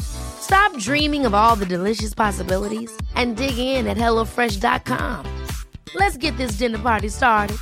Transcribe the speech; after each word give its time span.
Stop 0.00 0.76
dreaming 0.78 1.26
of 1.26 1.34
all 1.34 1.56
the 1.56 1.66
delicious 1.66 2.14
possibilities 2.14 2.90
and 3.14 3.36
dig 3.36 3.58
in 3.58 3.86
at 3.86 3.96
HelloFresh.com. 3.96 5.26
Let's 5.94 6.16
get 6.16 6.36
this 6.36 6.58
dinner 6.58 6.78
party 6.78 7.08
started. 7.08 7.56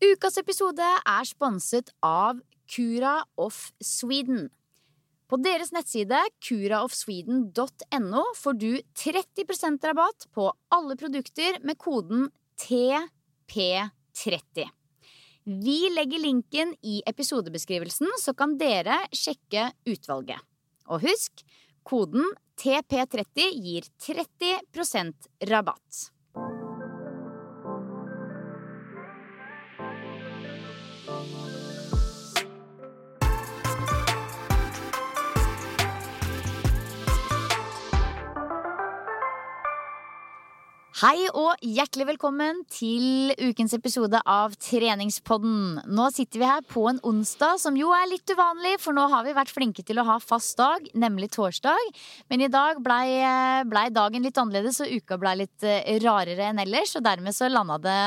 Ukas 0.00 0.38
episode 0.38 0.80
er 0.80 1.24
sponset 1.24 1.90
av 2.02 2.40
Cura 2.68 3.24
of 3.36 3.70
Sweden. 3.82 4.50
På 5.26 5.38
deres 5.42 5.72
nettside 5.74 6.20
curaofsweden.no 6.44 8.22
får 8.38 8.58
du 8.60 8.78
30% 9.02 9.88
rabatt 9.88 10.28
på 10.34 10.52
alle 10.70 10.96
produkter 10.96 11.58
med 11.66 11.78
koden 11.78 12.28
TP30. 12.60 14.68
Vi 15.46 15.90
legger 15.94 16.18
linken 16.18 16.72
i 16.82 17.02
episodebeskrivelsen, 17.06 18.08
så 18.18 18.34
kan 18.34 18.56
dere 18.58 18.96
sjekke 19.14 19.68
utvalget. 19.86 20.42
Og 20.90 21.04
husk, 21.06 21.44
koden 21.86 22.26
TP30 22.58 23.52
gir 23.54 23.86
30% 24.02 25.30
rabatt. 25.46 26.00
Hei 40.96 41.26
og 41.36 41.60
hjertelig 41.60 42.06
velkommen 42.08 42.62
til 42.72 43.34
ukens 43.36 43.74
episode 43.76 44.16
av 44.32 44.54
Treningspodden. 44.64 45.82
Nå 45.92 46.06
sitter 46.14 46.40
vi 46.40 46.46
her 46.48 46.62
på 46.64 46.86
en 46.88 47.02
onsdag, 47.04 47.58
som 47.60 47.76
jo 47.76 47.90
er 47.92 48.06
litt 48.08 48.32
uvanlig, 48.32 48.78
for 48.80 48.96
nå 48.96 49.04
har 49.12 49.26
vi 49.26 49.34
vært 49.36 49.52
flinke 49.52 49.84
til 49.84 50.00
å 50.00 50.06
ha 50.08 50.16
fast 50.24 50.56
dag, 50.56 50.88
nemlig 50.96 51.28
torsdag. 51.36 51.92
Men 52.32 52.46
i 52.46 52.48
dag 52.48 52.80
blei 52.80 53.20
ble 53.68 53.84
dagen 53.92 54.24
litt 54.24 54.40
annerledes, 54.40 54.80
og 54.80 54.96
uka 54.96 55.20
blei 55.20 55.34
litt 55.42 55.68
eh, 55.68 55.98
rarere 56.00 56.48
enn 56.48 56.64
ellers. 56.64 56.96
Og 56.96 57.04
dermed 57.04 57.36
så 57.36 57.52
landa 57.52 57.76
det 57.76 58.00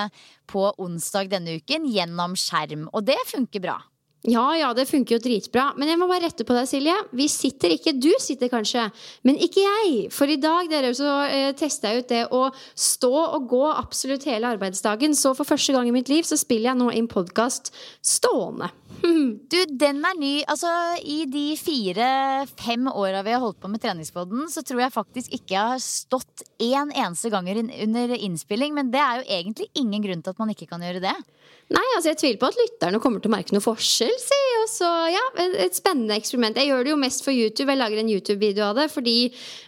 på 0.49 0.65
onsdag 0.81 1.29
denne 1.29 1.59
uken 1.61 1.85
gjennom 1.93 2.33
skjerm. 2.33 2.89
Og 2.89 3.05
det 3.05 3.21
funker 3.29 3.69
bra. 3.69 3.77
Ja, 4.27 4.49
ja, 4.57 4.73
det 4.75 4.83
funker 4.89 5.15
jo 5.15 5.21
dritbra. 5.23 5.69
Men 5.79 5.87
jeg 5.87 5.99
må 5.99 6.07
bare 6.09 6.25
rette 6.25 6.43
på 6.43 6.55
deg, 6.55 6.67
Silje. 6.67 6.95
Vi 7.15 7.29
sitter 7.31 7.71
ikke 7.71 7.93
Du 7.95 8.11
sitter 8.19 8.51
kanskje, 8.51 8.89
men 9.23 9.39
ikke 9.39 9.63
jeg. 9.63 10.09
For 10.11 10.27
i 10.27 10.35
dag 10.41 10.67
dere, 10.71 10.91
så 10.97 11.13
eh, 11.29 11.53
tester 11.55 11.95
jeg 11.95 12.03
ut 12.03 12.11
det 12.11 12.25
å 12.35 12.41
stå 12.75 13.13
og 13.15 13.47
gå 13.47 13.63
absolutt 13.71 14.27
hele 14.27 14.51
arbeidsdagen. 14.51 15.15
Så 15.15 15.31
for 15.37 15.47
første 15.47 15.75
gang 15.75 15.87
i 15.87 15.95
mitt 15.95 16.11
liv 16.11 16.27
så 16.27 16.35
spiller 16.39 16.73
jeg 16.73 16.81
nå 16.81 16.91
inn 16.99 17.07
podkast 17.11 17.71
stående. 18.03 18.73
Du, 18.99 19.57
den 19.79 20.01
er 20.05 20.17
ny. 20.19 20.31
Altså, 20.49 20.69
I 21.01 21.23
de 21.29 21.45
fire-fem 21.59 22.89
åra 22.91 23.23
vi 23.25 23.33
har 23.35 23.41
holdt 23.43 23.59
på 23.61 23.71
med 23.71 23.81
treningspodden, 23.83 24.47
så 24.51 24.63
tror 24.65 24.83
jeg 24.83 24.95
faktisk 24.95 25.33
ikke 25.35 25.55
jeg 25.55 25.73
har 25.73 25.83
stått 25.83 26.43
én 26.61 26.91
eneste 26.93 27.31
gang 27.33 27.49
under 27.49 28.15
innspilling. 28.17 28.75
Men 28.77 28.91
det 28.93 29.01
er 29.01 29.21
jo 29.21 29.37
egentlig 29.39 29.69
ingen 29.79 30.05
grunn 30.05 30.23
til 30.25 30.33
at 30.33 30.41
man 30.41 30.53
ikke 30.53 30.69
kan 30.69 30.83
gjøre 30.85 31.03
det. 31.05 31.15
Nei, 31.69 31.85
altså 31.93 32.09
jeg 32.09 32.17
tviler 32.17 32.37
på 32.41 32.47
at 32.49 32.57
lytterne 32.57 32.99
kommer 33.01 33.21
til 33.21 33.29
å 33.29 33.33
merke 33.35 33.53
noe 33.53 33.61
forskjell, 33.61 34.15
si. 34.17 34.37
Og 34.63 34.69
så, 34.71 34.87
ja, 35.13 35.21
et 35.61 35.77
spennende 35.77 36.15
eksperiment. 36.17 36.57
Jeg 36.57 36.71
gjør 36.71 36.87
det 36.87 36.93
jo 36.95 36.99
mest 37.01 37.21
for 37.21 37.35
YouTube. 37.35 37.69
Jeg 37.69 37.77
lager 37.77 38.01
en 38.01 38.09
YouTube-video 38.09 38.63
av 38.71 38.79
det. 38.79 38.87
Fordi 38.89 39.13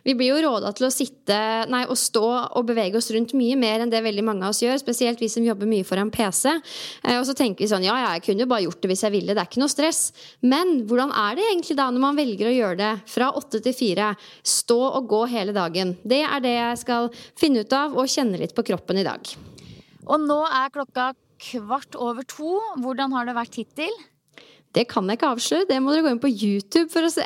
vi 0.07 0.15
blir 0.17 0.31
jo 0.31 0.39
råda 0.47 0.71
til 0.77 0.87
å 0.87 0.93
sitte, 0.93 1.37
nei, 1.69 1.83
å 1.85 1.97
stå 1.97 2.25
og 2.57 2.65
bevege 2.71 2.97
oss 2.97 3.11
rundt 3.13 3.35
mye 3.37 3.57
mer 3.59 3.85
enn 3.85 3.93
det 3.93 4.01
veldig 4.01 4.25
mange 4.25 4.47
av 4.47 4.55
oss 4.55 4.63
gjør. 4.65 4.81
Spesielt 4.81 5.21
vi 5.21 5.29
som 5.29 5.45
jobber 5.45 5.69
mye 5.69 5.85
foran 5.85 6.09
PC. 6.13 6.55
Eh, 7.05 7.19
og 7.19 7.27
så 7.29 7.37
tenker 7.37 7.61
vi 7.61 7.69
sånn, 7.69 7.85
ja, 7.85 7.99
jeg 8.15 8.25
kunne 8.25 8.47
jo 8.47 8.49
bare 8.49 8.65
gjort 8.65 8.81
det 8.81 8.91
hvis 8.95 9.05
jeg 9.05 9.10
ville. 9.13 9.35
Det 9.35 9.43
er 9.43 9.49
ikke 9.49 9.61
noe 9.63 9.71
stress. 9.71 10.01
Men 10.41 10.81
hvordan 10.89 11.13
er 11.13 11.37
det 11.37 11.47
egentlig 11.47 11.77
da 11.79 11.87
når 11.91 12.05
man 12.05 12.19
velger 12.19 12.49
å 12.49 12.55
gjøre 12.55 12.79
det 12.81 12.91
fra 13.11 13.31
åtte 13.37 13.61
til 13.63 13.75
fire? 13.75 14.11
Stå 14.43 14.79
og 14.89 15.09
gå 15.11 15.23
hele 15.31 15.55
dagen. 15.55 15.95
Det 16.03 16.23
er 16.25 16.43
det 16.43 16.55
jeg 16.57 16.83
skal 16.83 17.11
finne 17.39 17.65
ut 17.65 17.75
av 17.77 17.97
og 17.97 18.11
kjenne 18.11 18.39
litt 18.41 18.55
på 18.57 18.65
kroppen 18.71 19.01
i 19.01 19.07
dag. 19.07 19.33
Og 20.07 20.23
nå 20.23 20.39
er 20.47 20.73
klokka 20.73 21.11
kvart 21.41 21.97
over 21.97 22.25
to. 22.27 22.55
Hvordan 22.81 23.13
har 23.15 23.27
det 23.27 23.37
vært 23.37 23.61
hittil? 23.61 23.93
Det 24.71 24.85
kan 24.87 25.07
jeg 25.09 25.19
ikke 25.19 25.31
avsløre. 25.33 25.67
Det 25.67 25.77
må 25.83 25.91
dere 25.91 26.05
gå 26.05 26.11
inn 26.13 26.21
på 26.23 26.31
YouTube 26.31 26.87
for 26.93 27.03
å 27.03 27.11
se. 27.11 27.25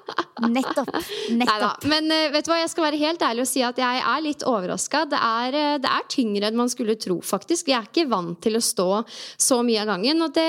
Nettopp. 0.56 0.92
Nettopp. 1.36 1.84
Men 1.88 2.08
uh, 2.12 2.28
vet 2.32 2.46
du 2.46 2.50
hva, 2.52 2.60
jeg 2.62 2.72
skal 2.72 2.86
være 2.86 3.00
helt 3.00 3.24
ærlig 3.24 3.44
og 3.44 3.50
si 3.50 3.64
at 3.64 3.80
jeg 3.80 4.00
er 4.00 4.24
litt 4.24 4.44
overraska. 4.48 5.04
Det, 5.12 5.20
uh, 5.20 5.76
det, 5.82 5.92
er 5.92 6.08
tyngre 6.12 6.48
enn 6.48 6.58
man 6.58 6.72
skulle 6.72 6.96
tro, 7.00 7.18
faktisk. 7.24 7.68
Jeg 7.72 7.78
er 7.78 7.90
ikke 7.90 8.08
vant 8.12 8.40
til 8.44 8.56
å 8.56 8.64
stå 8.64 8.90
så 9.08 9.60
mye 9.66 9.84
av 9.84 9.92
gangen. 9.92 10.24
Og 10.24 10.36
det 10.36 10.48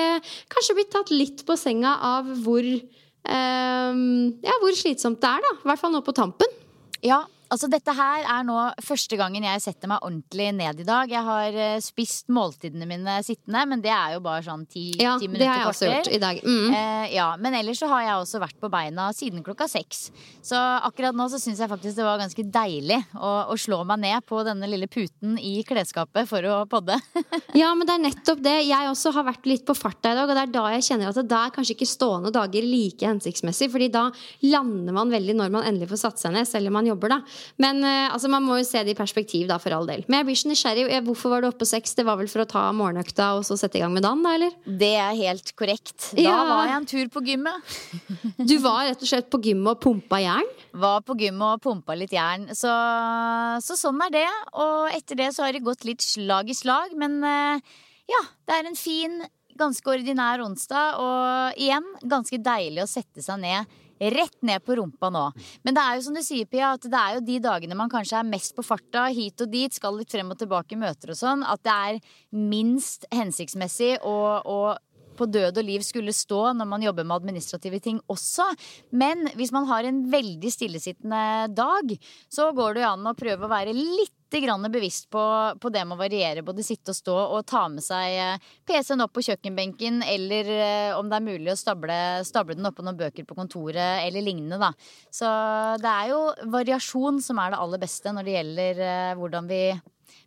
kanskje 0.53 0.77
blir 0.79 0.91
tatt 0.93 1.11
litt 1.15 1.43
på 1.47 1.59
senga 1.59 1.97
av 2.15 2.31
hvor, 2.45 2.63
uh, 2.63 4.03
ja, 4.47 4.59
hvor 4.63 4.79
slitsomt 4.79 5.19
det 5.23 5.33
er, 5.33 5.49
da. 5.49 5.55
I 5.59 5.71
hvert 5.73 5.83
fall 5.83 5.95
nå 5.95 6.03
på 6.05 6.15
tampen. 6.15 6.55
Ja, 7.03 7.25
Altså, 7.47 7.69
dette 7.71 7.93
her 7.95 8.25
er 8.27 8.45
nå 8.47 8.55
første 8.83 9.17
gangen 9.19 9.45
jeg 9.45 9.63
setter 9.63 9.89
meg 9.89 10.03
ordentlig 10.03 10.49
ned 10.55 10.81
i 10.83 10.87
dag. 10.87 11.11
Jeg 11.11 11.23
har 11.23 11.55
uh, 11.55 11.77
spist 11.83 12.27
måltidene 12.33 12.87
mine 12.89 13.17
sittende, 13.23 13.63
men 13.71 13.83
det 13.83 13.91
er 13.93 14.17
jo 14.17 14.23
bare 14.25 14.43
sånn 14.43 14.65
ti, 14.67 14.89
ja, 14.99 15.15
ti 15.19 15.29
minutter 15.29 15.45
det 15.45 15.49
har 15.49 15.61
jeg 15.61 15.69
også 15.71 15.89
gjort 15.89 16.09
i 16.11 16.21
dag. 16.23 16.41
Mm. 16.43 16.73
Uh, 16.73 17.05
ja, 17.13 17.27
men 17.39 17.57
ellers 17.61 17.79
så 17.79 17.89
har 17.91 18.03
jeg 18.03 18.23
også 18.23 18.41
vært 18.43 18.59
på 18.59 18.71
beina 18.73 19.07
siden 19.15 19.45
klokka 19.45 19.69
seks. 19.71 20.09
Så 20.43 20.57
akkurat 20.57 21.15
nå 21.15 21.29
så 21.31 21.39
syns 21.41 21.61
jeg 21.63 21.71
faktisk 21.71 21.97
det 21.97 22.07
var 22.07 22.19
ganske 22.19 22.47
deilig 22.57 22.99
å, 23.15 23.31
å, 23.53 23.57
slå 23.57 23.79
meg 23.87 24.03
ned 24.03 24.27
på 24.27 24.41
denne 24.47 24.67
lille 24.69 24.89
puten 24.91 25.39
i 25.39 25.61
klesskapet 25.67 26.27
for 26.29 26.43
å 26.51 26.59
podde. 26.69 26.99
ja, 27.61 27.71
men 27.77 27.87
det 27.87 27.95
er 27.95 28.03
nettopp 28.09 28.43
det. 28.43 28.57
Jeg 28.67 28.91
også 28.91 29.15
har 29.15 29.27
vært 29.29 29.47
litt 29.47 29.65
på 29.67 29.77
farta 29.77 30.11
i 30.11 30.19
dag, 30.19 30.27
og 30.27 30.35
det 30.35 30.43
er 30.43 30.53
da 30.57 30.65
jeg 30.75 30.87
kjenner 30.91 31.13
at 31.13 31.21
det 31.23 31.39
er 31.39 31.55
kanskje 31.55 31.77
ikke 31.77 31.89
stående 31.89 32.33
dager 32.35 32.67
like 32.67 33.07
hensiktsmessig, 33.07 33.71
fordi 33.71 33.89
da 33.93 34.07
lander 34.45 34.99
man 34.99 35.15
veldig 35.15 35.39
når 35.39 35.55
man 35.55 35.67
endelig 35.71 35.93
får 35.93 36.03
satt 36.03 36.25
seg 36.25 36.35
ned, 36.35 36.49
selv 36.49 36.71
om 36.71 36.77
man 36.79 36.91
jobber, 36.91 37.15
da. 37.15 37.36
Men 37.61 37.81
uh, 37.85 38.13
altså, 38.13 38.29
man 38.31 38.45
må 38.45 38.59
jo 38.59 38.65
se 38.67 38.81
det 38.85 38.93
i 38.93 38.97
perspektiv, 38.97 39.47
da, 39.49 39.59
for 39.61 39.75
all 39.75 39.87
del. 39.89 40.03
Men 40.07 40.21
jeg 40.21 40.27
blir 40.29 40.39
så 40.41 40.51
nysgjerrig. 40.51 40.85
Hvorfor 41.07 41.33
var 41.33 41.43
du 41.43 41.49
oppe 41.49 41.67
seks? 41.69 41.95
Det 41.97 42.05
var 42.07 42.19
vel 42.19 42.29
for 42.31 42.43
å 42.43 42.47
ta 42.49 42.63
morgenøkta 42.75 43.31
og 43.37 43.45
så 43.47 43.57
sette 43.59 43.79
i 43.79 43.83
gang 43.83 43.93
med 43.95 44.05
dagen, 44.05 44.23
da, 44.25 44.35
eller? 44.37 44.57
Det 44.83 44.93
er 45.01 45.17
helt 45.19 45.53
korrekt. 45.59 46.11
Da 46.17 46.25
ja. 46.25 46.37
var 46.49 46.69
jeg 46.69 46.77
en 46.77 46.89
tur 46.93 47.13
på 47.13 47.23
gymmet. 47.27 47.77
du 48.51 48.57
var 48.63 48.85
rett 48.89 49.01
og 49.03 49.11
slett 49.11 49.31
på 49.33 49.41
gymmet 49.45 49.73
og 49.75 49.81
pumpa 49.87 50.21
jern? 50.23 50.53
Var 50.77 51.01
på 51.07 51.17
gymmet 51.21 51.57
og 51.57 51.63
pumpa 51.63 51.97
litt 51.97 52.13
jern. 52.15 52.49
Så, 52.51 52.73
så, 53.65 53.79
sånn 53.79 54.03
er 54.07 54.13
det. 54.19 54.27
Og 54.57 54.93
etter 54.93 55.23
det 55.23 55.31
så 55.35 55.47
har 55.47 55.55
det 55.55 55.65
gått 55.65 55.87
litt 55.87 56.05
slag 56.05 56.51
i 56.51 56.57
slag. 56.57 56.93
Men 56.99 57.19
uh, 57.23 57.81
ja, 58.09 58.21
det 58.47 58.59
er 58.59 58.69
en 58.69 58.79
fin, 58.79 59.19
ganske 59.57 59.93
ordinær 59.93 60.43
onsdag. 60.45 61.01
Og 61.01 61.65
igjen 61.65 61.89
ganske 62.05 62.41
deilig 62.41 62.85
å 62.85 62.89
sette 62.97 63.25
seg 63.25 63.41
ned 63.43 63.77
rett 63.99 64.37
ned 64.45 64.63
på 64.65 64.77
rumpa 64.79 65.09
nå. 65.13 65.25
Men 65.65 65.77
det 65.77 65.83
er 65.83 65.97
jo 65.97 66.05
som 66.07 66.17
du 66.17 66.23
sier, 66.25 66.49
Pia, 66.49 66.73
at 66.77 66.85
det 66.87 67.01
er 67.01 67.17
jo 67.17 67.25
de 67.27 67.39
dagene 67.43 67.77
man 67.77 67.91
kanskje 67.91 68.19
er 68.21 68.29
mest 68.29 68.55
på 68.57 68.65
farta, 68.65 69.07
hit 69.13 69.41
og 69.43 69.51
dit, 69.53 69.73
skal 69.73 69.97
litt 69.97 70.13
frem 70.13 70.33
og 70.33 70.39
tilbake 70.39 70.77
i 70.77 70.81
møter 70.81 71.13
og 71.13 71.19
sånn, 71.19 71.45
at 71.47 71.63
det 71.65 71.77
er 71.91 72.01
minst 72.37 73.07
hensiktsmessig 73.13 73.97
å, 74.05 74.17
å 74.41 74.59
på 75.17 75.29
død 75.29 75.59
og 75.59 75.65
liv 75.67 75.85
skulle 75.85 76.15
stå 76.15 76.53
når 76.57 76.69
man 76.69 76.85
jobber 76.85 77.07
med 77.07 77.21
administrative 77.21 77.81
ting 77.83 78.01
også. 78.11 78.47
Men 78.91 79.27
hvis 79.37 79.53
man 79.55 79.67
har 79.69 79.87
en 79.87 80.03
veldig 80.11 80.51
stillesittende 80.53 81.53
dag, 81.57 81.97
så 82.29 82.51
går 82.55 82.77
det 82.77 82.85
jo 82.85 82.93
an 82.93 83.09
å 83.09 83.17
prøve 83.17 83.47
å 83.47 83.51
være 83.51 83.75
litt 83.75 84.13
bevisst 84.27 85.09
på, 85.09 85.21
på, 85.61 85.69
det 85.71 85.85
med 85.85 85.95
å 85.95 86.01
variere 86.01 86.43
både 86.43 86.63
sitte 86.63 86.91
og 86.91 86.97
stå 86.97 87.15
og 87.15 87.45
ta 87.47 87.61
med 87.71 87.79
seg 87.79 88.15
eh, 88.19 88.47
PC-en 88.67 89.05
opp 89.05 89.13
på 89.15 89.23
kjøkkenbenken, 89.23 90.01
eller 90.03 90.49
eh, 90.51 90.97
om 90.97 91.07
det 91.07 91.15
er 91.15 91.23
mulig 91.23 91.53
å 91.53 91.55
stable, 91.55 91.95
stable 92.27 92.57
den 92.57 92.67
oppå 92.67 92.83
noen 92.83 92.99
bøker 92.99 93.23
på 93.23 93.37
kontoret 93.37 94.03
eller 94.03 94.25
lignende, 94.25 94.59
da. 94.59 94.73
Så 95.07 95.29
det 95.79 95.93
er 95.93 96.11
jo 96.11 96.19
variasjon 96.51 97.21
som 97.23 97.39
er 97.39 97.53
det 97.53 97.61
aller 97.63 97.79
beste 97.79 98.11
når 98.11 98.27
det 98.27 98.35
gjelder 98.35 98.83
eh, 98.83 99.15
hvordan 99.15 99.47
vi 99.47 99.61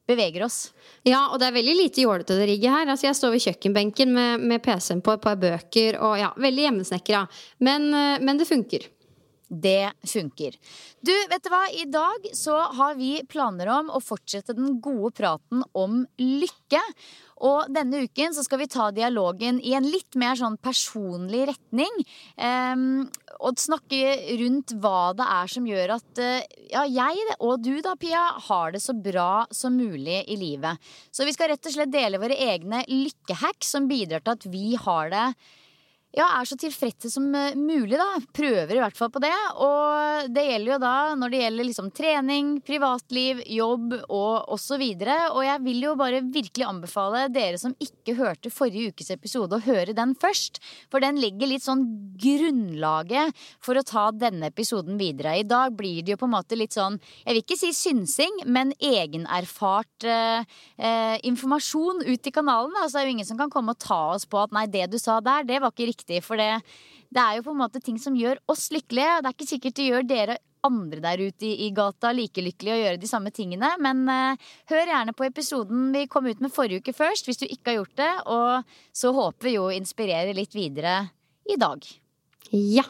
beveger 0.08 0.44
oss. 0.47 0.70
Ja, 1.06 1.26
og 1.31 1.41
det 1.41 1.49
er 1.49 1.58
veldig 1.58 1.75
lite 1.79 2.05
jålete 2.05 2.38
det 2.38 2.49
rigget 2.50 2.73
her. 2.75 2.87
Altså, 2.87 3.08
jeg 3.08 3.19
står 3.19 3.35
ved 3.35 3.44
kjøkkenbenken 3.47 4.14
med, 4.14 4.47
med 4.52 4.62
PC-en 4.64 5.02
på 5.05 5.17
et 5.17 5.25
par 5.25 5.37
bøker, 5.41 6.00
og 6.02 6.17
ja, 6.20 6.32
veldig 6.41 6.67
hjemmesnekra. 6.67 7.26
Men, 7.67 7.91
men 8.25 8.41
det 8.41 8.49
funker. 8.49 8.88
Det 9.50 9.91
funker. 10.06 10.55
Du, 11.02 11.11
vet 11.31 11.43
du 11.43 11.49
hva? 11.50 11.64
I 11.75 11.87
dag 11.91 12.26
så 12.38 12.55
har 12.79 12.94
vi 12.94 13.17
planer 13.26 13.70
om 13.75 13.88
å 13.91 13.99
fortsette 14.02 14.55
den 14.55 14.76
gode 14.82 15.11
praten 15.19 15.64
om 15.75 16.05
lykke. 16.23 16.82
Og 17.47 17.71
denne 17.73 18.03
uken 18.05 18.35
så 18.37 18.45
skal 18.45 18.61
vi 18.63 18.69
ta 18.71 18.91
dialogen 18.95 19.61
i 19.65 19.73
en 19.77 19.87
litt 19.89 20.17
mer 20.21 20.37
sånn 20.39 20.59
personlig 20.61 21.47
retning. 21.53 22.03
Um, 22.37 23.07
og 23.41 23.61
snakke 23.61 24.37
rundt 24.43 24.75
hva 24.83 25.13
det 25.17 25.29
er 25.39 25.53
som 25.55 25.69
gjør 25.69 25.95
at 25.97 26.21
uh, 26.21 26.59
ja, 26.69 26.85
jeg 26.85 27.39
og 27.39 27.65
du 27.65 27.73
da, 27.85 27.97
Pia, 28.01 28.27
har 28.51 28.75
det 28.75 28.83
så 28.85 28.95
bra 28.97 29.47
som 29.55 29.79
mulig 29.79 30.23
i 30.29 30.37
livet. 30.41 30.93
Så 31.13 31.25
vi 31.29 31.35
skal 31.37 31.55
rett 31.55 31.71
og 31.71 31.77
slett 31.77 31.95
dele 31.95 32.21
våre 32.21 32.37
egne 32.37 32.85
lykkehacks 32.89 33.73
som 33.77 33.89
bidrar 33.91 34.25
til 34.25 34.37
at 34.37 34.49
vi 34.53 34.77
har 34.81 35.13
det 35.13 35.27
ja, 36.11 36.27
er 36.41 36.49
så 36.49 36.57
tilfredse 36.59 37.07
som 37.12 37.29
eh, 37.39 37.55
mulig, 37.55 37.95
da. 37.95 38.19
Prøver 38.35 38.75
i 38.75 38.81
hvert 38.83 38.97
fall 38.99 39.12
på 39.15 39.23
det. 39.23 39.35
Og 39.62 40.31
det 40.35 40.43
gjelder 40.49 40.73
jo 40.73 40.79
da 40.83 40.95
når 41.19 41.31
det 41.31 41.43
gjelder 41.45 41.69
liksom 41.69 41.91
trening, 41.95 42.49
privatliv, 42.67 43.45
jobb 43.47 43.95
og 44.09 44.51
osv. 44.57 44.83
Og, 44.83 45.12
og 45.37 45.45
jeg 45.47 45.62
vil 45.69 45.85
jo 45.87 45.95
bare 46.01 46.23
virkelig 46.27 46.67
anbefale 46.67 47.29
dere 47.31 47.61
som 47.62 47.77
ikke 47.79 48.17
hørte 48.19 48.51
forrige 48.51 48.91
ukes 48.91 49.12
episode, 49.15 49.55
å 49.55 49.62
høre 49.62 49.95
den 49.95 50.17
først. 50.19 50.59
For 50.91 51.03
den 51.05 51.21
legger 51.23 51.53
litt 51.53 51.67
sånn 51.67 51.87
grunnlaget 52.21 53.39
for 53.63 53.79
å 53.79 53.87
ta 53.87 54.09
denne 54.11 54.51
episoden 54.51 54.99
videre. 54.99 55.37
I 55.39 55.47
dag 55.47 55.79
blir 55.79 56.03
det 56.03 56.17
jo 56.17 56.21
på 56.25 56.27
en 56.27 56.35
måte 56.35 56.59
litt 56.59 56.75
sånn, 56.75 56.99
jeg 57.23 57.37
vil 57.37 57.43
ikke 57.45 57.61
si 57.61 57.71
synsing, 57.77 58.43
men 58.51 58.75
egenerfart 58.83 60.09
eh, 60.11 60.43
eh, 60.75 61.17
informasjon 61.31 62.03
ut 62.09 62.27
i 62.27 62.35
kanalen. 62.35 62.75
Altså, 62.75 62.99
det 62.99 63.05
er 63.05 63.09
jo 63.13 63.17
ingen 63.17 63.31
som 63.31 63.39
kan 63.39 63.53
komme 63.53 63.79
og 63.79 63.83
ta 63.87 64.03
oss 64.17 64.27
på 64.27 64.43
at 64.43 64.59
nei, 64.59 64.67
det 64.67 64.91
du 64.91 64.99
sa 64.99 65.21
der, 65.23 65.47
det 65.47 65.63
var 65.63 65.71
ikke 65.71 65.87
riktig 65.93 66.00
riktig. 66.00 66.23
For 66.26 66.41
det, 66.41 66.62
det, 67.08 67.23
er 67.23 67.38
jo 67.38 67.47
på 67.47 67.55
en 67.55 67.62
måte 67.62 67.82
ting 67.85 67.99
som 68.00 68.17
gjør 68.19 68.41
oss 68.50 68.70
lykkelige. 68.75 69.20
Det 69.20 69.31
er 69.31 69.37
ikke 69.37 69.50
sikkert 69.52 69.76
det 69.79 69.91
gjør 69.91 70.08
dere 70.08 70.38
andre 70.67 71.00
der 71.00 71.23
ute 71.25 71.47
i, 71.49 71.55
i 71.67 71.70
gata 71.73 72.11
like 72.12 72.43
lykkelige 72.44 72.75
å 72.75 72.81
gjøre 72.82 73.00
de 73.00 73.08
samme 73.08 73.32
tingene. 73.32 73.73
Men 73.81 74.02
uh, 74.08 74.50
hør 74.73 74.93
gjerne 74.93 75.17
på 75.17 75.29
episoden 75.29 75.88
vi 75.94 76.06
kom 76.11 76.29
ut 76.29 76.43
med 76.44 76.52
forrige 76.52 76.85
uke 76.85 76.97
først, 76.97 77.29
hvis 77.29 77.41
du 77.41 77.47
ikke 77.49 77.73
har 77.73 77.81
gjort 77.81 77.97
det. 78.00 78.12
Og 78.29 78.75
så 79.02 79.14
håper 79.17 79.49
vi 79.49 79.56
jo 79.56 79.69
å 79.69 79.76
inspirere 79.76 80.37
litt 80.37 80.56
videre 80.56 81.02
i 81.49 81.56
dag. 81.61 81.87
Ja. 82.50 82.85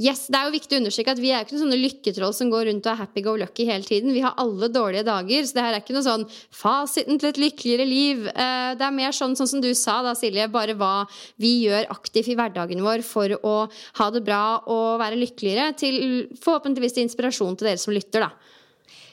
Yes, 0.00 0.24
Det 0.26 0.38
er 0.38 0.46
jo 0.48 0.54
viktig 0.54 0.72
å 0.72 0.80
understreke 0.80 1.12
at 1.12 1.20
vi 1.20 1.30
er 1.36 1.42
ikke 1.44 1.52
noen 1.52 1.66
sånne 1.66 1.76
lykketroll 1.82 2.32
som 2.32 2.48
går 2.48 2.64
rundt 2.70 2.86
og 2.86 2.94
er 2.94 3.00
happy 3.02 3.22
go 3.26 3.34
lucky 3.36 3.66
hele 3.68 3.84
tiden. 3.84 4.14
Vi 4.16 4.22
har 4.24 4.32
alle 4.40 4.70
dårlige 4.72 5.04
dager, 5.04 5.44
så 5.44 5.58
det 5.58 5.64
her 5.66 5.76
er 5.76 5.82
ikke 5.82 5.96
noe 5.98 6.06
sånn 6.06 6.24
fasiten 6.48 7.20
til 7.20 7.28
et 7.28 7.40
lykkeligere 7.42 7.84
liv. 7.84 8.22
Eh, 8.32 8.72
det 8.80 8.86
er 8.86 8.94
mer 8.96 9.12
sånn, 9.12 9.36
sånn 9.36 9.50
som 9.50 9.60
du 9.60 9.68
sa 9.76 9.98
da, 10.06 10.14
Silje, 10.16 10.48
bare 10.48 10.72
hva 10.80 11.04
vi 11.36 11.58
gjør 11.66 11.90
aktivt 11.92 12.32
i 12.32 12.38
hverdagen 12.38 12.80
vår 12.80 13.04
for 13.04 13.36
å 13.36 13.54
ha 14.00 14.08
det 14.16 14.24
bra 14.24 14.62
og 14.64 14.96
være 15.02 15.20
lykkeligere, 15.20 15.76
til 15.76 16.00
forhåpentligvis 16.40 16.96
inspirasjon 17.04 17.60
til 17.60 17.68
dere 17.68 17.84
som 17.84 17.92
lytter, 17.92 18.24
da. 18.24 18.32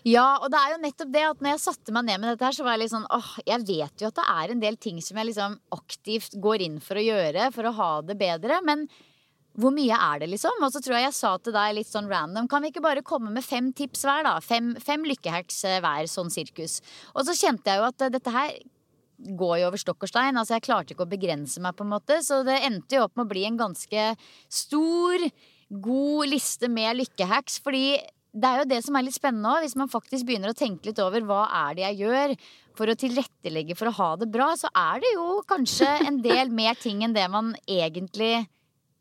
Ja, 0.07 0.39
og 0.39 0.47
det 0.47 0.63
er 0.63 0.71
jo 0.71 0.79
nettopp 0.85 1.11
det 1.11 1.25
at 1.27 1.43
når 1.43 1.57
jeg 1.57 1.63
satte 1.65 1.91
meg 1.91 2.07
ned 2.07 2.23
med 2.23 2.31
dette 2.31 2.47
her, 2.47 2.55
så 2.55 2.63
var 2.63 2.77
jeg 2.77 2.85
litt 2.85 2.93
sånn 2.95 3.07
åh, 3.11 3.29
jeg 3.43 3.67
vet 3.67 3.99
jo 3.99 4.07
at 4.07 4.15
det 4.15 4.27
er 4.31 4.55
en 4.55 4.63
del 4.63 4.79
ting 4.79 5.03
som 5.03 5.19
jeg 5.19 5.27
liksom 5.33 5.59
aktivt 5.75 6.39
går 6.39 6.63
inn 6.69 6.79
for 6.83 6.95
å 6.95 7.03
gjøre 7.03 7.51
for 7.51 7.67
å 7.67 7.75
ha 7.75 7.91
det 8.07 8.15
bedre, 8.19 8.63
men 8.63 8.87
hvor 9.57 9.73
mye 9.75 9.95
er 9.95 10.21
det, 10.21 10.29
liksom? 10.31 10.61
Og 10.63 10.71
så 10.73 10.81
tror 10.83 10.99
jeg 10.99 11.07
jeg 11.07 11.17
sa 11.17 11.31
til 11.41 11.55
deg 11.55 11.75
litt 11.75 11.89
sånn 11.89 12.09
random, 12.09 12.47
kan 12.51 12.63
vi 12.63 12.69
ikke 12.71 12.83
bare 12.85 13.05
komme 13.05 13.31
med 13.33 13.45
fem 13.45 13.71
tips 13.75 14.05
hver, 14.07 14.23
da? 14.27 14.35
Fem, 14.43 14.75
fem 14.83 15.05
lykkehacks 15.09 15.63
eh, 15.67 15.79
hver, 15.83 16.09
sånn 16.11 16.29
sirkus. 16.33 16.79
Og 17.15 17.25
så 17.27 17.35
kjente 17.37 17.71
jeg 17.71 17.81
jo 17.81 17.87
at 17.89 18.05
eh, 18.05 18.13
dette 18.13 18.35
her 18.35 18.53
går 19.39 19.57
jo 19.59 19.71
over 19.71 19.81
stokk 19.81 20.05
og 20.05 20.11
stein. 20.11 20.37
Altså 20.39 20.55
jeg 20.55 20.67
klarte 20.69 20.95
ikke 20.95 21.07
å 21.07 21.11
begrense 21.11 21.61
meg, 21.63 21.75
på 21.75 21.83
en 21.83 21.91
måte. 21.91 22.21
Så 22.25 22.41
det 22.47 22.61
endte 22.67 22.99
jo 22.99 23.07
opp 23.07 23.17
med 23.17 23.27
å 23.27 23.31
bli 23.33 23.43
en 23.49 23.59
ganske 23.59 24.05
stor, 24.61 25.25
god 25.89 26.31
liste 26.31 26.69
med 26.71 27.01
lykkehacks. 27.01 27.59
Fordi 27.65 27.99
det 28.31 28.49
er 28.49 28.61
jo 28.61 28.69
det 28.69 28.79
som 28.85 28.95
er 28.95 29.07
litt 29.07 29.17
spennende 29.17 29.51
òg. 29.51 29.65
Hvis 29.65 29.77
man 29.79 29.91
faktisk 29.91 30.29
begynner 30.29 30.53
å 30.53 30.57
tenke 30.57 30.91
litt 30.91 31.01
over 31.03 31.25
hva 31.27 31.41
er 31.65 31.75
det 31.75 31.85
jeg 31.87 31.99
gjør 32.05 32.35
for 32.79 32.87
å 32.87 32.95
tilrettelegge 33.01 33.75
for 33.75 33.91
å 33.91 33.97
ha 33.97 34.09
det 34.21 34.29
bra, 34.31 34.53
så 34.55 34.71
er 34.71 35.03
det 35.03 35.11
jo 35.17 35.41
kanskje 35.49 35.89
en 36.07 36.21
del 36.23 36.53
mer 36.53 36.79
ting 36.79 37.03
enn 37.03 37.17
det 37.17 37.27
man 37.33 37.51
egentlig 37.67 38.45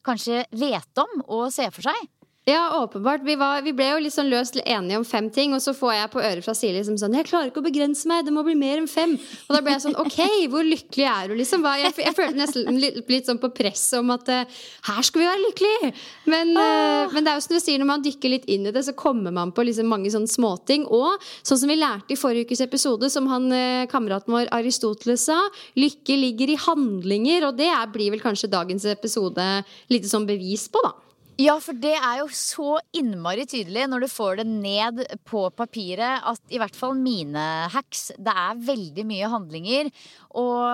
kanskje 0.07 0.45
vet 0.51 1.03
om 1.03 1.23
og 1.27 1.49
ser 1.55 1.73
for 1.75 1.89
seg. 1.89 2.09
Ja, 2.49 2.83
åpenbart. 2.83 3.21
Vi, 3.25 3.35
var, 3.37 3.61
vi, 3.63 3.75
ble 3.77 3.91
jo 3.91 3.97
litt 4.01 4.15
sånn 4.15 4.31
løst 4.33 4.55
enige 4.63 4.97
om 4.97 5.05
fem 5.05 5.27
ting, 5.29 5.53
og 5.53 5.61
så 5.61 5.75
får 5.77 5.91
jeg 5.93 6.11
på 6.15 6.21
øret 6.23 6.45
fra 6.47 6.55
Silje 6.57 6.79
liksom 6.79 6.97
sånn 6.97 7.17
'Jeg 7.19 7.27
klarer 7.29 7.51
ikke 7.51 7.61
å 7.61 7.67
begrense 7.67 8.09
meg, 8.09 8.23
det 8.25 8.33
må 8.33 8.41
bli 8.47 8.55
mer 8.57 8.79
enn 8.81 8.87
fem'. 8.89 9.19
Og 9.21 9.51
da 9.53 9.61
ble 9.61 9.75
jeg 9.75 9.83
sånn 9.85 9.99
'Ok, 10.01 10.49
hvor 10.49 10.65
lykkelig 10.65 11.05
er 11.05 11.29
du', 11.29 11.37
liksom? 11.37 11.67
Jeg, 11.77 11.93
jeg 12.01 12.15
følte 12.17 12.39
nesten 12.39 12.79
litt, 12.81 13.03
litt, 13.05 13.27
sånn 13.29 13.41
på 13.43 13.51
press 13.53 13.83
om 13.99 14.09
at 14.17 14.25
uh, 14.33 14.49
her 14.89 15.03
skal 15.05 15.21
vi 15.21 15.27
være 15.29 15.43
lykkelige! 15.45 15.91
Men, 16.25 16.55
uh, 16.57 17.13
men, 17.13 17.27
det 17.27 17.35
er 17.35 17.37
jo 17.37 17.45
som 17.45 17.53
du 17.53 17.61
sier, 17.61 17.83
når 17.83 17.91
man 17.91 18.05
dykker 18.07 18.33
litt 18.33 18.49
inn 18.49 18.65
i 18.65 18.73
det, 18.73 18.85
så 18.87 18.95
kommer 18.97 19.31
man 19.31 19.53
på 19.53 19.67
liksom 19.69 19.85
mange 19.85 20.09
sånne 20.09 20.33
småting. 20.33 20.87
Og 20.89 21.21
sånn 21.43 21.61
som 21.61 21.69
vi 21.69 21.77
lærte 21.77 22.17
i 22.17 22.17
forrige 22.17 22.49
ukes 22.49 22.65
episode, 22.65 23.11
som 23.13 23.29
han 23.29 23.53
uh, 23.53 23.85
kameraten 23.93 24.33
vår 24.33 24.49
Aristoteles 24.57 25.29
sa, 25.29 25.37
lykke 25.77 26.17
ligger 26.17 26.49
i 26.49 26.57
handlinger, 26.65 27.51
og 27.51 27.61
det 27.61 27.69
er, 27.69 27.85
blir 27.93 28.17
vel 28.17 28.25
kanskje 28.25 28.49
dagens 28.49 28.89
episode 28.89 29.51
litt 29.93 30.09
sånn 30.09 30.25
bevis 30.25 30.65
på, 30.73 30.81
da. 30.81 30.97
Ja, 31.39 31.53
for 31.63 31.77
det 31.79 31.93
er 31.95 32.17
jo 32.19 32.25
så 32.35 32.81
innmari 32.99 33.45
tydelig 33.47 33.85
når 33.87 34.03
du 34.03 34.09
får 34.11 34.41
det 34.41 34.47
ned 34.51 35.05
på 35.29 35.45
papiret, 35.55 36.25
at 36.27 36.51
i 36.51 36.59
hvert 36.59 36.75
fall 36.75 36.97
mine 36.99 37.45
hacks 37.71 38.09
Det 38.19 38.35
er 38.35 38.59
veldig 38.67 39.05
mye 39.07 39.31
handlinger. 39.31 39.91
Og, 40.35 40.65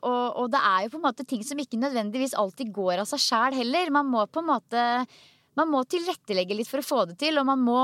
og, 0.00 0.24
og 0.40 0.48
det 0.54 0.62
er 0.64 0.86
jo 0.86 0.94
på 0.94 1.00
en 1.02 1.04
måte 1.04 1.26
ting 1.28 1.44
som 1.44 1.60
ikke 1.60 1.82
nødvendigvis 1.82 2.36
alltid 2.40 2.72
går 2.72 3.04
av 3.04 3.10
seg 3.12 3.26
sjæl 3.26 3.58
heller. 3.58 3.92
Man 3.92 4.08
må 4.08 4.24
på 4.24 4.40
en 4.40 4.50
måte 4.54 4.86
man 5.56 5.70
må 5.72 5.82
tilrettelegge 5.88 6.56
litt 6.56 6.68
for 6.68 6.80
å 6.80 6.84
få 6.84 7.04
det 7.10 7.14
til, 7.20 7.38
og 7.40 7.46
man 7.48 7.60
må, 7.64 7.78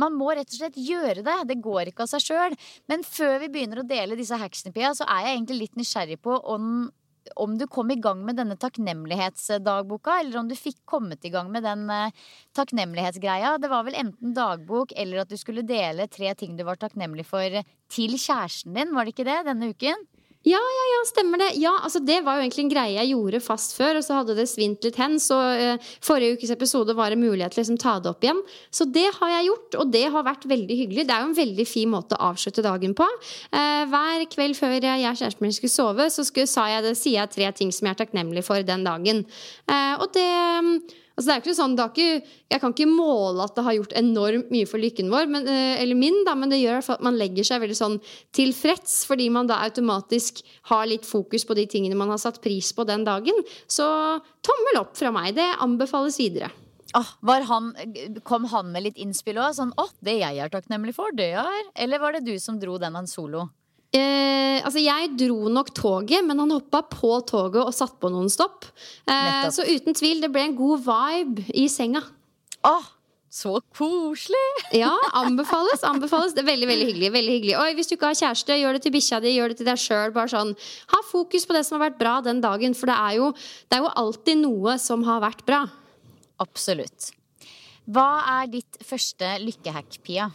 man 0.00 0.14
må 0.16 0.30
rett 0.32 0.48
og 0.48 0.60
slett 0.60 0.76
gjøre 0.80 1.24
det. 1.24 1.40
Det 1.48 1.58
går 1.64 1.90
ikke 1.90 2.04
av 2.06 2.12
seg 2.12 2.24
sjøl. 2.24 2.56
Men 2.88 3.04
før 3.04 3.36
vi 3.42 3.50
begynner 3.52 3.82
å 3.82 3.88
dele 3.88 4.16
disse 4.16 4.36
hacksene, 4.40 4.72
Pia, 4.76 4.94
så 4.96 5.08
er 5.08 5.26
jeg 5.26 5.36
egentlig 5.36 5.58
litt 5.62 5.76
nysgjerrig 5.80 6.20
på 6.24 6.36
om 6.52 6.88
om 7.36 7.56
du 7.58 7.66
kom 7.70 7.90
i 7.90 7.98
gang 8.00 8.24
med 8.26 8.38
denne 8.38 8.56
takknemlighetsdagboka, 8.60 10.20
eller 10.20 10.40
om 10.40 10.48
du 10.50 10.56
fikk 10.58 10.80
kommet 10.88 11.24
i 11.26 11.32
gang 11.34 11.50
med 11.52 11.66
den 11.66 11.86
uh, 11.90 12.14
takknemlighetsgreia. 12.56 13.56
Det 13.62 13.70
var 13.72 13.86
vel 13.88 13.98
enten 13.98 14.36
dagbok 14.36 14.94
eller 14.96 15.24
at 15.24 15.32
du 15.32 15.36
skulle 15.40 15.66
dele 15.66 16.08
tre 16.12 16.34
ting 16.38 16.56
du 16.56 16.64
var 16.68 16.80
takknemlig 16.80 17.26
for 17.28 17.60
til 17.92 18.16
kjæresten 18.18 18.76
din, 18.76 18.94
var 18.94 19.06
det 19.06 19.16
ikke 19.16 19.28
det, 19.28 19.42
denne 19.48 19.72
uken? 19.72 20.08
Ja, 20.46 20.58
ja, 20.62 20.84
ja, 20.92 20.98
stemmer 21.08 21.40
det. 21.42 21.48
Ja, 21.58 21.72
altså 21.82 21.98
Det 21.98 22.20
var 22.22 22.36
jo 22.38 22.44
egentlig 22.44 22.62
en 22.62 22.70
greie 22.70 22.94
jeg 22.94 23.10
gjorde 23.10 23.40
fast 23.42 23.74
før, 23.74 23.98
og 23.98 24.04
så 24.06 24.20
hadde 24.20 24.36
det 24.38 24.46
svint 24.46 24.84
litt 24.86 24.98
hen. 25.00 25.16
Så 25.18 25.34
uh, 25.34 25.88
forrige 26.04 26.38
ukes 26.38 26.52
episode 26.54 26.94
var 26.94 27.10
det 27.10 27.18
mulighet 27.18 27.56
til 27.56 27.60
å 27.60 27.64
liksom, 27.64 27.80
ta 27.82 27.96
det 27.98 28.12
opp 28.12 28.22
igjen. 28.22 28.38
Så 28.70 28.86
det 28.86 29.08
har 29.18 29.32
jeg 29.34 29.48
gjort, 29.48 29.78
og 29.82 29.90
det 29.96 30.04
har 30.14 30.26
vært 30.28 30.46
veldig 30.48 30.78
hyggelig. 30.78 31.08
Det 31.08 31.16
er 31.16 31.24
jo 31.24 31.32
en 31.32 31.40
veldig 31.40 31.66
fin 31.68 31.90
måte 31.90 32.14
å 32.14 32.30
avslutte 32.30 32.64
dagen 32.64 32.94
på. 32.98 33.08
Uh, 33.50 33.82
hver 33.90 34.28
kveld 34.30 34.58
før 34.60 34.78
jeg 34.78 35.10
og 35.10 35.18
kjæresten 35.18 35.48
min 35.48 35.58
skulle 35.58 35.74
sove, 35.74 36.08
så 36.14 36.26
skulle, 36.28 36.46
jeg 36.46 36.94
sier 37.02 37.18
jeg 37.18 37.34
tre 37.34 37.50
ting 37.58 37.74
som 37.74 37.90
jeg 37.90 37.98
er 37.98 38.00
takknemlig 38.04 38.46
for 38.46 38.62
den 38.62 38.86
dagen. 38.86 39.26
Uh, 39.66 39.98
og 39.98 40.08
det 40.14 40.30
Altså, 41.18 41.32
det 41.32 41.34
er 41.34 41.40
ikke 41.42 41.58
sånn, 41.58 41.72
ikke, 41.82 42.34
jeg 42.46 42.62
kan 42.62 42.72
ikke 42.76 42.84
måle 42.86 43.42
at 43.42 43.56
det 43.56 43.64
har 43.66 43.74
gjort 43.74 43.94
enormt 43.98 44.52
mye 44.54 44.68
for 44.70 44.78
lykken 44.78 45.08
vår, 45.10 45.26
men, 45.26 45.48
eh, 45.50 45.80
eller 45.82 45.98
min, 45.98 46.20
da, 46.28 46.36
men 46.38 46.52
det 46.52 46.60
gjør 46.60 46.78
at 46.94 47.02
man 47.02 47.18
legger 47.18 47.48
seg 47.48 47.64
veldig 47.64 47.74
sånn 47.74 47.96
tilfreds, 48.38 49.00
fordi 49.08 49.26
man 49.34 49.50
da 49.50 49.58
automatisk 49.66 50.44
har 50.70 50.86
litt 50.86 51.08
fokus 51.08 51.42
på 51.48 51.58
de 51.58 51.66
tingene 51.66 51.98
man 51.98 52.14
har 52.14 52.22
satt 52.22 52.38
pris 52.44 52.70
på 52.70 52.86
den 52.86 53.02
dagen. 53.08 53.34
Så 53.66 53.82
tommel 54.46 54.78
opp 54.78 54.94
fra 54.94 55.10
meg. 55.10 55.34
Det 55.34 55.48
anbefales 55.58 56.20
videre. 56.22 56.52
Oh, 56.94 57.10
han, 57.50 57.74
kom 58.22 58.46
han 58.54 58.70
med 58.72 58.86
litt 58.86 59.02
innspill 59.02 59.42
òg? 59.42 59.58
Sånn 59.58 59.74
'Å, 59.74 59.90
det 60.00 60.20
jeg 60.22 60.38
er 60.38 60.54
takknemlig 60.54 60.94
for, 60.94 61.10
det 61.12 61.34
jeg 61.34 61.44
er' 61.44 61.72
Eller 61.74 61.98
var 61.98 62.12
det 62.12 62.24
du 62.24 62.38
som 62.38 62.62
dro 62.62 62.78
den 62.78 62.94
han 62.94 63.10
solo? 63.10 63.50
Eh, 63.96 64.58
altså 64.60 64.82
Jeg 64.82 65.14
dro 65.16 65.48
nok 65.48 65.70
toget, 65.76 66.20
men 66.26 66.38
han 66.42 66.52
hoppa 66.52 66.82
på 66.92 67.14
toget 67.28 67.62
og 67.62 67.72
satt 67.72 67.96
på 68.00 68.10
noen 68.12 68.28
stopp. 68.32 68.68
Eh, 69.08 69.48
så 69.54 69.64
uten 69.64 69.96
tvil, 69.96 70.20
det 70.24 70.32
ble 70.34 70.44
en 70.50 70.56
god 70.58 70.84
vibe 70.84 71.46
i 71.56 71.68
senga. 71.72 72.02
Åh, 72.68 72.90
så 73.32 73.58
koselig! 73.76 74.46
Ja, 74.76 74.94
anbefales. 75.12 75.82
anbefales 75.84 76.32
Det 76.32 76.42
er 76.42 76.48
Veldig 76.48 76.68
veldig 76.68 76.86
hyggelig. 76.88 77.10
veldig 77.12 77.34
hyggelig 77.36 77.56
Oi, 77.60 77.74
Hvis 77.76 77.90
du 77.90 77.94
ikke 77.96 78.08
har 78.08 78.16
kjæreste, 78.16 78.56
gjør 78.56 78.76
det 78.76 78.82
til 78.86 78.94
bikkja 78.94 79.20
di, 79.20 79.34
gjør 79.36 79.52
det 79.52 79.58
til 79.60 79.68
deg 79.68 79.80
sjøl. 79.82 80.14
Sånn. 80.32 80.54
Ha 80.92 81.00
fokus 81.10 81.44
på 81.46 81.56
det 81.56 81.64
som 81.68 81.76
har 81.78 81.90
vært 81.90 82.00
bra 82.00 82.14
den 82.24 82.40
dagen, 82.40 82.74
for 82.74 82.88
det 82.88 82.96
er, 82.96 83.18
jo, 83.20 83.32
det 83.68 83.78
er 83.78 83.84
jo 83.84 83.92
alltid 84.04 84.42
noe 84.42 84.78
som 84.80 85.04
har 85.04 85.20
vært 85.24 85.44
bra. 85.48 85.66
Absolutt. 86.40 87.12
Hva 87.88 88.08
er 88.40 88.52
ditt 88.52 88.80
første 88.84 89.36
lykkehack, 89.44 90.00
Pia? 90.04 90.30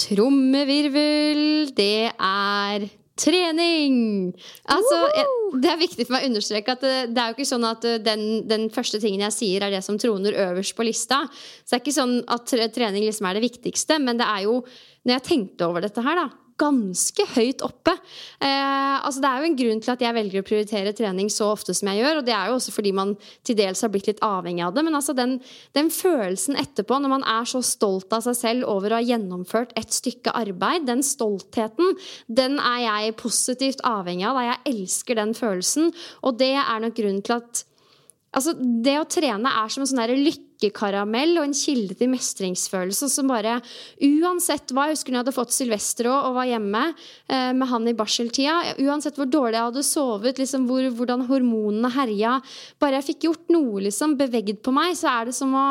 Trommevirvel, 0.00 1.72
det 1.76 2.12
er 2.12 2.86
trening! 3.16 3.96
Altså, 4.68 4.98
jeg, 5.16 5.28
det 5.62 5.70
er 5.72 5.80
viktig 5.80 6.04
for 6.04 6.16
meg 6.16 6.26
å 6.26 6.30
understreke 6.30 6.74
at 6.76 6.84
det, 6.84 6.96
det 7.16 7.22
er 7.22 7.32
jo 7.32 7.38
ikke 7.38 7.48
sånn 7.48 7.64
at 7.68 7.86
uh, 7.88 7.96
den, 8.04 8.24
den 8.48 8.66
første 8.74 9.00
tingen 9.00 9.24
jeg 9.24 9.36
sier, 9.38 9.64
er 9.64 9.72
det 9.72 9.84
som 9.86 9.96
troner 10.00 10.36
øverst 10.50 10.76
på 10.76 10.84
lista. 10.84 11.22
Så 11.32 11.70
det 11.70 11.78
er 11.78 11.84
ikke 11.84 11.96
sånn 11.96 12.18
at 12.28 12.56
trening 12.76 13.06
liksom 13.06 13.28
er 13.30 13.38
det 13.38 13.46
viktigste, 13.48 14.00
men 14.04 14.20
det 14.20 14.28
er 14.28 14.44
jo, 14.44 14.58
når 15.08 15.18
jeg 15.18 15.28
tenkte 15.30 15.70
over 15.70 15.86
dette 15.86 16.04
her, 16.04 16.26
da 16.26 16.45
ganske 16.60 17.26
høyt 17.34 17.62
oppe. 17.64 17.92
Eh, 18.40 18.96
altså 18.96 19.22
det 19.22 19.28
er 19.28 19.42
jo 19.42 19.48
en 19.50 19.58
grunn 19.58 19.82
til 19.84 19.92
at 19.92 20.04
jeg 20.04 20.16
velger 20.16 20.42
å 20.42 20.46
prioritere 20.46 20.94
trening 20.96 21.28
så 21.32 21.50
ofte 21.52 21.74
som 21.76 21.90
jeg 21.90 22.00
gjør, 22.02 22.20
og 22.20 22.26
det 22.28 22.34
er 22.36 22.50
jo 22.50 22.56
også 22.56 22.74
fordi 22.74 22.92
man 22.96 23.14
til 23.46 23.58
dels 23.58 23.84
har 23.84 23.92
blitt 23.92 24.08
litt 24.10 24.22
avhengig 24.24 24.64
av 24.66 24.74
det. 24.76 24.86
Men 24.86 24.98
altså 24.98 25.14
den, 25.16 25.36
den 25.76 25.92
følelsen 25.94 26.58
etterpå, 26.60 27.00
når 27.02 27.14
man 27.16 27.26
er 27.36 27.48
så 27.48 27.62
stolt 27.64 28.12
av 28.16 28.24
seg 28.26 28.38
selv 28.40 28.72
over 28.72 28.94
å 28.94 29.00
ha 29.00 29.06
gjennomført 29.06 29.76
et 29.78 29.94
stykke 29.94 30.34
arbeid, 30.36 30.88
den 30.88 31.04
stoltheten, 31.06 31.96
den 32.26 32.60
er 32.62 32.82
jeg 32.86 33.16
positivt 33.20 33.84
avhengig 33.86 34.28
av. 34.28 34.40
Da 34.40 34.50
jeg 34.50 34.74
elsker 34.74 35.20
den 35.20 35.36
følelsen, 35.36 35.92
og 36.24 36.40
det 36.40 36.54
er 36.58 36.84
nok 36.84 36.98
grunnen 36.98 37.24
til 37.26 37.40
at 37.40 37.66
Altså, 38.36 38.52
det 38.84 38.98
å 39.00 39.06
trene 39.08 39.48
er 39.62 39.70
som 39.72 39.80
en 39.80 39.88
sånn 39.88 40.02
der 40.02 40.12
lykkekaramell 40.56 41.36
og 41.40 41.46
en 41.46 41.56
kilde 41.56 41.96
til 41.98 42.10
mestringsfølelse 42.12 43.08
som 43.12 43.30
bare 43.30 43.58
Uansett 44.02 44.72
hva 44.74 44.88
Jeg 44.88 44.96
husker 44.96 45.12
når 45.12 45.18
jeg 45.18 45.24
hadde 45.24 45.36
fått 45.36 45.54
Sylvester 45.56 46.10
òg 46.10 46.30
og 46.30 46.38
var 46.38 46.50
hjemme 46.50 46.82
eh, 46.88 47.52
med 47.56 47.70
han 47.70 47.88
i 47.88 47.96
barseltida. 47.96 48.56
Uansett 48.82 49.18
hvor 49.18 49.28
dårlig 49.30 49.58
jeg 49.58 49.68
hadde 49.70 49.86
sovet, 49.86 50.40
liksom 50.40 50.66
hvor, 50.70 50.88
hvordan 50.98 51.26
hormonene 51.30 51.92
herja 51.94 52.38
Bare 52.82 53.00
jeg 53.00 53.10
fikk 53.12 53.28
gjort 53.28 53.54
noe, 53.54 53.80
liksom, 53.86 54.16
bevegd 54.18 54.60
på 54.64 54.74
meg, 54.74 54.96
så 54.98 55.10
er 55.12 55.30
det 55.30 55.36
som 55.36 55.54
å 55.56 55.66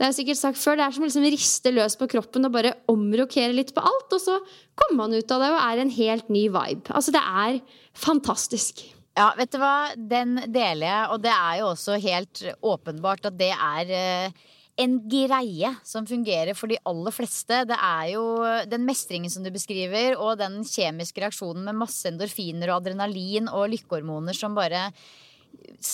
det 0.00 0.06
har 0.08 0.14
sikkert 0.16 0.38
sagt 0.40 0.56
før, 0.56 0.78
det 0.78 0.84
er 0.86 0.94
som 0.96 1.04
å 1.04 1.08
liksom 1.10 1.24
riste 1.28 1.70
løs 1.74 1.92
på 2.00 2.06
kroppen 2.08 2.48
og 2.48 2.54
bare 2.54 2.70
omrokere 2.88 3.52
litt 3.52 3.74
på 3.76 3.82
alt. 3.84 4.14
Og 4.16 4.22
så 4.22 4.38
kommer 4.72 5.02
man 5.02 5.12
ut 5.12 5.34
av 5.36 5.44
det 5.44 5.50
og 5.52 5.58
er 5.60 5.82
en 5.82 5.92
helt 5.92 6.30
ny 6.32 6.46
vibe. 6.48 6.88
Altså, 6.88 7.12
det 7.12 7.20
er 7.20 7.58
fantastisk. 7.92 8.80
Ja, 9.18 9.32
vet 9.36 9.50
du 9.52 9.58
hva? 9.60 9.90
Den 9.96 10.38
deler 10.48 10.86
jeg, 10.86 11.10
og 11.10 11.20
det 11.24 11.34
er 11.34 11.60
jo 11.60 11.70
også 11.72 11.98
helt 12.00 12.42
åpenbart 12.62 13.26
at 13.28 13.36
det 13.40 13.50
er 13.52 13.90
eh, 13.96 14.44
en 14.80 14.96
greie 15.10 15.72
som 15.84 16.06
fungerer 16.08 16.56
for 16.56 16.70
de 16.70 16.78
aller 16.88 17.14
fleste. 17.14 17.64
Det 17.68 17.76
er 17.76 18.04
jo 18.14 18.24
den 18.70 18.86
mestringen 18.86 19.32
som 19.32 19.44
du 19.44 19.50
beskriver, 19.52 20.14
og 20.16 20.38
den 20.40 20.60
kjemiske 20.64 21.24
reaksjonen 21.24 21.66
med 21.66 21.80
masse 21.82 22.08
endorfiner 22.08 22.70
og 22.70 22.80
adrenalin 22.80 23.50
og 23.50 23.68
lykkehormoner 23.74 24.36
som 24.36 24.56
bare 24.56 24.88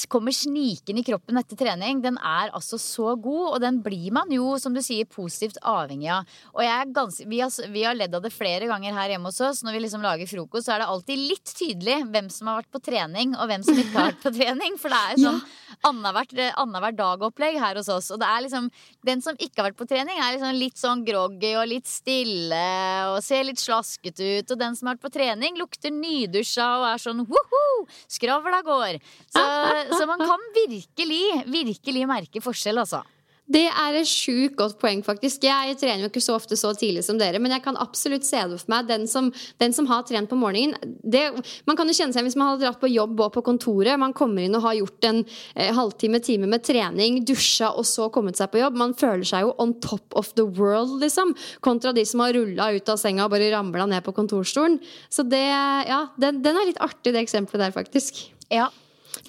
kommer 0.08 0.34
snikende 0.34 1.00
i 1.00 1.04
kroppen 1.06 1.38
etter 1.38 1.58
trening, 1.58 2.00
den 2.02 2.16
er 2.18 2.50
altså 2.56 2.78
så 2.80 3.14
god, 3.22 3.54
og 3.54 3.60
den 3.62 3.78
blir 3.84 4.10
man 4.14 4.30
jo, 4.32 4.56
som 4.60 4.74
du 4.74 4.82
sier, 4.82 5.06
positivt 5.06 5.58
avhengig 5.62 6.08
av. 6.12 6.26
Og 6.54 6.62
jeg 6.64 6.72
er 6.74 6.94
ganske, 6.96 7.26
vi, 7.30 7.40
har, 7.42 7.52
vi 7.72 7.84
har 7.86 7.96
ledd 7.96 8.14
av 8.16 8.24
det 8.24 8.32
flere 8.34 8.68
ganger 8.70 8.96
her 8.96 9.14
hjemme 9.14 9.30
hos 9.30 9.40
oss. 9.44 9.62
Når 9.66 9.76
vi 9.76 9.82
liksom 9.84 10.04
lager 10.04 10.30
frokost, 10.30 10.66
så 10.66 10.74
er 10.74 10.82
det 10.82 10.88
alltid 10.90 11.22
litt 11.22 11.52
tydelig 11.58 12.00
hvem 12.10 12.30
som 12.32 12.50
har 12.50 12.60
vært 12.62 12.72
på 12.74 12.82
trening, 12.88 13.36
og 13.36 13.50
hvem 13.50 13.66
som 13.66 13.78
ikke 13.78 13.94
har 13.94 14.10
vært 14.10 14.24
på 14.24 14.34
trening. 14.40 14.78
For 14.82 14.92
det 14.92 15.02
er 15.02 15.22
sånn 15.22 15.40
ja. 15.40 15.78
annenhver 15.90 16.98
dag-opplegg 16.98 17.60
her 17.62 17.80
hos 17.80 17.90
oss. 17.92 18.10
Og 18.14 18.20
det 18.22 18.30
er 18.30 18.44
liksom 18.46 18.70
den 19.06 19.22
som 19.24 19.38
ikke 19.38 19.62
har 19.62 19.70
vært 19.70 19.80
på 19.80 19.88
trening, 19.90 20.18
er 20.18 20.36
liksom 20.36 20.60
litt 20.60 20.82
sånn 20.82 21.06
groggy 21.06 21.54
og 21.60 21.70
litt 21.70 21.90
stille 21.90 22.64
og 23.12 23.20
ser 23.24 23.46
litt 23.46 23.62
slasket 23.62 24.18
ut. 24.18 24.50
Og 24.50 24.58
den 24.58 24.74
som 24.74 24.90
har 24.90 24.98
vært 24.98 25.06
på 25.06 25.14
trening, 25.20 25.60
lukter 25.60 25.94
nydusja 25.94 26.68
og 26.80 26.88
er 26.90 27.06
sånn 27.06 27.22
woho! 27.28 27.64
Skravla 28.10 28.62
går. 28.66 28.98
Så, 29.30 29.45
så 29.92 30.06
man 30.08 30.22
kan 30.22 30.48
virkelig, 30.56 31.22
virkelig 31.50 32.08
merke 32.08 32.42
forskjell, 32.44 32.82
altså. 32.84 33.02
Det 33.46 33.62
er 33.70 33.94
et 33.94 34.08
sjukt 34.10 34.56
godt 34.58 34.74
poeng, 34.80 35.04
faktisk. 35.06 35.44
Jeg 35.46 35.76
trener 35.78 36.02
jo 36.02 36.08
ikke 36.10 36.22
så 36.24 36.34
ofte 36.34 36.56
så 36.58 36.72
tidlig 36.74 37.04
som 37.06 37.18
dere, 37.18 37.38
men 37.38 37.52
jeg 37.54 37.62
kan 37.62 37.78
absolutt 37.78 38.26
se 38.26 38.40
det 38.42 38.58
for 38.58 38.72
meg. 38.72 38.88
Den 38.88 39.06
som, 39.06 39.28
den 39.62 39.74
som 39.74 39.86
har 39.86 40.02
trent 40.06 40.30
på 40.30 40.38
morgenen 40.38 40.74
det, 41.02 41.28
Man 41.66 41.78
kan 41.78 41.86
jo 41.86 41.94
kjenne 41.94 42.14
seg 42.14 42.26
hvis 42.26 42.36
man 42.38 42.50
har 42.50 42.58
dratt 42.58 42.80
på 42.82 42.90
jobb 42.90 43.20
og 43.22 43.30
på 43.36 43.44
kontoret. 43.46 43.94
Man 44.02 44.14
kommer 44.18 44.42
inn 44.42 44.58
og 44.58 44.64
har 44.66 44.74
gjort 44.80 45.06
en 45.06 45.22
eh, 45.54 45.70
halvtime, 45.76 46.18
time 46.26 46.50
med 46.50 46.64
trening, 46.66 47.20
dusja 47.26 47.70
og 47.70 47.86
så 47.86 48.08
kommet 48.10 48.38
seg 48.38 48.50
på 48.50 48.60
jobb. 48.64 48.80
Man 48.82 48.96
føler 48.98 49.26
seg 49.28 49.46
jo 49.46 49.54
on 49.62 49.76
top 49.84 50.16
of 50.18 50.32
the 50.34 50.46
world, 50.58 50.98
liksom. 51.04 51.36
Kontra 51.62 51.94
de 51.94 52.02
som 52.08 52.24
har 52.24 52.34
rulla 52.34 52.72
ut 52.74 52.90
av 52.90 52.98
senga 52.98 53.28
og 53.28 53.34
bare 53.36 53.52
ramla 53.54 53.86
ned 53.92 54.02
på 54.06 54.16
kontorstolen. 54.16 54.80
Så 55.06 55.22
det, 55.22 55.44
ja, 55.86 56.02
den, 56.18 56.42
den 56.42 56.58
er 56.58 56.66
litt 56.72 56.82
artig, 56.82 57.14
det 57.14 57.22
eksempelet 57.22 57.68
der, 57.68 57.78
faktisk. 57.78 58.24
Ja, 58.50 58.72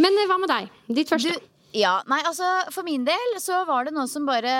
Men 0.02 0.18
eh, 0.18 0.28
hva 0.30 0.40
med 0.42 0.52
deg? 0.52 0.74
Ditt 1.00 1.12
første? 1.12 1.38
Du, 1.38 1.54
ja, 1.78 1.98
nei, 2.10 2.20
altså 2.26 2.48
For 2.74 2.88
min 2.88 3.06
del 3.08 3.38
så 3.44 3.62
var 3.68 3.88
det 3.88 3.94
noe 3.96 4.08
som 4.10 4.28
bare 4.28 4.54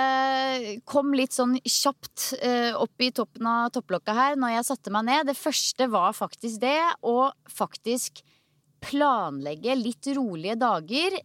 kom 0.88 1.14
litt 1.16 1.36
sånn 1.36 1.56
kjapt 1.64 2.32
eh, 2.40 2.72
opp 2.76 3.04
i 3.04 3.10
toppen 3.14 3.48
av 3.48 3.72
topplokka 3.74 4.16
her 4.16 4.38
når 4.40 4.58
jeg 4.58 4.68
satte 4.70 4.94
meg 4.94 5.08
ned. 5.08 5.30
Det 5.30 5.38
første 5.38 5.88
var 5.92 6.16
faktisk 6.16 6.60
det 6.64 6.80
å 7.06 7.30
faktisk 7.52 8.22
planlegge 8.84 9.74
litt 9.74 10.06
rolige 10.14 10.54
dager 10.60 11.18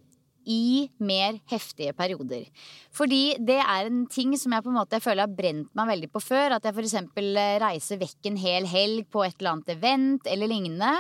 i 0.50 0.90
mer 1.04 1.40
heftige 1.52 1.94
perioder. 1.98 2.46
Fordi 2.94 3.36
det 3.40 3.60
er 3.62 3.90
en 3.90 4.04
ting 4.12 4.36
som 4.40 4.54
jeg 4.54 4.66
på 4.66 4.72
en 4.72 4.78
måte 4.78 5.02
føler 5.04 5.26
har 5.26 5.36
brent 5.38 5.72
meg 5.78 5.90
veldig 5.94 6.12
på 6.14 6.22
før. 6.24 6.58
At 6.58 6.68
jeg 6.68 6.76
f.eks. 6.76 6.96
reiser 7.64 8.02
vekk 8.02 8.30
en 8.30 8.40
hel 8.40 8.70
helg 8.70 9.08
på 9.14 9.26
et 9.26 9.36
eller 9.40 9.56
annet 9.56 9.74
event 9.78 10.30
eller 10.30 10.52
lignende. 10.52 10.94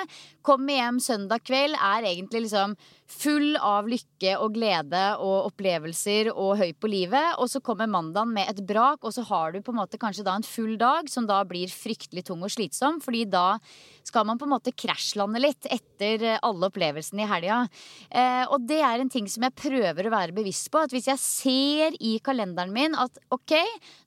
Kommer 0.45 0.79
hjem 0.79 0.99
søndag 1.03 1.45
kveld, 1.47 1.77
er 1.77 2.09
egentlig 2.09 2.45
liksom 2.47 2.75
full 3.13 3.57
av 3.61 3.87
lykke 3.89 4.35
og 4.41 4.55
glede 4.55 5.01
og 5.21 5.49
opplevelser 5.51 6.31
og 6.33 6.57
høy 6.59 6.71
på 6.75 6.89
livet. 6.91 7.37
Og 7.41 7.49
så 7.51 7.61
kommer 7.63 7.89
mandagen 7.91 8.33
med 8.35 8.49
et 8.49 8.61
brak, 8.67 9.03
og 9.03 9.13
så 9.15 9.25
har 9.29 9.53
du 9.53 9.61
på 9.63 9.73
en 9.73 9.81
måte 9.81 9.99
kanskje 10.01 10.25
da 10.25 10.35
en 10.39 10.47
full 10.47 10.75
dag 10.81 11.09
som 11.11 11.27
da 11.29 11.41
blir 11.47 11.71
fryktelig 11.71 12.25
tung 12.27 12.43
og 12.45 12.53
slitsom. 12.53 12.99
Fordi 13.03 13.25
da 13.29 13.59
skal 14.03 14.27
man 14.27 14.39
på 14.39 14.47
en 14.47 14.53
måte 14.55 14.73
krasjlande 14.75 15.41
litt 15.41 15.67
etter 15.71 16.25
alle 16.43 16.69
opplevelsene 16.69 17.23
i 17.23 17.29
helga. 17.29 17.61
Eh, 18.09 18.43
og 18.49 18.65
det 18.67 18.81
er 18.83 19.03
en 19.03 19.11
ting 19.11 19.29
som 19.31 19.45
jeg 19.47 19.55
prøver 19.59 20.07
å 20.07 20.13
være 20.13 20.35
bevisst 20.35 20.71
på. 20.73 20.83
At 20.83 20.93
hvis 20.95 21.09
jeg 21.11 21.21
ser 21.21 21.97
i 22.03 22.17
kalenderen 22.23 22.73
min 22.75 22.97
at 22.99 23.21
ok, 23.33 23.55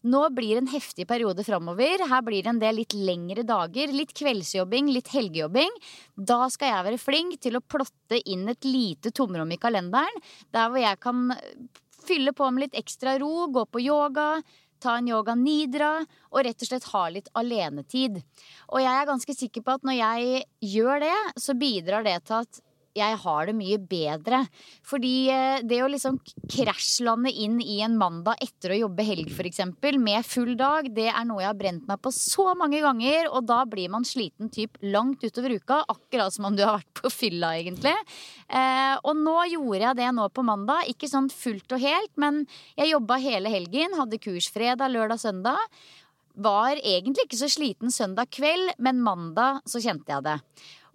nå 0.07 0.27
blir 0.37 0.61
en 0.61 0.71
heftig 0.71 1.09
periode 1.09 1.45
framover. 1.47 2.05
Her 2.11 2.25
blir 2.27 2.45
det 2.45 2.53
en 2.53 2.63
del 2.63 2.81
litt 2.83 2.97
lengre 2.97 3.47
dager. 3.47 3.95
Litt 3.95 4.15
kveldsjobbing, 4.17 4.93
litt 4.93 5.11
helgejobbing. 5.15 5.73
Da 6.17 6.45
skal 6.53 6.73
jeg 6.73 6.89
være 6.91 7.03
flink 7.03 7.41
til 7.45 7.59
å 7.59 7.65
plotte 7.65 8.21
inn 8.29 8.47
et 8.53 8.65
lite 8.67 8.96
tomrom 9.15 9.53
i 9.53 9.61
kalenderen. 9.61 10.23
Der 10.55 10.71
hvor 10.71 10.83
jeg 10.83 11.01
kan 11.03 11.27
fylle 12.07 12.35
på 12.37 12.51
med 12.51 12.67
litt 12.67 12.79
ekstra 12.79 13.17
ro, 13.23 13.49
gå 13.53 13.67
på 13.71 13.83
yoga. 13.83 14.37
Ta 14.83 14.99
en 15.01 15.09
yoga 15.09 15.35
nidra 15.39 15.93
og 16.05 16.43
rett 16.45 16.61
og 16.61 16.69
slett 16.69 16.91
ha 16.93 17.07
litt 17.09 17.31
alenetid. 17.39 18.21
Og 18.69 18.83
jeg 18.85 18.93
er 18.93 19.09
ganske 19.09 19.37
sikker 19.37 19.65
på 19.65 19.77
at 19.79 19.87
når 19.89 19.99
jeg 19.99 20.45
gjør 20.75 21.03
det, 21.07 21.17
så 21.41 21.57
bidrar 21.57 22.05
det 22.07 22.19
til 22.29 22.45
at 22.45 22.61
jeg 22.97 23.19
har 23.23 23.49
det 23.49 23.55
mye 23.57 23.79
bedre. 23.79 24.43
Fordi 24.87 25.15
eh, 25.33 25.63
det 25.67 25.83
å 25.85 25.91
liksom 25.91 26.19
krasjlande 26.53 27.33
inn 27.33 27.59
i 27.63 27.79
en 27.85 27.97
mandag 28.01 28.41
etter 28.45 28.73
å 28.75 28.81
jobbe 28.85 29.07
helg, 29.07 29.31
f.eks., 29.33 29.63
med 29.97 30.27
full 30.27 30.55
dag, 30.59 30.89
det 30.93 31.09
er 31.11 31.27
noe 31.29 31.43
jeg 31.43 31.51
har 31.51 31.59
brent 31.59 31.87
meg 31.89 32.01
på 32.03 32.13
så 32.15 32.51
mange 32.59 32.81
ganger, 32.83 33.31
og 33.31 33.47
da 33.49 33.63
blir 33.69 33.91
man 33.93 34.07
sliten 34.07 34.51
typ 34.53 34.79
langt 34.85 35.25
utover 35.25 35.57
uka. 35.57 35.83
Akkurat 35.93 36.35
som 36.35 36.49
om 36.49 36.57
du 36.57 36.65
har 36.65 36.79
vært 36.79 37.03
på 37.03 37.13
fylla, 37.13 37.55
egentlig. 37.61 37.95
Eh, 38.47 38.95
og 39.03 39.21
nå 39.21 39.37
gjorde 39.53 39.85
jeg 39.85 40.01
det 40.01 40.11
nå 40.17 40.29
på 40.33 40.47
mandag. 40.47 40.89
Ikke 40.91 41.11
sånn 41.11 41.31
fullt 41.33 41.77
og 41.77 41.83
helt, 41.83 42.13
men 42.21 42.45
jeg 42.79 42.93
jobba 42.95 43.21
hele 43.23 43.53
helgen. 43.53 43.97
Hadde 43.99 44.21
kurs 44.23 44.51
fredag, 44.53 44.93
lørdag, 44.95 45.23
søndag. 45.23 45.61
Var 46.37 46.83
egentlig 46.85 47.27
ikke 47.27 47.39
så 47.41 47.49
sliten 47.49 47.93
søndag 47.93 48.29
kveld, 48.35 48.75
men 48.83 49.01
mandag 49.05 49.63
så 49.69 49.81
kjente 49.81 50.13
jeg 50.13 50.27
det. 50.27 50.37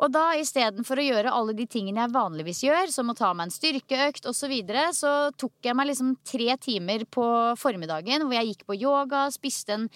Og 0.01 0.09
da 0.09 0.31
istedenfor 0.39 0.97
å 0.97 1.05
gjøre 1.05 1.33
alle 1.37 1.53
de 1.53 1.67
tingene 1.69 2.01
jeg 2.01 2.13
vanligvis 2.15 2.63
gjør, 2.65 2.89
som 2.93 3.11
å 3.11 3.17
ta 3.17 3.29
meg 3.37 3.47
en 3.47 3.53
styrkeøkt 3.53 4.25
osv., 4.25 4.39
så, 4.41 4.49
videre, 4.49 4.87
så 4.97 5.11
tok 5.37 5.67
jeg 5.67 5.77
meg 5.77 5.91
liksom 5.91 6.15
tre 6.25 6.55
timer 6.61 7.05
på 7.05 7.25
formiddagen 7.61 8.25
hvor 8.25 8.33
jeg 8.33 8.49
gikk 8.49 8.65
på 8.65 8.79
yoga, 8.81 9.27
spiste 9.33 9.77
en 9.77 9.87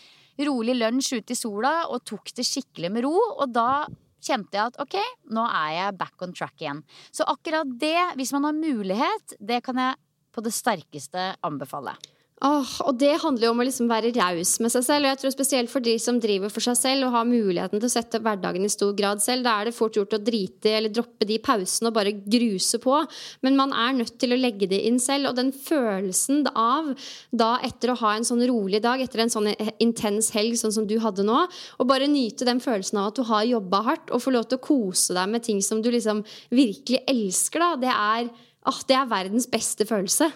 rolig 0.46 0.76
lunsj 0.78 1.16
ute 1.18 1.34
i 1.34 1.40
sola 1.40 1.74
og 1.90 2.04
tok 2.06 2.30
det 2.38 2.46
skikkelig 2.46 2.92
med 2.94 3.08
ro. 3.08 3.16
Og 3.42 3.50
da 3.50 3.88
kjente 4.26 4.58
jeg 4.58 4.74
at 4.74 4.78
ok, 4.82 5.00
nå 5.34 5.46
er 5.50 5.72
jeg 5.80 5.98
back 5.98 6.26
on 6.26 6.38
track 6.38 6.62
igjen. 6.62 6.84
Så 7.10 7.26
akkurat 7.30 7.74
det, 7.82 7.98
hvis 8.20 8.34
man 8.38 8.46
har 8.46 8.58
mulighet, 8.58 9.40
det 9.42 9.64
kan 9.66 9.82
jeg 9.82 9.98
på 10.36 10.44
det 10.46 10.54
sterkeste 10.54 11.32
anbefale. 11.48 11.96
Åh, 12.44 12.72
og 12.84 12.98
det 13.00 13.14
handler 13.22 13.48
jo 13.48 13.52
om 13.54 13.62
å 13.64 13.66
liksom 13.66 13.88
være 13.88 14.10
raus 14.18 14.58
med 14.60 14.72
seg 14.74 14.84
selv. 14.84 15.06
Og 15.06 15.14
jeg 15.14 15.20
tror 15.22 15.32
spesielt 15.32 15.72
for 15.72 15.84
de 15.84 15.94
som 16.04 16.18
driver 16.20 16.52
for 16.52 16.66
seg 16.66 16.76
selv 16.76 17.08
og 17.08 17.14
har 17.16 17.30
muligheten 17.30 17.80
til 17.80 17.88
å 17.88 17.94
sette 17.94 18.20
opp 18.20 18.26
hverdagen 18.28 18.68
i 18.68 18.72
stor 18.74 18.92
grad 18.98 19.24
selv, 19.24 19.46
da 19.48 19.54
er 19.56 19.70
det 19.70 19.76
fort 19.78 19.96
gjort 19.96 20.18
å 20.18 20.20
drite 20.20 20.74
eller 20.76 20.92
droppe 20.92 21.28
de 21.30 21.40
pausene 21.40 21.90
og 21.90 21.96
bare 21.96 22.12
gruse 22.12 22.82
på. 22.84 23.00
Men 23.48 23.56
man 23.56 23.72
er 23.72 23.96
nødt 24.02 24.18
til 24.20 24.36
å 24.36 24.42
legge 24.42 24.68
det 24.68 24.82
inn 24.84 25.00
selv. 25.00 25.32
Og 25.32 25.40
den 25.40 25.54
følelsen 25.56 26.44
av 26.52 26.92
da 27.32 27.54
etter 27.64 27.96
å 27.96 28.00
ha 28.04 28.18
en 28.18 28.28
sånn 28.28 28.44
rolig 28.52 28.84
dag, 28.84 29.00
etter 29.00 29.24
en 29.24 29.32
sånn 29.32 29.54
intens 29.80 30.34
helg 30.36 30.60
sånn 30.60 30.76
som 30.76 30.92
du 30.92 30.98
hadde 31.00 31.24
nå, 31.24 31.46
og 31.80 31.88
bare 31.88 32.12
nyte 32.12 32.48
den 32.48 32.60
følelsen 32.60 33.00
av 33.00 33.14
at 33.14 33.22
du 33.22 33.30
har 33.32 33.48
jobba 33.48 33.86
hardt, 33.94 34.12
og 34.12 34.28
får 34.28 34.36
lov 34.36 34.50
til 34.52 34.60
å 34.60 34.68
kose 34.74 35.16
deg 35.16 35.32
med 35.32 35.48
ting 35.48 35.64
som 35.64 35.80
du 35.80 35.88
liksom 35.94 36.26
virkelig 36.52 37.06
elsker, 37.08 37.64
da, 37.64 37.86
det 37.88 37.96
er, 37.96 38.34
oh, 38.68 38.82
det 38.92 39.00
er 39.00 39.14
verdens 39.16 39.48
beste 39.48 39.88
følelse. 39.88 40.34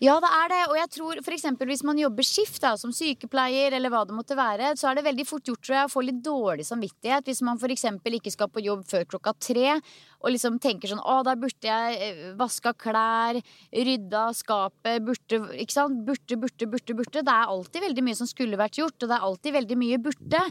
Ja, 0.00 0.14
det 0.16 0.28
er 0.32 0.48
det. 0.48 0.60
Og 0.72 0.76
jeg 0.78 0.88
tror 0.94 1.18
f.eks. 1.20 1.42
hvis 1.68 1.82
man 1.84 1.98
jobber 2.00 2.24
skift 2.24 2.62
da, 2.64 2.72
som 2.80 2.92
sykepleier, 2.96 3.74
eller 3.76 3.92
hva 3.92 4.06
det 4.08 4.16
måtte 4.16 4.36
være, 4.38 4.72
så 4.80 4.88
er 4.88 4.96
det 4.96 5.04
veldig 5.04 5.26
fort 5.28 5.44
gjort 5.44 5.60
tror 5.66 5.76
jeg, 5.76 5.88
å 5.90 5.92
få 5.92 6.04
litt 6.06 6.22
dårlig 6.24 6.64
samvittighet 6.64 7.28
hvis 7.28 7.42
man 7.44 7.60
f.eks. 7.60 7.84
ikke 8.08 8.32
skal 8.32 8.48
på 8.48 8.64
jobb 8.64 8.86
før 8.88 9.04
klokka 9.12 9.34
tre 9.36 9.76
og 10.20 10.34
liksom 10.34 10.58
tenker 10.62 10.90
sånn 10.90 11.00
Å, 11.00 11.20
da 11.26 11.34
burde 11.38 11.66
jeg 11.66 11.98
eh, 12.04 12.22
vaska 12.38 12.72
klær, 12.78 13.38
rydda 13.72 14.24
skapet, 14.36 15.00
burde 15.04 15.40
Ikke 15.60 15.74
sant? 15.74 16.02
Burde, 16.06 16.36
burde, 16.40 16.68
burde, 16.70 16.96
burde. 16.98 17.24
Det 17.24 17.34
er 17.34 17.52
alltid 17.54 17.84
veldig 17.86 18.04
mye 18.06 18.18
som 18.18 18.28
skulle 18.28 18.58
vært 18.60 18.80
gjort, 18.80 18.98
og 19.00 19.10
det 19.10 19.16
er 19.16 19.26
alltid 19.28 19.56
veldig 19.56 19.78
mye 19.80 20.00
burde. 20.02 20.42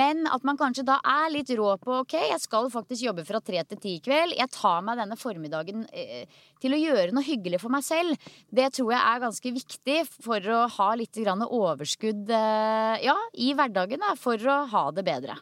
Men 0.00 0.24
at 0.30 0.46
man 0.46 0.58
kanskje 0.60 0.86
da 0.88 0.98
er 1.04 1.28
litt 1.34 1.52
rå 1.58 1.74
på 1.82 2.00
OK, 2.02 2.16
jeg 2.30 2.40
skal 2.42 2.70
faktisk 2.72 3.06
jobbe 3.08 3.26
fra 3.28 3.42
tre 3.44 3.62
til 3.68 3.82
ti 3.82 3.96
i 3.98 4.04
kveld. 4.04 4.36
Jeg 4.38 4.52
tar 4.54 4.80
meg 4.86 5.00
denne 5.00 5.18
formiddagen 5.20 5.84
eh, 5.92 6.24
til 6.62 6.76
å 6.76 6.80
gjøre 6.80 7.14
noe 7.16 7.26
hyggelig 7.26 7.62
for 7.62 7.72
meg 7.72 7.84
selv. 7.86 8.30
Det 8.48 8.70
tror 8.76 8.94
jeg 8.94 9.02
er 9.02 9.24
ganske 9.26 9.54
viktig 9.60 10.00
for 10.20 10.50
å 10.54 10.64
ha 10.78 10.90
litt 10.98 11.20
overskudd 11.20 12.30
eh, 12.30 12.96
ja, 13.04 13.16
i 13.34 13.52
hverdagen. 13.56 14.00
Da, 14.00 14.16
for 14.18 14.40
å 14.48 14.62
ha 14.70 14.88
det 14.96 15.04
bedre. 15.06 15.36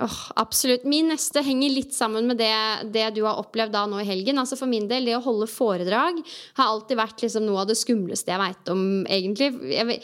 Oh, 0.00 0.18
absolutt. 0.38 0.84
Min 0.86 1.08
neste 1.10 1.42
henger 1.42 1.72
litt 1.74 1.94
sammen 1.96 2.28
med 2.30 2.38
det, 2.38 2.54
det, 2.94 3.02
du 3.16 3.24
har 3.24 3.40
opplevd 3.40 3.72
da 3.74 3.82
nå 3.90 3.98
i 3.98 4.06
helgen. 4.06 4.38
Altså 4.38 4.54
For 4.58 4.70
min 4.70 4.86
del, 4.86 5.08
det 5.08 5.16
å 5.18 5.24
holde 5.24 5.48
foredrag 5.50 6.20
har 6.54 6.68
alltid 6.68 7.00
vært 7.00 7.24
liksom 7.24 7.48
noe 7.48 7.64
av 7.64 7.72
det 7.72 7.78
skumleste 7.80 8.30
jeg 8.30 8.38
veit 8.38 8.70
om, 8.70 8.84
egentlig. 9.10 9.50
Jeg, 9.74 9.98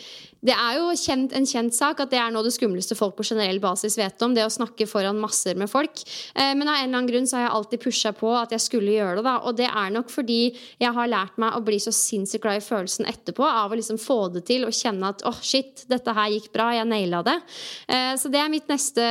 det 0.45 0.53
er 0.53 0.81
jo 0.81 0.91
kjent, 0.99 1.33
en 1.39 1.47
kjent 1.49 1.77
sak 1.77 2.03
at 2.03 2.11
det 2.11 2.19
er 2.21 2.35
noe 2.35 2.43
av 2.43 2.49
det 2.49 2.57
skumleste 2.57 2.99
folk 2.99 3.15
på 3.17 3.25
generell 3.31 3.63
basis 3.63 3.95
vet 4.01 4.27
om. 4.27 4.35
Det 4.35 4.43
å 4.45 4.53
snakke 4.53 4.89
foran 4.91 5.23
masser 5.23 5.55
med 5.57 5.71
folk. 5.71 6.03
Eh, 6.35 6.53
men 6.59 6.67
av 6.67 6.75
en 6.75 6.89
eller 6.89 6.99
annen 6.99 7.13
grunn 7.13 7.31
så 7.31 7.39
har 7.39 7.47
jeg 7.47 7.55
alltid 7.61 7.87
pusha 7.87 8.15
på 8.19 8.35
at 8.37 8.59
jeg 8.59 8.67
skulle 8.67 8.99
gjøre 8.99 9.23
det. 9.23 9.27
da, 9.31 9.39
Og 9.47 9.57
det 9.63 9.71
er 9.71 9.95
nok 9.95 10.11
fordi 10.13 10.43
jeg 10.83 10.95
har 10.99 11.11
lært 11.15 11.39
meg 11.39 11.55
å 11.55 11.65
bli 11.65 11.79
så 11.79 11.95
sinnssykt 11.95 12.43
glad 12.45 12.61
i 12.61 12.67
følelsen 12.67 13.07
etterpå 13.15 13.47
av 13.47 13.71
å 13.71 13.79
liksom 13.79 14.03
få 14.03 14.25
det 14.35 14.45
til 14.51 14.67
og 14.67 14.75
kjenne 14.75 15.15
at 15.15 15.23
åh, 15.23 15.33
oh, 15.33 15.45
shit, 15.55 15.87
dette 15.87 16.19
her 16.19 16.35
gikk 16.35 16.51
bra, 16.53 16.73
jeg 16.75 16.91
naila 16.91 17.23
det. 17.25 17.39
Eh, 17.87 18.15
så 18.19 18.33
det 18.33 18.43
er 18.43 18.53
mitt 18.53 18.67
neste 18.69 19.05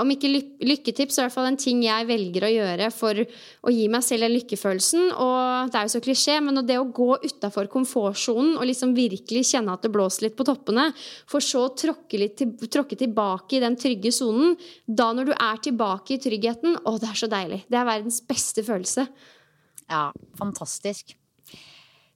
om 0.00 0.10
ikke 0.12 0.30
lykketips, 0.62 1.16
så 1.16 1.22
i 1.22 1.26
hvert 1.26 1.34
fall 1.34 1.48
en 1.50 1.58
ting 1.60 1.82
jeg 1.84 2.06
velger 2.08 2.46
å 2.46 2.50
gjøre 2.52 2.88
for 2.94 3.18
å 3.22 3.72
gi 3.74 3.86
meg 3.92 4.04
selv 4.06 4.26
den 4.26 4.34
lykkefølelsen. 4.36 5.12
Og 5.12 5.72
det 5.72 5.80
er 5.80 5.88
jo 5.88 5.94
så 5.94 6.02
klisjé, 6.04 6.38
men 6.44 6.60
det 6.66 6.78
å 6.80 6.88
gå 6.88 7.10
utafor 7.24 7.70
komfortsonen 7.72 8.56
og 8.56 8.66
liksom 8.68 8.96
virkelig 8.96 9.46
kjenne 9.52 9.76
at 9.76 9.86
det 9.86 9.92
blåser 9.94 10.28
litt 10.28 10.38
på 10.38 10.46
toppene, 10.48 10.90
for 11.30 11.44
så 11.44 11.66
å 11.68 11.72
tråkke, 11.78 12.20
til, 12.38 12.56
tråkke 12.66 12.98
tilbake 12.98 13.58
i 13.58 13.64
den 13.64 13.78
trygge 13.80 14.14
sonen, 14.14 14.56
da 14.86 15.10
når 15.16 15.32
du 15.32 15.34
er 15.36 15.64
tilbake 15.68 16.16
i 16.16 16.22
tryggheten, 16.22 16.80
å, 16.82 16.96
det 17.00 17.10
er 17.12 17.22
så 17.24 17.30
deilig. 17.32 17.62
Det 17.68 17.80
er 17.80 17.88
verdens 17.88 18.22
beste 18.26 18.64
følelse. 18.66 19.08
Ja, 19.90 20.06
fantastisk. 20.38 21.16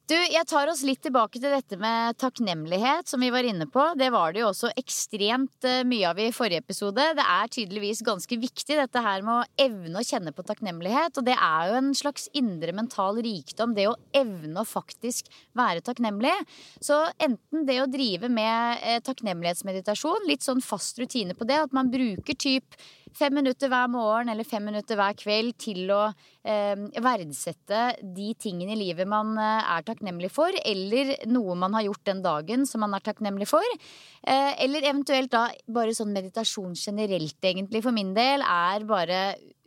Du, 0.07 0.15
jeg 0.15 0.47
tar 0.47 0.71
oss 0.71 0.85
litt 0.87 1.01
tilbake 1.03 1.41
til 1.43 1.51
dette 1.51 1.75
med 1.83 2.15
takknemlighet, 2.23 3.09
som 3.11 3.19
vi 3.25 3.31
var 3.35 3.43
inne 3.43 3.67
på. 3.67 3.89
Det 3.99 4.07
var 4.15 4.31
det 4.31 4.45
jo 4.45 4.53
også 4.53 4.69
ekstremt 4.79 5.67
eh, 5.67 5.81
mye 5.83 6.13
av 6.13 6.21
i 6.23 6.29
forrige 6.35 6.63
episode. 6.63 7.09
Det 7.19 7.25
er 7.25 7.51
tydeligvis 7.51 8.05
ganske 8.07 8.39
viktig 8.39 8.77
dette 8.79 9.03
her 9.03 9.25
med 9.27 9.41
å 9.41 9.65
evne 9.65 9.99
å 9.99 10.07
kjenne 10.07 10.31
på 10.31 10.45
takknemlighet. 10.47 11.19
Og 11.19 11.27
det 11.27 11.35
er 11.35 11.73
jo 11.73 11.81
en 11.81 11.91
slags 11.99 12.29
indre 12.39 12.77
mental 12.77 13.19
rikdom, 13.27 13.75
det 13.75 13.89
å 13.91 13.97
evne 14.15 14.63
å 14.63 14.69
faktisk 14.69 15.27
være 15.59 15.83
takknemlig. 15.89 16.37
Så 16.79 17.01
enten 17.19 17.67
det 17.67 17.81
å 17.83 17.89
drive 17.91 18.31
med 18.31 18.87
eh, 18.87 19.03
takknemlighetsmeditasjon, 19.11 20.31
litt 20.31 20.47
sånn 20.47 20.63
fast 20.63 21.03
rutine 21.03 21.35
på 21.35 21.51
det, 21.51 21.59
at 21.67 21.75
man 21.75 21.91
bruker 21.91 22.39
typ 22.39 22.79
fem 23.17 23.35
minutter 23.39 23.71
hver 23.73 23.89
morgen 23.91 24.31
eller 24.33 24.47
fem 24.47 24.65
minutter 24.69 24.99
hver 24.99 25.17
kveld 25.19 25.57
til 25.63 25.91
å 25.95 26.03
eh, 26.47 26.77
verdsette 27.03 27.83
de 28.17 28.31
tingene 28.41 28.77
i 28.77 28.81
livet 28.81 29.09
man 29.09 29.35
eh, 29.41 29.73
er 29.77 29.87
takknemlig 29.87 30.31
for, 30.35 30.55
eller 30.65 31.15
noe 31.31 31.57
man 31.59 31.77
har 31.79 31.87
gjort 31.89 32.05
den 32.11 32.23
dagen 32.25 32.67
som 32.69 32.85
man 32.85 32.97
er 32.97 33.05
takknemlig 33.07 33.49
for. 33.51 33.77
Eh, 34.23 34.53
eller 34.65 34.87
eventuelt 34.87 35.33
da 35.33 35.49
bare 35.67 35.97
sånn 35.97 36.15
meditasjon 36.17 36.77
generelt, 36.77 37.39
egentlig, 37.43 37.85
for 37.85 37.97
min 37.97 38.15
del, 38.17 38.45
er 38.45 38.87
bare 38.89 39.21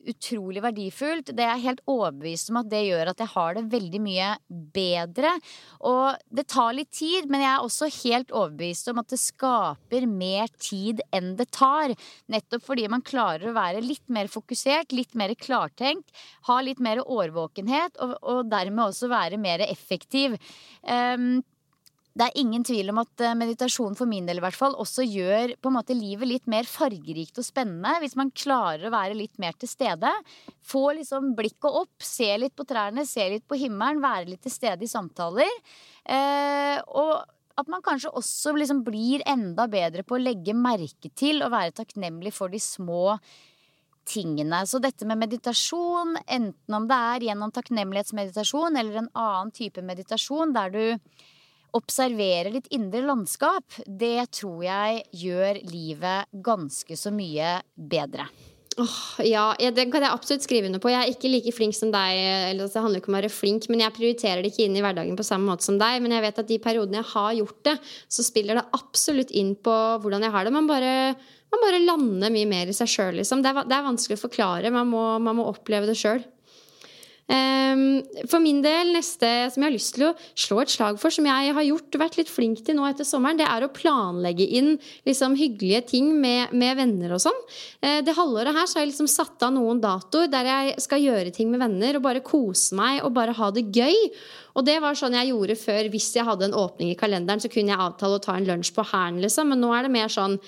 utrolig 0.08 0.62
verdifullt. 0.64 1.32
Det 1.36 1.44
er 1.44 1.56
jeg 1.56 1.66
helt 1.66 1.82
overbevist 1.90 2.52
om 2.52 2.60
at 2.62 2.70
det 2.72 2.82
gjør 2.86 3.12
at 3.12 3.24
jeg 3.24 3.32
har 3.34 3.58
det 3.58 3.66
veldig 3.74 4.02
mye 4.04 4.30
bedre. 4.76 5.34
Og 5.90 6.18
det 6.36 6.48
tar 6.52 6.74
litt 6.78 6.92
tid, 6.96 7.30
men 7.30 7.44
jeg 7.44 7.52
er 7.52 7.66
også 7.66 7.90
helt 8.00 8.34
overbevist 8.34 8.92
om 8.92 9.02
at 9.02 9.12
det 9.12 9.22
skaper 9.22 10.08
mer 10.10 10.50
tid 10.62 11.04
enn 11.16 11.34
det 11.40 11.50
tar. 11.56 11.94
Nettopp 12.32 12.66
fordi 12.70 12.88
man 12.92 13.06
klarer 13.06 13.50
å 13.50 13.58
være 13.58 13.84
litt 13.86 14.06
mer 14.14 14.32
fokusert, 14.32 14.96
litt 14.96 15.16
mer 15.20 15.36
klartenkt, 15.40 16.10
ha 16.50 16.60
litt 16.64 16.82
mer 16.84 17.04
årvåkenhet, 17.04 18.00
og, 18.04 18.18
og 18.24 18.44
dermed 18.52 18.90
også 18.90 19.12
være 19.12 19.40
mer 19.42 19.64
effektiv. 19.68 20.38
Um, 20.84 21.42
det 22.18 22.26
er 22.26 22.40
ingen 22.42 22.64
tvil 22.66 22.90
om 22.92 23.00
at 23.04 23.22
eh, 23.24 23.36
meditasjon 23.38 23.96
for 23.98 24.10
min 24.10 24.26
del 24.28 24.42
i 24.42 24.44
hvert 24.44 24.58
fall 24.58 24.76
også 24.82 25.06
gjør 25.06 25.54
på 25.62 25.70
en 25.70 25.76
måte 25.78 25.96
livet 25.98 26.28
litt 26.28 26.48
mer 26.50 26.68
fargerikt 26.68 27.38
og 27.40 27.46
spennende. 27.46 28.00
Hvis 28.02 28.18
man 28.20 28.34
klarer 28.34 28.88
å 28.90 28.94
være 28.94 29.18
litt 29.18 29.38
mer 29.42 29.58
til 29.60 29.70
stede. 29.72 30.12
Få 30.66 30.90
liksom 30.98 31.34
blikket 31.38 31.70
opp, 31.70 31.94
se 32.04 32.32
litt 32.42 32.56
på 32.58 32.66
trærne, 32.70 33.06
se 33.08 33.28
litt 33.36 33.46
på 33.48 33.60
himmelen, 33.62 34.02
være 34.04 34.32
litt 34.34 34.44
til 34.48 34.56
stede 34.56 34.88
i 34.88 34.92
samtaler. 34.92 35.54
Eh, 36.10 36.82
og 36.98 37.14
at 37.60 37.70
man 37.72 37.84
kanskje 37.86 38.12
også 38.16 38.56
liksom 38.58 38.84
blir 38.88 39.24
enda 39.28 39.68
bedre 39.72 40.06
på 40.08 40.18
å 40.18 40.24
legge 40.24 40.56
merke 40.56 41.12
til 41.14 41.44
og 41.44 41.54
være 41.54 41.76
takknemlig 41.82 42.34
for 42.36 42.52
de 42.52 42.62
små 42.64 43.20
tingene. 44.10 44.64
Så 44.66 44.80
dette 44.82 45.06
med 45.08 45.20
meditasjon, 45.22 46.16
enten 46.26 46.76
om 46.76 46.88
det 46.90 47.00
er 47.14 47.28
gjennom 47.30 47.52
takknemlighetsmeditasjon 47.54 48.80
eller 48.80 49.04
en 49.04 49.12
annen 49.14 49.52
type 49.56 49.84
meditasjon 49.86 50.56
der 50.56 50.74
du 50.74 50.84
observere 51.78 52.54
litt 52.54 52.70
indre 52.76 53.04
landskap, 53.06 53.82
det 53.86 54.30
tror 54.40 54.64
jeg 54.66 55.04
gjør 55.26 55.60
livet 55.70 56.40
ganske 56.46 56.98
så 57.00 57.14
mye 57.14 57.60
bedre. 57.76 58.30
Oh, 58.80 59.00
ja, 59.26 59.50
det 59.76 59.90
kan 59.92 60.04
jeg 60.06 60.14
absolutt 60.14 60.46
skrive 60.46 60.70
under 60.70 60.80
på. 60.80 60.92
Jeg 60.94 61.02
er 61.02 61.12
ikke 61.12 61.32
like 61.32 61.52
flink 61.52 61.76
som 61.76 61.90
deg. 61.92 62.20
Eller 62.52 62.70
Det 62.70 62.80
handler 62.80 63.02
ikke 63.02 63.12
om 63.12 63.18
å 63.18 63.20
være 63.20 63.32
flink, 63.34 63.68
men 63.72 63.84
jeg 63.84 63.96
prioriterer 63.98 64.44
det 64.44 64.54
ikke 64.54 64.68
inn 64.68 64.78
i 64.80 64.84
hverdagen 64.84 65.18
på 65.20 65.26
samme 65.28 65.50
måte 65.50 65.68
som 65.68 65.80
deg. 65.82 66.00
Men 66.04 66.16
jeg 66.16 66.24
vet 66.24 66.40
at 66.40 66.48
de 66.48 66.60
periodene 66.64 67.02
jeg 67.02 67.10
har 67.12 67.34
gjort 67.42 67.60
det, 67.68 67.76
så 68.08 68.26
spiller 68.26 68.60
det 68.60 68.68
absolutt 68.78 69.34
inn 69.36 69.52
på 69.60 69.76
hvordan 70.00 70.24
jeg 70.24 70.36
har 70.36 70.48
det. 70.48 70.56
Man 70.56 70.70
bare, 70.70 70.94
man 71.52 71.66
bare 71.66 71.84
lander 71.84 72.32
mye 72.36 72.50
mer 72.54 72.72
i 72.72 72.78
seg 72.78 72.92
sjøl, 72.94 73.20
liksom. 73.20 73.44
Det 73.44 73.52
er, 73.52 73.68
det 73.68 73.76
er, 73.76 73.88
vanskelig 73.90 74.20
å 74.20 74.24
forklare. 74.24 74.72
Man 74.76 74.92
må, 74.94 75.04
man 75.28 75.42
må 75.42 75.50
oppleve 75.52 75.90
det 75.90 75.98
sjøl. 76.00 76.24
Ehm, 77.30 78.02
for 78.26 78.42
min 78.42 78.62
del, 78.64 78.90
neste 78.96 79.28
som 79.54 79.62
jeg 79.62 79.68
har 79.68 79.76
lyst 79.76 79.94
til 79.94 80.08
å 80.08 80.14
slå 80.34 80.64
et 80.64 80.72
slag 80.74 80.98
for, 81.02 81.14
som 81.14 81.28
jeg 81.30 81.54
har 81.54 81.66
gjort, 81.68 81.98
vært 82.02 82.18
litt 82.18 82.32
flink 82.32 82.64
til 82.66 82.80
nå 82.80 82.88
etter 82.90 83.06
sommeren, 83.06 83.38
det 83.38 83.46
er 83.46 83.66
å 83.66 83.72
planlegge 83.74 84.48
inn 84.58 84.72
liksom, 85.06 85.36
hyggelige 85.38 85.84
ting 85.92 86.10
med, 86.18 86.56
med 86.58 86.80
venner 86.80 87.14
og 87.14 87.22
sånn. 87.22 87.42
Eh, 87.86 88.00
det 88.06 88.16
halvåret 88.18 88.56
her 88.56 88.66
så 88.66 88.80
har 88.80 88.88
jeg 88.88 88.94
liksom 88.96 89.12
satt 89.12 89.46
av 89.46 89.54
noen 89.54 89.82
datoer 89.84 90.32
der 90.32 90.50
jeg 90.50 90.86
skal 90.88 91.04
gjøre 91.06 91.34
ting 91.36 91.52
med 91.54 91.62
venner 91.62 92.00
og 92.00 92.06
bare 92.08 92.24
kose 92.26 92.78
meg 92.80 93.04
og 93.04 93.14
bare 93.18 93.36
ha 93.38 93.52
det 93.54 93.68
gøy. 93.70 94.00
Og 94.58 94.66
det 94.66 94.80
var 94.82 94.98
sånn 94.98 95.18
jeg 95.20 95.30
gjorde 95.30 95.60
før. 95.60 95.92
Hvis 95.94 96.10
jeg 96.18 96.26
hadde 96.26 96.50
en 96.50 96.58
åpning 96.58 96.90
i 96.92 96.98
kalenderen, 96.98 97.42
så 97.44 97.52
kunne 97.52 97.76
jeg 97.76 97.84
avtale 97.86 98.18
å 98.18 98.24
ta 98.24 98.40
en 98.40 98.50
lunsj 98.50 98.74
på 98.74 98.88
Hæren, 98.90 99.22
liksom. 99.22 99.54
Men 99.54 99.62
nå 99.62 99.70
er 99.76 99.86
det 99.86 99.94
mer 99.94 100.10
sånn 100.12 100.40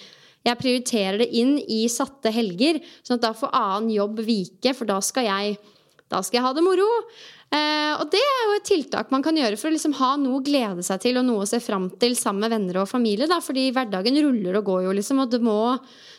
jeg 0.41 0.57
prioriterer 0.57 1.21
det 1.21 1.27
inn 1.37 1.59
i 1.69 1.83
satte 1.93 2.31
helger, 2.33 2.79
sånn 3.05 3.19
at 3.19 3.27
da 3.27 3.31
får 3.37 3.53
annen 3.53 3.91
jobb 3.93 4.23
vike, 4.25 4.73
for 4.73 4.89
da 4.89 4.97
skal 5.05 5.27
jeg 5.27 5.59
da 6.11 6.19
skal 6.23 6.39
jeg 6.39 6.45
ha 6.45 6.51
det 6.55 6.63
moro. 6.65 6.87
Eh, 7.51 7.93
og 7.97 8.05
det 8.13 8.21
er 8.21 8.43
jo 8.45 8.53
et 8.55 8.67
tiltak 8.67 9.09
man 9.11 9.23
kan 9.23 9.35
gjøre 9.35 9.57
for 9.59 9.67
å 9.67 9.73
liksom 9.73 9.97
ha 9.97 10.13
noe 10.19 10.37
å 10.39 10.43
glede 10.45 10.83
seg 10.87 11.01
til 11.03 11.19
og 11.19 11.25
noe 11.27 11.43
å 11.43 11.49
se 11.49 11.59
fram 11.63 11.89
til 11.99 12.15
sammen 12.19 12.45
med 12.45 12.53
venner 12.53 12.81
og 12.83 12.91
familie. 12.91 13.27
Da, 13.31 13.41
fordi 13.43 13.69
hverdagen 13.75 14.19
ruller 14.23 14.59
og 14.59 14.69
går 14.69 14.85
jo, 14.85 14.95
liksom, 14.99 15.19
og 15.23 15.33
det 15.33 15.41
må, 15.43 15.57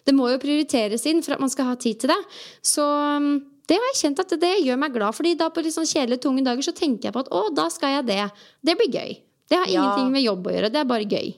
det 0.09 0.17
må, 0.17 0.29
jo 0.33 0.43
prioriteres 0.43 1.07
inn 1.09 1.25
for 1.25 1.37
at 1.37 1.45
man 1.45 1.53
skal 1.53 1.71
ha 1.71 1.79
tid 1.81 2.03
til 2.03 2.13
det. 2.13 2.19
Så 2.65 2.85
mm, 2.85 3.31
det 3.71 3.79
har 3.81 3.89
jeg 3.93 4.01
kjent 4.03 4.25
at 4.25 4.35
det, 4.35 4.41
det 4.45 4.55
gjør 4.67 4.81
meg 4.83 4.97
glad, 4.97 5.17
fordi 5.17 5.37
da 5.41 5.49
på 5.53 5.65
litt 5.65 5.77
sånn 5.77 5.89
kjedelige, 5.89 6.25
tunge 6.27 6.45
dager 6.45 6.69
så 6.69 6.75
tenker 6.77 7.09
jeg 7.09 7.17
på 7.17 7.23
at 7.25 7.33
å, 7.33 7.47
da 7.55 7.69
skal 7.73 7.97
jeg 7.97 8.09
det. 8.11 8.25
Det 8.61 8.77
blir 8.81 8.93
gøy. 8.93 9.15
Det 9.53 9.61
har 9.61 9.71
ingenting 9.71 10.11
ja. 10.11 10.17
med 10.17 10.27
jobb 10.27 10.49
å 10.49 10.57
gjøre, 10.57 10.73
det 10.73 10.83
er 10.83 10.91
bare 10.91 11.09
gøy. 11.09 11.33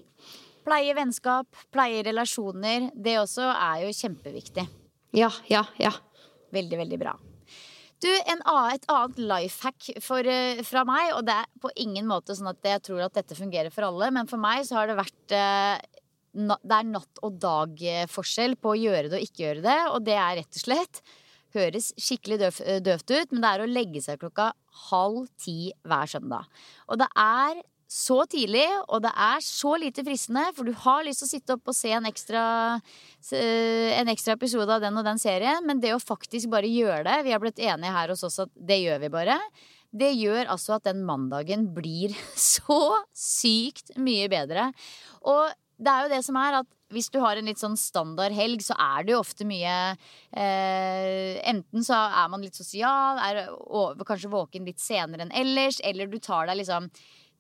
Pleie 0.65 0.97
vennskap, 0.97 1.47
pleie 1.75 2.01
relasjoner. 2.07 2.89
Det 2.97 3.19
også 3.21 3.47
er 3.53 3.85
jo 3.85 3.93
kjempeviktig. 3.95 4.65
Ja, 5.15 5.29
ja, 5.51 5.63
ja. 5.79 5.93
Veldig, 6.55 6.79
veldig 6.81 6.99
bra. 6.99 7.15
Du, 8.05 8.11
en 8.13 8.43
annen, 8.45 8.75
Et 8.75 8.87
annet 8.93 9.21
life 9.25 9.65
hack 9.65 9.89
eh, 9.97 10.63
fra 10.67 10.85
meg, 10.89 11.15
og 11.17 11.25
det 11.25 11.39
er 11.41 11.51
på 11.63 11.73
ingen 11.81 12.09
måte 12.09 12.37
sånn 12.37 12.53
at 12.53 12.67
jeg 12.69 12.83
tror 12.85 13.07
at 13.07 13.17
dette 13.17 13.37
fungerer 13.39 13.73
for 13.73 13.89
alle, 13.89 14.11
men 14.13 14.29
for 14.31 14.41
meg 14.43 14.65
så 14.69 14.81
har 14.81 14.91
det 14.91 14.99
vært 14.99 15.37
eh, 15.37 15.85
Det 16.35 16.79
er 16.79 16.89
natt 16.91 17.23
og 17.25 17.39
dag-forskjell 17.41 18.59
på 18.61 18.75
å 18.75 18.81
gjøre 18.81 19.09
det 19.09 19.21
og 19.21 19.29
ikke 19.29 19.47
gjøre 19.47 19.65
det, 19.65 19.79
og 19.95 20.03
det 20.05 20.19
er 20.19 20.41
rett 20.43 20.59
og 20.59 20.67
slett 20.67 21.05
Høres 21.55 21.93
skikkelig 22.03 22.41
døv, 22.41 22.57
døvt 22.83 23.13
ut, 23.13 23.31
men 23.31 23.45
det 23.45 23.51
er 23.53 23.63
å 23.63 23.71
legge 23.71 24.01
seg 24.03 24.19
klokka 24.19 24.49
halv 24.91 25.29
ti 25.39 25.71
hver 25.87 26.11
søndag. 26.11 26.49
Og 26.91 26.99
det 26.99 27.07
er 27.15 27.61
så 27.95 28.17
tidlig, 28.27 28.67
og 28.89 29.05
det 29.05 29.13
er 29.15 29.43
så 29.45 29.77
lite 29.79 30.03
fristende, 30.07 30.49
for 30.57 30.67
du 30.67 30.75
har 30.83 31.05
lyst 31.07 31.23
til 31.23 31.29
å 31.29 31.31
sitte 31.31 31.55
opp 31.55 31.71
og 31.71 31.77
se 31.79 31.93
en 31.95 32.09
ekstra, 32.09 32.43
en 33.31 34.11
ekstra 34.11 34.35
episode 34.35 34.67
av 34.75 34.83
den 34.83 34.99
og 34.99 35.07
den 35.07 35.21
serien, 35.23 35.63
men 35.69 35.83
det 35.83 35.95
å 35.95 36.03
faktisk 36.03 36.51
bare 36.51 36.71
gjøre 36.71 37.05
det 37.07 37.21
Vi 37.29 37.35
har 37.35 37.43
blitt 37.43 37.63
enige 37.63 37.95
her 37.95 38.11
hos 38.11 38.27
oss 38.27 38.41
at 38.43 38.51
det 38.55 38.81
gjør 38.83 39.05
vi 39.05 39.13
bare. 39.15 39.39
Det 39.95 40.11
gjør 40.11 40.51
altså 40.51 40.75
at 40.77 40.89
den 40.89 41.05
mandagen 41.07 41.69
blir 41.77 42.17
så 42.35 42.81
sykt 43.15 43.95
mye 43.95 44.27
bedre. 44.33 44.73
Og 45.23 45.55
det 45.79 45.91
er 45.91 46.05
jo 46.05 46.15
det 46.17 46.23
som 46.27 46.39
er 46.41 46.61
at 46.65 46.71
hvis 46.95 47.11
du 47.11 47.19
har 47.23 47.39
en 47.39 47.49
litt 47.49 47.59
sånn 47.59 47.75
standard 47.79 48.35
helg, 48.35 48.63
så 48.63 48.75
er 48.79 49.07
det 49.07 49.15
jo 49.15 49.23
ofte 49.23 49.47
mye 49.49 49.73
eh, 50.37 51.41
Enten 51.51 51.83
så 51.83 51.97
er 52.07 52.31
man 52.31 52.45
litt 52.45 52.59
sosial, 52.59 53.19
er 53.19 53.49
kanskje 54.07 54.31
våken 54.31 54.69
litt 54.69 54.83
senere 54.83 55.27
enn 55.27 55.35
ellers, 55.35 55.81
eller 55.83 56.11
du 56.11 56.21
tar 56.23 56.47
deg 56.51 56.61
liksom 56.61 56.91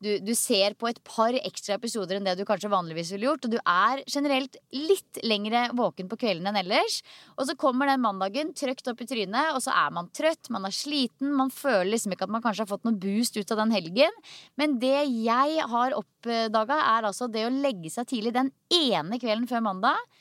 du, 0.02 0.18
du, 0.20 0.33
ser 0.37 0.74
på 0.78 0.88
et 0.90 0.98
par 1.07 1.37
ekstra 1.38 1.76
episoder 1.78 2.18
enn 2.18 2.26
det 2.26 2.35
du 2.38 2.44
kanskje 2.48 2.70
vanligvis 2.72 3.12
ville 3.14 3.28
gjort. 3.28 3.46
Og 3.46 3.54
du 3.54 3.59
er 3.61 4.02
generelt 4.11 4.59
litt 4.74 5.20
lengre 5.24 5.68
våken 5.76 6.11
på 6.11 6.18
kvelden 6.20 6.50
enn 6.50 6.59
ellers. 6.61 7.00
Og 7.38 7.48
så 7.48 7.57
kommer 7.61 7.88
den 7.88 8.02
mandagen 8.04 8.52
trøkt 8.57 8.90
opp 8.90 9.00
i 9.04 9.09
trynet, 9.09 9.54
og 9.54 9.62
så 9.64 9.74
er 9.85 9.94
man 9.94 10.11
trøtt, 10.14 10.50
man 10.54 10.68
er 10.68 10.74
sliten. 10.74 11.33
Man 11.38 11.52
føler 11.54 11.92
liksom 11.94 12.14
ikke 12.14 12.28
at 12.28 12.35
man 12.35 12.44
kanskje 12.44 12.66
har 12.66 12.72
fått 12.74 12.85
noe 12.88 12.98
boost 13.00 13.38
ut 13.38 13.54
av 13.54 13.62
den 13.62 13.74
helgen. 13.76 14.20
Men 14.61 14.78
det 14.83 15.07
jeg 15.24 15.70
har 15.72 15.96
oppdaga, 15.96 16.80
er 16.98 17.09
altså 17.09 17.30
det 17.30 17.46
å 17.46 17.54
legge 17.54 17.92
seg 17.92 18.11
tidlig 18.11 18.35
den 18.37 18.52
ene 18.74 19.20
kvelden 19.22 19.48
før 19.50 19.64
mandag. 19.70 20.20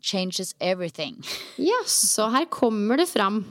Changes 0.00 0.54
everything. 0.64 1.18
Ja, 1.60 1.82
så 1.84 2.30
her 2.32 2.48
kommer 2.48 2.96
det 2.96 3.10
fram. 3.10 3.42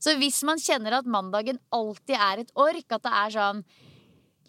Så 0.00 0.16
hvis 0.20 0.42
man 0.46 0.60
kjenner 0.60 0.98
at 0.98 1.08
mandagen 1.08 1.58
alltid 1.74 2.16
er 2.16 2.42
et 2.42 2.52
ork, 2.56 2.84
at 2.92 3.04
det 3.04 3.12
er 3.12 3.34
sånn 3.36 3.62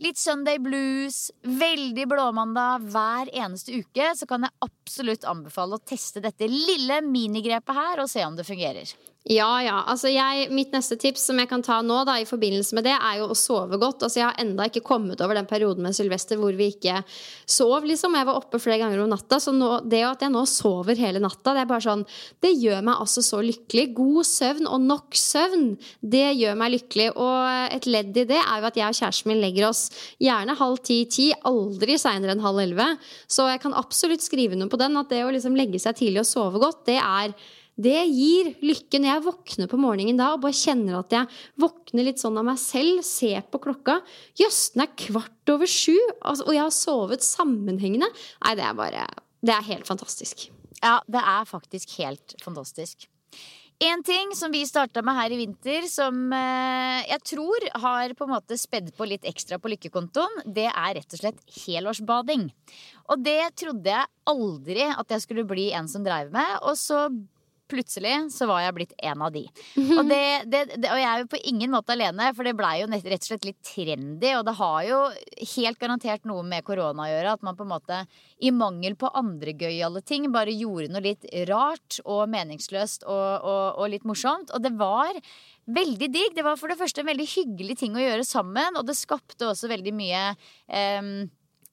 litt 0.03 0.19
Sunday 0.19 0.60
blues, 0.62 1.27
veldig 1.41 2.07
blåmandag 2.10 2.86
hver 2.91 3.31
eneste 3.33 3.79
uke, 3.81 4.12
så 4.15 4.27
kan 4.29 4.45
jeg 4.45 4.55
absolutt 4.65 5.27
anbefale 5.27 5.77
å 5.77 5.83
teste 5.83 6.23
dette 6.23 6.49
lille 6.51 7.01
minigrepet 7.05 7.77
her 7.77 8.03
og 8.03 8.12
se 8.12 8.25
om 8.25 8.38
det 8.38 8.47
fungerer. 8.47 8.93
Ja, 9.27 9.49
ja. 9.59 9.81
Altså 9.91 10.07
jeg, 10.07 10.47
mitt 10.55 10.71
neste 10.71 10.95
tips 10.99 11.25
som 11.27 11.39
jeg 11.41 11.49
kan 11.49 11.63
ta 11.65 11.81
nå 11.83 11.97
da, 12.07 12.13
i 12.21 12.27
forbindelse 12.27 12.77
med 12.77 12.85
det, 12.87 12.93
er 12.95 13.17
jo 13.19 13.25
å 13.33 13.35
sove 13.35 13.75
godt. 13.81 14.05
Altså 14.05 14.21
Jeg 14.21 14.27
har 14.29 14.37
enda 14.39 14.67
ikke 14.69 14.85
kommet 14.87 15.19
over 15.23 15.35
den 15.35 15.49
perioden 15.49 15.83
med 15.83 15.97
Sylvester 15.97 16.39
hvor 16.39 16.55
vi 16.55 16.69
ikke 16.71 17.01
sov. 17.43 17.83
liksom. 17.83 18.15
Jeg 18.15 18.27
var 18.29 18.39
oppe 18.39 18.61
flere 18.63 18.79
ganger 18.85 19.03
om 19.03 19.11
natta. 19.11 19.41
Så 19.43 19.51
nå, 19.51 19.81
det 19.83 19.99
at 20.07 20.23
jeg 20.23 20.31
nå 20.31 20.45
sover 20.47 20.95
hele 20.99 21.19
natta, 21.23 21.51
det 21.57 21.65
er 21.65 21.67
bare 21.69 21.83
sånn 21.83 22.05
Det 22.43 22.53
gjør 22.55 22.85
meg 22.87 23.03
altså 23.03 23.25
så 23.25 23.41
lykkelig. 23.43 23.89
God 23.97 24.29
søvn 24.29 24.71
og 24.71 24.87
nok 24.87 25.19
søvn, 25.19 25.67
det 25.99 26.25
gjør 26.39 26.55
meg 26.63 26.77
lykkelig. 26.77 27.09
Og 27.19 27.75
et 27.75 27.89
ledd 27.91 28.23
i 28.23 28.27
det 28.31 28.39
er 28.39 28.63
jo 28.63 28.71
at 28.71 28.79
jeg 28.79 28.95
og 28.95 29.01
kjæresten 29.01 29.33
min 29.33 29.43
legger 29.43 29.67
oss 29.73 29.89
gjerne 30.23 30.55
halv 30.55 30.79
ti-ti, 30.87 31.33
aldri 31.51 31.99
seinere 31.99 32.37
enn 32.37 32.47
halv 32.47 32.63
elleve. 32.63 32.93
Så 33.27 33.49
jeg 33.51 33.59
kan 33.65 33.75
absolutt 33.75 34.23
skrive 34.23 34.55
noe 34.55 34.71
på 34.71 34.79
den, 34.79 34.95
at 34.95 35.11
det 35.11 35.25
å 35.27 35.35
liksom 35.35 35.59
legge 35.59 35.83
seg 35.83 35.99
tidlig 35.99 36.23
og 36.23 36.31
sove 36.31 36.63
godt, 36.63 36.85
det 36.87 37.01
er 37.03 37.35
det 37.77 37.99
gir 38.09 38.51
lykke 38.65 38.99
når 39.01 39.11
jeg 39.11 39.25
våkner 39.27 39.69
på 39.69 39.77
morgenen 39.77 40.17
da 40.17 40.31
og 40.33 40.41
bare 40.45 40.57
kjenner 40.57 40.97
at 40.99 41.13
jeg 41.13 41.29
våkner 41.61 42.07
litt 42.07 42.21
sånn 42.21 42.39
av 42.41 42.47
meg 42.49 42.57
selv, 42.61 43.03
ser 43.05 43.43
på 43.45 43.61
klokka. 43.61 43.99
Jøss, 44.39 44.71
den 44.73 44.87
er 44.87 44.95
kvart 44.97 45.53
over 45.53 45.69
sju, 45.69 45.95
altså, 46.21 46.47
og 46.47 46.55
jeg 46.55 46.63
har 46.63 46.73
sovet 46.73 47.25
sammenhengende. 47.25 48.09
Nei, 48.41 48.55
det 48.57 48.65
er 48.65 48.79
bare 48.81 49.05
Det 49.45 49.53
er 49.53 49.69
helt 49.69 49.85
fantastisk. 49.85 50.49
Ja, 50.81 50.97
det 51.05 51.21
er 51.21 51.45
faktisk 51.45 51.93
helt 52.01 52.33
fantastisk. 52.41 53.05
En 53.77 54.01
ting 54.01 54.31
som 54.33 54.49
vi 54.49 54.63
starta 54.65 55.03
med 55.05 55.13
her 55.13 55.33
i 55.35 55.37
vinter, 55.37 55.85
som 55.85 56.31
eh, 56.33 57.03
jeg 57.11 57.21
tror 57.29 57.65
har 57.83 58.13
på 58.17 58.25
en 58.25 58.33
måte 58.33 58.57
spedd 58.57 58.89
på 58.97 59.05
litt 59.05 59.27
ekstra 59.29 59.59
på 59.61 59.69
lykkekontoen, 59.69 60.41
det 60.49 60.65
er 60.71 60.95
rett 60.97 61.13
og 61.13 61.21
slett 61.21 61.43
helårsbading. 61.59 62.47
Og 63.13 63.21
det 63.21 63.43
trodde 63.61 63.93
jeg 63.93 64.09
aldri 64.33 64.87
at 64.89 65.13
jeg 65.13 65.27
skulle 65.27 65.45
bli 65.45 65.69
en 65.77 65.89
som 65.91 66.01
dreiv 66.01 66.33
med. 66.33 66.55
Og 66.65 66.73
så 66.73 67.03
plutselig 67.69 68.15
så 68.34 68.47
var 68.49 68.63
jeg 68.63 68.75
blitt 68.77 68.93
en 69.10 69.23
av 69.25 69.34
de. 69.34 69.43
Og, 69.97 70.03
det, 70.10 70.21
det, 70.51 70.63
det, 70.75 70.91
og 70.91 70.99
jeg 71.01 71.08
er 71.10 71.23
jo 71.23 71.30
på 71.32 71.41
ingen 71.51 71.73
måte 71.73 71.95
alene, 71.95 72.32
for 72.38 72.47
det 72.47 72.56
blei 72.58 72.75
jo 72.82 72.89
rett 72.91 73.21
og 73.21 73.27
slett 73.30 73.47
litt 73.47 73.60
trendy. 73.65 74.32
Og 74.38 74.45
det 74.47 74.56
har 74.60 74.80
jo 74.88 75.01
helt 75.56 75.82
garantert 75.82 76.27
noe 76.30 76.45
med 76.47 76.65
korona 76.67 77.08
å 77.08 77.12
gjøre. 77.12 77.36
At 77.38 77.45
man 77.45 77.58
på 77.58 77.67
en 77.67 77.73
måte 77.73 78.01
i 78.43 78.53
mangel 78.53 78.97
på 78.99 79.12
andre 79.17 79.56
gøyale 79.58 80.03
ting 80.06 80.30
bare 80.34 80.56
gjorde 80.56 80.91
noe 80.93 81.06
litt 81.06 81.27
rart 81.49 81.99
og 82.06 82.27
meningsløst 82.34 83.08
og, 83.08 83.30
og, 83.41 83.65
og 83.82 83.93
litt 83.93 84.08
morsomt. 84.08 84.53
Og 84.56 84.63
det 84.63 84.73
var 84.77 85.17
veldig 85.67 86.12
digg. 86.12 86.36
Det 86.36 86.45
var 86.45 86.60
for 86.60 86.71
det 86.71 86.80
første 86.80 87.03
en 87.03 87.10
veldig 87.10 87.27
hyggelig 87.34 87.77
ting 87.82 87.97
å 87.97 88.03
gjøre 88.03 88.27
sammen, 88.27 88.80
og 88.80 88.88
det 88.88 88.97
skapte 88.97 89.49
også 89.49 89.71
veldig 89.71 89.93
mye 89.95 90.23
um, 90.99 91.27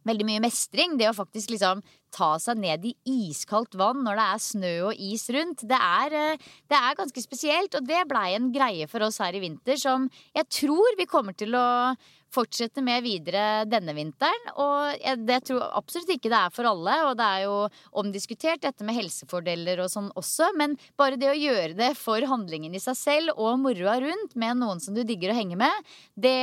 veldig 0.08 0.26
mye 0.28 0.42
mestring. 0.44 0.96
Det 1.00 1.10
å 1.10 1.16
faktisk 1.16 1.54
liksom 1.54 1.82
ta 2.14 2.34
seg 2.38 2.60
ned 2.62 2.84
i 2.86 2.94
iskaldt 3.10 3.74
vann 3.78 4.04
når 4.06 4.18
det 4.20 4.26
er 4.26 4.42
snø 4.46 4.74
og 4.90 5.00
is 5.10 5.26
rundt. 5.34 5.64
Det 5.68 5.78
er, 5.78 6.18
eh, 6.18 6.50
det 6.70 6.78
er 6.78 6.98
ganske 6.98 7.24
spesielt, 7.24 7.74
og 7.74 7.86
det 7.88 8.04
blei 8.10 8.34
en 8.34 8.52
greie 8.54 8.86
for 8.90 9.02
oss 9.06 9.18
her 9.22 9.34
i 9.34 9.42
vinter 9.42 9.80
som 9.80 10.08
jeg 10.36 10.50
tror 10.60 10.98
vi 10.98 11.10
kommer 11.10 11.34
til 11.36 11.56
å 11.58 11.96
fortsette 12.34 12.82
med 12.82 13.04
videre 13.04 13.64
denne 13.70 13.94
vinteren. 13.94 14.50
Og 14.58 14.98
jeg, 14.98 15.22
det 15.28 15.40
tror 15.48 15.68
absolutt 15.78 16.14
ikke 16.16 16.32
det 16.32 16.40
er 16.40 16.54
for 16.54 16.68
alle, 16.70 16.96
og 17.08 17.16
det 17.18 17.30
er 17.30 17.46
jo 17.46 17.56
omdiskutert 18.02 18.64
dette 18.64 18.86
med 18.86 18.98
helsefordeler 18.98 19.84
og 19.84 19.92
sånn 19.92 20.10
også, 20.18 20.50
men 20.58 20.78
bare 20.98 21.20
det 21.20 21.30
å 21.30 21.38
gjøre 21.38 21.74
det 21.78 21.92
for 21.98 22.26
handlingen 22.30 22.74
i 22.74 22.82
seg 22.82 22.98
selv 22.98 23.38
og 23.38 23.60
moroa 23.62 24.00
rundt 24.02 24.34
med 24.38 24.62
noen 24.62 24.82
som 24.82 24.96
du 24.96 25.04
digger 25.06 25.32
å 25.32 25.38
henge 25.38 25.58
med, 25.60 25.94
det 26.18 26.38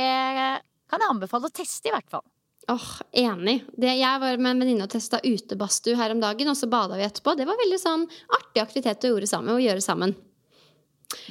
kan 0.92 1.00
jeg 1.00 1.12
anbefale 1.12 1.48
å 1.48 1.56
teste, 1.60 1.88
i 1.88 1.94
hvert 1.94 2.08
fall. 2.12 2.24
Åh, 2.70 2.74
oh, 2.74 2.90
Enig. 3.12 3.64
Det, 3.74 3.90
jeg 3.98 4.20
var 4.22 4.38
med 4.38 4.54
en 4.54 4.62
venninne 4.62 4.86
og 4.86 4.92
testa 4.92 5.18
utebadstue 5.24 5.96
her 5.98 6.14
om 6.14 6.20
dagen, 6.22 6.50
og 6.52 6.58
så 6.58 6.68
bada 6.70 6.98
vi 6.98 7.06
etterpå. 7.06 7.34
Det 7.38 7.46
var 7.48 7.58
veldig 7.58 7.80
sånn 7.82 8.04
artig 8.38 8.62
aktivitet 8.62 9.08
å 9.08 9.14
gjøre 9.14 9.30
sammen. 9.30 9.56
Å 9.56 9.64
gjøre 9.64 9.82
sammen. 9.82 10.14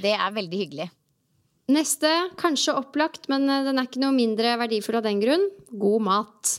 Det 0.03 0.11
er 0.11 0.35
veldig 0.35 0.59
hyggelig. 0.59 0.89
Neste, 1.71 2.09
kanskje 2.41 2.75
opplagt, 2.75 3.29
men 3.31 3.47
eh, 3.47 3.63
den 3.63 3.79
er 3.79 3.87
ikke 3.87 4.01
noe 4.03 4.15
mindre 4.15 4.57
verdifull 4.59 4.99
av 4.99 5.05
den 5.07 5.21
grunn. 5.23 5.47
God 5.71 6.03
mat. 6.03 6.55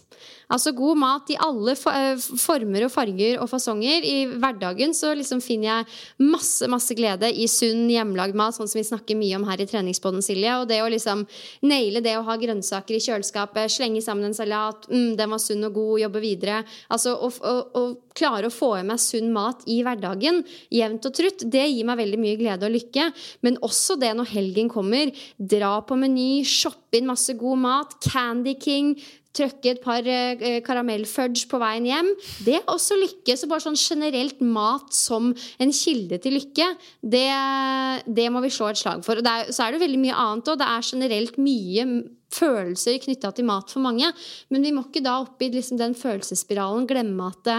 Altså 0.52 0.74
god 0.76 0.98
mat 1.00 1.30
i 1.32 1.38
alle 1.40 1.74
eh, 1.74 2.24
former 2.40 2.86
og 2.86 2.92
farger 2.92 3.38
og 3.40 3.48
fasonger. 3.50 4.04
I 4.04 4.16
hverdagen 4.32 4.92
så 4.96 5.14
liksom 5.16 5.40
finner 5.44 5.68
jeg 5.70 6.28
masse 6.32 6.68
masse 6.70 6.96
glede 6.98 7.30
i 7.32 7.48
sunn, 7.50 7.86
hjemmelagd 7.90 8.36
mat, 8.38 8.56
sånn 8.56 8.68
som 8.70 8.80
vi 8.80 8.86
snakker 8.86 9.18
mye 9.18 9.38
om 9.38 9.46
her 9.48 9.62
i 9.62 9.68
treningsboden, 9.68 10.24
Silje. 10.24 10.58
Og 10.60 10.68
det 10.70 10.82
å 10.84 10.90
liksom 10.92 11.24
naile 11.64 12.02
det 12.04 12.18
å 12.18 12.26
ha 12.26 12.36
grønnsaker 12.40 12.98
i 12.98 13.02
kjøleskapet, 13.02 13.72
slenge 13.72 14.02
sammen 14.04 14.28
en 14.28 14.36
salat, 14.36 14.88
mm, 14.92 15.14
den 15.18 15.32
var 15.32 15.42
sunn 15.42 15.68
og 15.68 15.76
god, 15.78 16.02
jobbe 16.04 16.24
videre. 16.24 16.62
Altså 16.92 17.16
å, 17.16 17.32
å, 17.32 17.54
å 17.80 17.84
klare 18.16 18.48
å 18.48 18.54
få 18.54 18.74
i 18.78 18.84
meg 18.86 19.00
sunn 19.00 19.32
mat 19.32 19.64
i 19.70 19.80
hverdagen, 19.84 20.42
jevnt 20.72 21.08
og 21.08 21.16
trutt, 21.16 21.46
det 21.48 21.64
gir 21.64 21.88
meg 21.88 22.00
veldig 22.02 22.20
mye 22.20 22.38
glede 22.40 22.68
og 22.68 22.76
lykke. 22.76 23.08
Men 23.46 23.58
også 23.64 23.96
det 24.00 24.12
når 24.18 24.32
helgen 24.34 24.70
kommer. 24.72 25.12
Dra 25.36 25.78
på 25.86 25.96
Meny, 25.98 26.44
shoppe 26.44 27.00
inn 27.00 27.08
masse 27.08 27.34
god 27.40 27.62
mat. 27.62 27.96
Candy 28.04 28.56
King, 28.60 28.92
trøkke 29.37 29.73
et 29.73 29.83
par 29.83 30.07
eh, 30.09 30.61
karamellfudge 30.64 31.49
på 31.51 31.61
veien 31.62 31.87
hjem. 31.88 32.11
Det 32.47 32.59
er 32.59 32.73
også 32.73 32.99
lykke. 33.01 33.37
Så 33.38 33.49
bare 33.51 33.64
sånn 33.64 33.79
generelt 33.79 34.42
mat 34.45 34.92
som 34.97 35.31
en 35.33 35.77
kilde 35.77 36.18
til 36.23 36.37
lykke, 36.38 36.73
det, 37.01 37.29
det 38.07 38.27
må 38.33 38.42
vi 38.45 38.53
slå 38.53 38.73
et 38.73 38.81
slag 38.81 39.05
for. 39.07 39.21
Og 39.21 39.29
er, 39.29 39.53
så 39.55 39.66
er 39.66 39.75
det 39.75 39.85
veldig 39.85 40.03
mye 40.03 40.18
annet 40.25 40.53
òg. 40.53 40.61
Det 40.61 40.68
er 40.68 40.90
generelt 40.92 41.40
mye 41.40 41.87
følelser 42.33 43.01
knytta 43.03 43.33
til 43.37 43.49
mat 43.49 43.73
for 43.73 43.85
mange. 43.85 44.11
Men 44.53 44.66
vi 44.66 44.75
må 44.75 44.87
ikke 44.87 45.05
da 45.05 45.18
oppi 45.25 45.51
liksom 45.53 45.81
den 45.81 45.97
følelsesspiralen 45.99 46.88
glemme 46.90 47.33
at 47.33 47.42
det, 47.49 47.59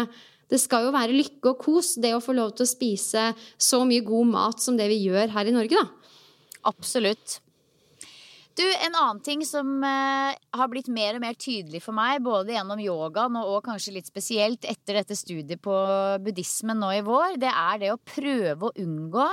det 0.53 0.61
skal 0.61 0.87
jo 0.87 0.93
være 0.93 1.15
lykke 1.15 1.53
og 1.53 1.61
kos, 1.61 1.95
det 2.01 2.13
å 2.13 2.21
få 2.21 2.35
lov 2.37 2.53
til 2.57 2.67
å 2.67 2.69
spise 2.69 3.31
så 3.57 3.81
mye 3.89 4.05
god 4.05 4.33
mat 4.35 4.61
som 4.61 4.77
det 4.77 4.89
vi 4.91 5.01
gjør 5.07 5.33
her 5.33 5.49
i 5.49 5.55
Norge, 5.55 5.79
da. 5.79 6.19
Absolutt. 6.69 7.39
Du, 8.53 8.63
En 8.85 8.95
annen 8.95 9.19
ting 9.25 9.41
som 9.45 9.83
eh, 9.83 10.35
har 10.53 10.69
blitt 10.69 10.89
mer 10.93 11.17
og 11.17 11.23
mer 11.23 11.37
tydelig 11.39 11.81
for 11.81 11.95
meg, 11.97 12.21
både 12.25 12.53
gjennom 12.53 12.81
yogaen 12.83 13.39
og, 13.39 13.47
og, 13.49 13.61
kanskje 13.65 13.95
litt 13.95 14.09
spesielt 14.09 14.67
etter 14.69 14.99
dette 14.99 15.17
studiet 15.17 15.61
på 15.63 15.73
buddhismen 16.21 16.77
nå 16.83 16.91
i 16.99 17.05
vår, 17.05 17.39
det 17.41 17.49
er 17.49 17.81
det 17.81 17.93
å 17.93 17.97
prøve 17.97 18.69
å 18.69 18.75
unngå 18.83 19.25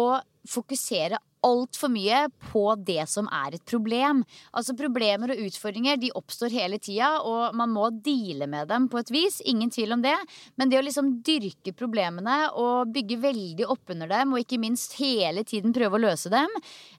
å 0.00 0.04
fokusere 0.48 1.20
altfor 1.44 1.92
mye 1.92 2.24
på 2.50 2.64
det 2.86 3.04
som 3.10 3.28
er 3.32 3.56
et 3.56 3.64
problem. 3.68 4.22
Altså 4.56 4.76
Problemer 4.78 5.34
og 5.34 5.42
utfordringer 5.44 6.00
de 6.00 6.12
oppstår 6.16 6.54
hele 6.54 6.80
tida, 6.82 7.10
og 7.22 7.54
man 7.58 7.72
må 7.74 7.90
deale 7.94 8.48
med 8.50 8.70
dem 8.72 8.88
på 8.92 9.00
et 9.02 9.12
vis. 9.14 9.40
Ingen 9.50 9.72
tvil 9.74 9.96
om 9.96 10.04
det. 10.04 10.16
Men 10.60 10.72
det 10.72 10.80
å 10.80 10.84
liksom 10.86 11.12
dyrke 11.26 11.74
problemene 11.76 12.38
og 12.60 12.92
bygge 12.94 13.20
veldig 13.22 13.68
oppunder 13.74 14.10
dem, 14.10 14.34
og 14.34 14.42
ikke 14.42 14.60
minst 14.62 14.96
hele 15.00 15.44
tiden 15.46 15.74
prøve 15.76 15.98
å 15.98 16.04
løse 16.06 16.32
dem, 16.32 16.50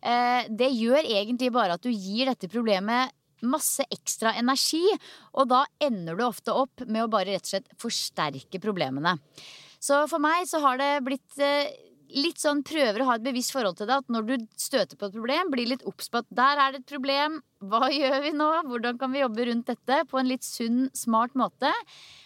eh, 0.02 0.48
det 0.50 0.72
gjør 0.74 1.02
egentlig 1.04 1.52
bare 1.56 1.78
at 1.80 1.86
du 1.86 1.92
gir 1.92 2.30
dette 2.30 2.52
problemet 2.52 3.14
masse 3.46 3.84
ekstra 3.92 4.34
energi, 4.40 4.84
og 5.36 5.50
da 5.52 5.66
ender 5.84 6.18
du 6.18 6.24
ofte 6.26 6.54
opp 6.56 6.86
med 6.88 7.04
å 7.04 7.12
bare 7.12 7.36
rett 7.36 7.46
og 7.46 7.52
slett 7.52 7.74
forsterke 7.82 8.62
problemene. 8.64 9.18
Så 9.80 10.06
for 10.10 10.24
meg 10.24 10.48
så 10.50 10.62
har 10.64 10.80
det 10.82 10.92
blitt 11.06 11.42
eh, 11.44 11.74
litt 12.16 12.42
sånn 12.42 12.64
prøver 12.66 13.02
å 13.02 13.10
ha 13.10 13.18
et 13.18 13.26
bevisst 13.26 13.54
forhold 13.56 13.80
til 13.80 13.90
det. 13.90 14.00
At 14.02 14.12
når 14.12 14.28
du 14.28 14.36
støter 14.60 14.98
på 14.98 15.10
et 15.10 15.16
problem, 15.16 15.52
blir 15.54 15.70
litt 15.70 15.86
obs 15.88 16.12
på 16.12 16.22
at 16.22 16.30
der 16.34 16.62
er 16.62 16.74
det 16.74 16.84
et 16.84 16.92
problem. 16.92 17.40
Hva 17.66 17.90
gjør 18.00 18.20
vi 18.26 18.36
nå? 18.36 18.52
Hvordan 18.70 19.00
kan 19.02 19.16
vi 19.16 19.24
jobbe 19.24 19.50
rundt 19.50 19.72
dette 19.72 20.04
på 20.12 20.22
en 20.22 20.30
litt 20.32 20.46
sunn, 20.48 20.86
smart 20.96 21.36
måte? 21.40 21.72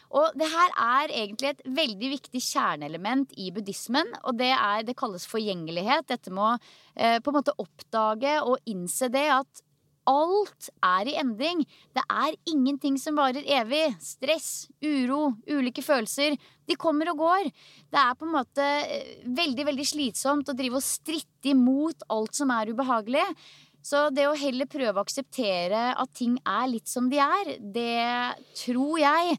Og 0.10 0.34
det 0.40 0.48
her 0.50 0.72
er 0.82 1.12
egentlig 1.14 1.52
et 1.52 1.66
veldig 1.78 2.12
viktig 2.16 2.42
kjerneelement 2.42 3.34
i 3.38 3.52
buddhismen. 3.54 4.10
Og 4.26 4.40
det, 4.40 4.52
er, 4.56 4.84
det 4.86 4.98
kalles 4.98 5.28
forgjengelighet. 5.30 6.08
Dette 6.10 6.34
med 6.34 6.46
å 6.46 6.54
eh, 6.96 7.18
på 7.22 7.30
en 7.30 7.40
måte 7.42 7.58
oppdage 7.62 8.40
og 8.42 8.58
innse 8.70 9.12
det 9.14 9.28
at 9.38 9.66
alt 10.08 10.70
er 10.86 11.10
i 11.10 11.16
endring. 11.20 11.64
Det 11.96 12.04
er 12.08 12.38
ingenting 12.50 12.98
som 13.02 13.18
varer 13.20 13.46
evig. 13.60 13.86
Stress, 14.04 14.68
uro, 14.84 15.34
ulike 15.50 15.84
følelser. 15.86 16.38
De 16.70 16.78
kommer 16.80 17.12
og 17.12 17.24
går. 17.24 17.50
Det 17.90 18.02
er 18.02 18.18
på 18.18 18.28
en 18.28 18.36
måte 18.36 18.66
eh, 18.66 19.24
veldig 19.26 19.66
veldig 19.72 19.88
slitsomt 19.92 20.52
å 20.52 20.58
drive 20.58 20.80
og 20.80 20.86
stritte 20.86 21.54
imot 21.54 22.06
alt 22.14 22.38
som 22.38 22.54
er 22.56 22.74
ubehagelig. 22.74 23.26
Så 23.86 24.10
det 24.14 24.28
å 24.28 24.36
heller 24.38 24.68
prøve 24.70 25.00
å 25.00 25.06
akseptere 25.06 25.94
at 25.96 26.14
ting 26.18 26.36
er 26.44 26.68
litt 26.70 26.90
som 26.92 27.08
de 27.10 27.22
er, 27.24 27.56
det 27.60 28.36
tror 28.60 29.00
jeg 29.00 29.38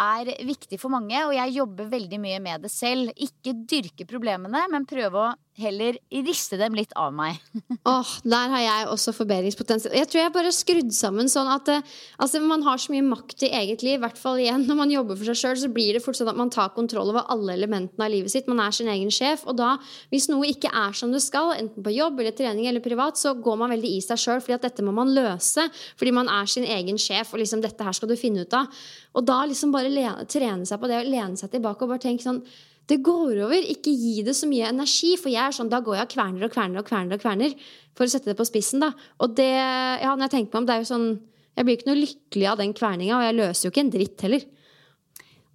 er 0.00 0.30
viktig 0.46 0.78
for 0.78 0.92
mange, 0.94 1.18
og 1.26 1.34
jeg 1.34 1.56
jobber 1.56 1.90
veldig 1.90 2.20
mye 2.22 2.38
med 2.42 2.62
det 2.64 2.70
selv. 2.72 3.10
Ikke 3.18 3.56
dyrke 3.68 4.06
problemene, 4.08 4.62
men 4.70 4.86
prøve 4.88 5.24
å 5.24 5.32
heller 5.60 5.98
riste 6.26 6.58
dem 6.60 6.76
litt 6.78 6.94
av 6.98 7.12
meg. 7.14 7.40
Oh, 7.88 8.06
Der 8.28 8.50
har 8.52 8.60
jeg 8.60 8.88
også 8.92 9.12
forbedringspotensial. 9.16 9.94
Jeg 9.96 10.08
tror 10.10 10.20
jeg 10.20 10.32
bare 10.34 10.50
er 10.50 10.54
skrudd 10.54 10.90
sammen 10.92 11.30
sånn 11.32 11.48
at 11.48 11.70
eh, 11.72 11.86
altså, 12.20 12.42
man 12.44 12.60
har 12.66 12.78
så 12.78 12.92
mye 12.92 13.06
makt 13.06 13.46
i 13.46 13.50
eget 13.56 13.80
liv. 13.86 13.96
I 13.96 14.02
hvert 14.02 14.20
fall 14.20 14.40
igjen 14.42 14.66
når 14.68 14.78
man 14.82 14.92
jobber 14.92 15.16
for 15.16 15.30
seg 15.30 15.38
sjøl, 15.40 15.56
så 15.62 15.70
blir 15.72 15.96
det 15.96 16.02
fort 16.04 16.18
sånn 16.18 16.28
at 16.30 16.38
man 16.38 16.52
tar 16.52 16.74
kontroll 16.76 17.08
over 17.14 17.24
alle 17.32 17.56
elementene 17.56 18.04
av 18.04 18.12
livet 18.12 18.34
sitt. 18.34 18.50
Man 18.52 18.60
er 18.62 18.76
sin 18.76 18.90
egen 18.92 19.08
sjef. 19.14 19.46
Og 19.48 19.56
da, 19.58 19.72
hvis 20.12 20.28
noe 20.30 20.52
ikke 20.52 20.70
er 20.76 20.96
som 20.98 21.14
det 21.14 21.22
skal, 21.24 21.54
enten 21.56 21.86
på 21.86 21.96
jobb 21.96 22.20
eller 22.20 22.36
trening 22.36 22.68
eller 22.68 22.84
privat, 22.84 23.18
så 23.20 23.32
går 23.34 23.60
man 23.64 23.72
veldig 23.72 23.94
i 23.96 24.04
seg 24.04 24.20
sjøl, 24.20 24.44
fordi 24.44 24.58
at 24.58 24.68
dette 24.68 24.84
må 24.84 24.92
man 24.96 25.14
løse. 25.16 25.66
Fordi 25.96 26.14
man 26.20 26.30
er 26.30 26.50
sin 26.52 26.68
egen 26.68 27.00
sjef, 27.00 27.32
og 27.32 27.40
liksom 27.40 27.64
dette 27.64 27.86
her 27.86 27.96
skal 27.96 28.12
du 28.12 28.18
finne 28.20 28.44
ut 28.44 28.58
av. 28.60 28.68
Og 29.16 29.24
da 29.26 29.40
liksom 29.48 29.72
bare 29.74 29.90
lene, 29.90 30.28
trene 30.30 30.68
seg 30.68 30.82
på 30.82 30.90
det, 30.90 31.00
og 31.00 31.14
lene 31.16 31.40
seg 31.40 31.54
tilbake 31.56 31.86
og 31.86 31.94
bare 31.94 32.04
tenke 32.04 32.28
sånn 32.28 32.44
det 32.90 33.00
går 33.06 33.40
over. 33.46 33.56
Ikke 33.72 33.92
gi 33.94 34.20
det 34.26 34.34
så 34.36 34.48
mye 34.50 34.70
energi. 34.72 35.14
For 35.20 35.32
jeg 35.32 35.42
er 35.44 35.56
sånn, 35.56 35.70
da 35.72 35.82
går 35.84 36.00
jeg 36.00 36.08
og 36.08 36.14
kverner 36.14 36.46
og 36.46 36.54
kverner 36.54 36.82
og 36.82 36.88
kverner. 36.88 37.16
og 37.16 37.22
kverner 37.22 37.54
For 37.98 38.06
å 38.06 38.12
sette 38.12 38.32
det 38.32 38.38
på 38.38 38.48
spissen. 38.48 38.82
da 38.82 38.92
Og 39.22 39.36
det, 39.38 39.50
ja, 39.50 40.14
når 40.14 40.26
jeg 40.26 40.34
tenker 40.36 40.54
meg 40.54 40.62
om, 40.62 40.68
det 40.68 40.76
er 40.76 40.82
jo 40.84 40.92
sånn 40.92 41.10
Jeg 41.56 41.66
blir 41.66 41.76
ikke 41.76 41.90
noe 41.90 42.00
lykkelig 42.00 42.46
av 42.46 42.58
den 42.60 42.72
kverninga, 42.72 43.16
og 43.18 43.26
jeg 43.26 43.36
løser 43.36 43.66
jo 43.66 43.70
ikke 43.72 43.82
en 43.84 43.94
dritt 43.94 44.22
heller. 44.24 44.44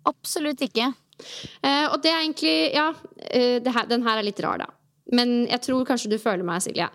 Absolutt 0.06 0.62
ikke. 0.62 0.90
Eh, 1.64 1.86
og 1.88 2.02
det 2.04 2.12
er 2.12 2.20
egentlig 2.20 2.56
Ja, 2.76 2.90
eh, 3.32 3.64
her, 3.64 3.88
den 3.90 4.04
her 4.06 4.20
er 4.20 4.28
litt 4.28 4.42
rar, 4.44 4.60
da. 4.62 4.68
Men 5.16 5.46
jeg 5.48 5.62
tror 5.66 5.86
kanskje 5.88 6.12
du 6.12 6.18
føler 6.22 6.46
meg, 6.46 6.62
Silje. 6.66 6.90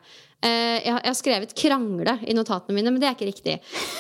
Jeg 0.49 0.95
har 0.97 1.17
skrevet 1.17 1.53
'krangle' 1.53 2.17
i 2.25 2.33
notatene 2.33 2.75
mine, 2.75 2.91
men 2.91 3.01
det 3.01 3.09
er 3.09 3.17
ikke 3.17 3.29
riktig. 3.29 3.59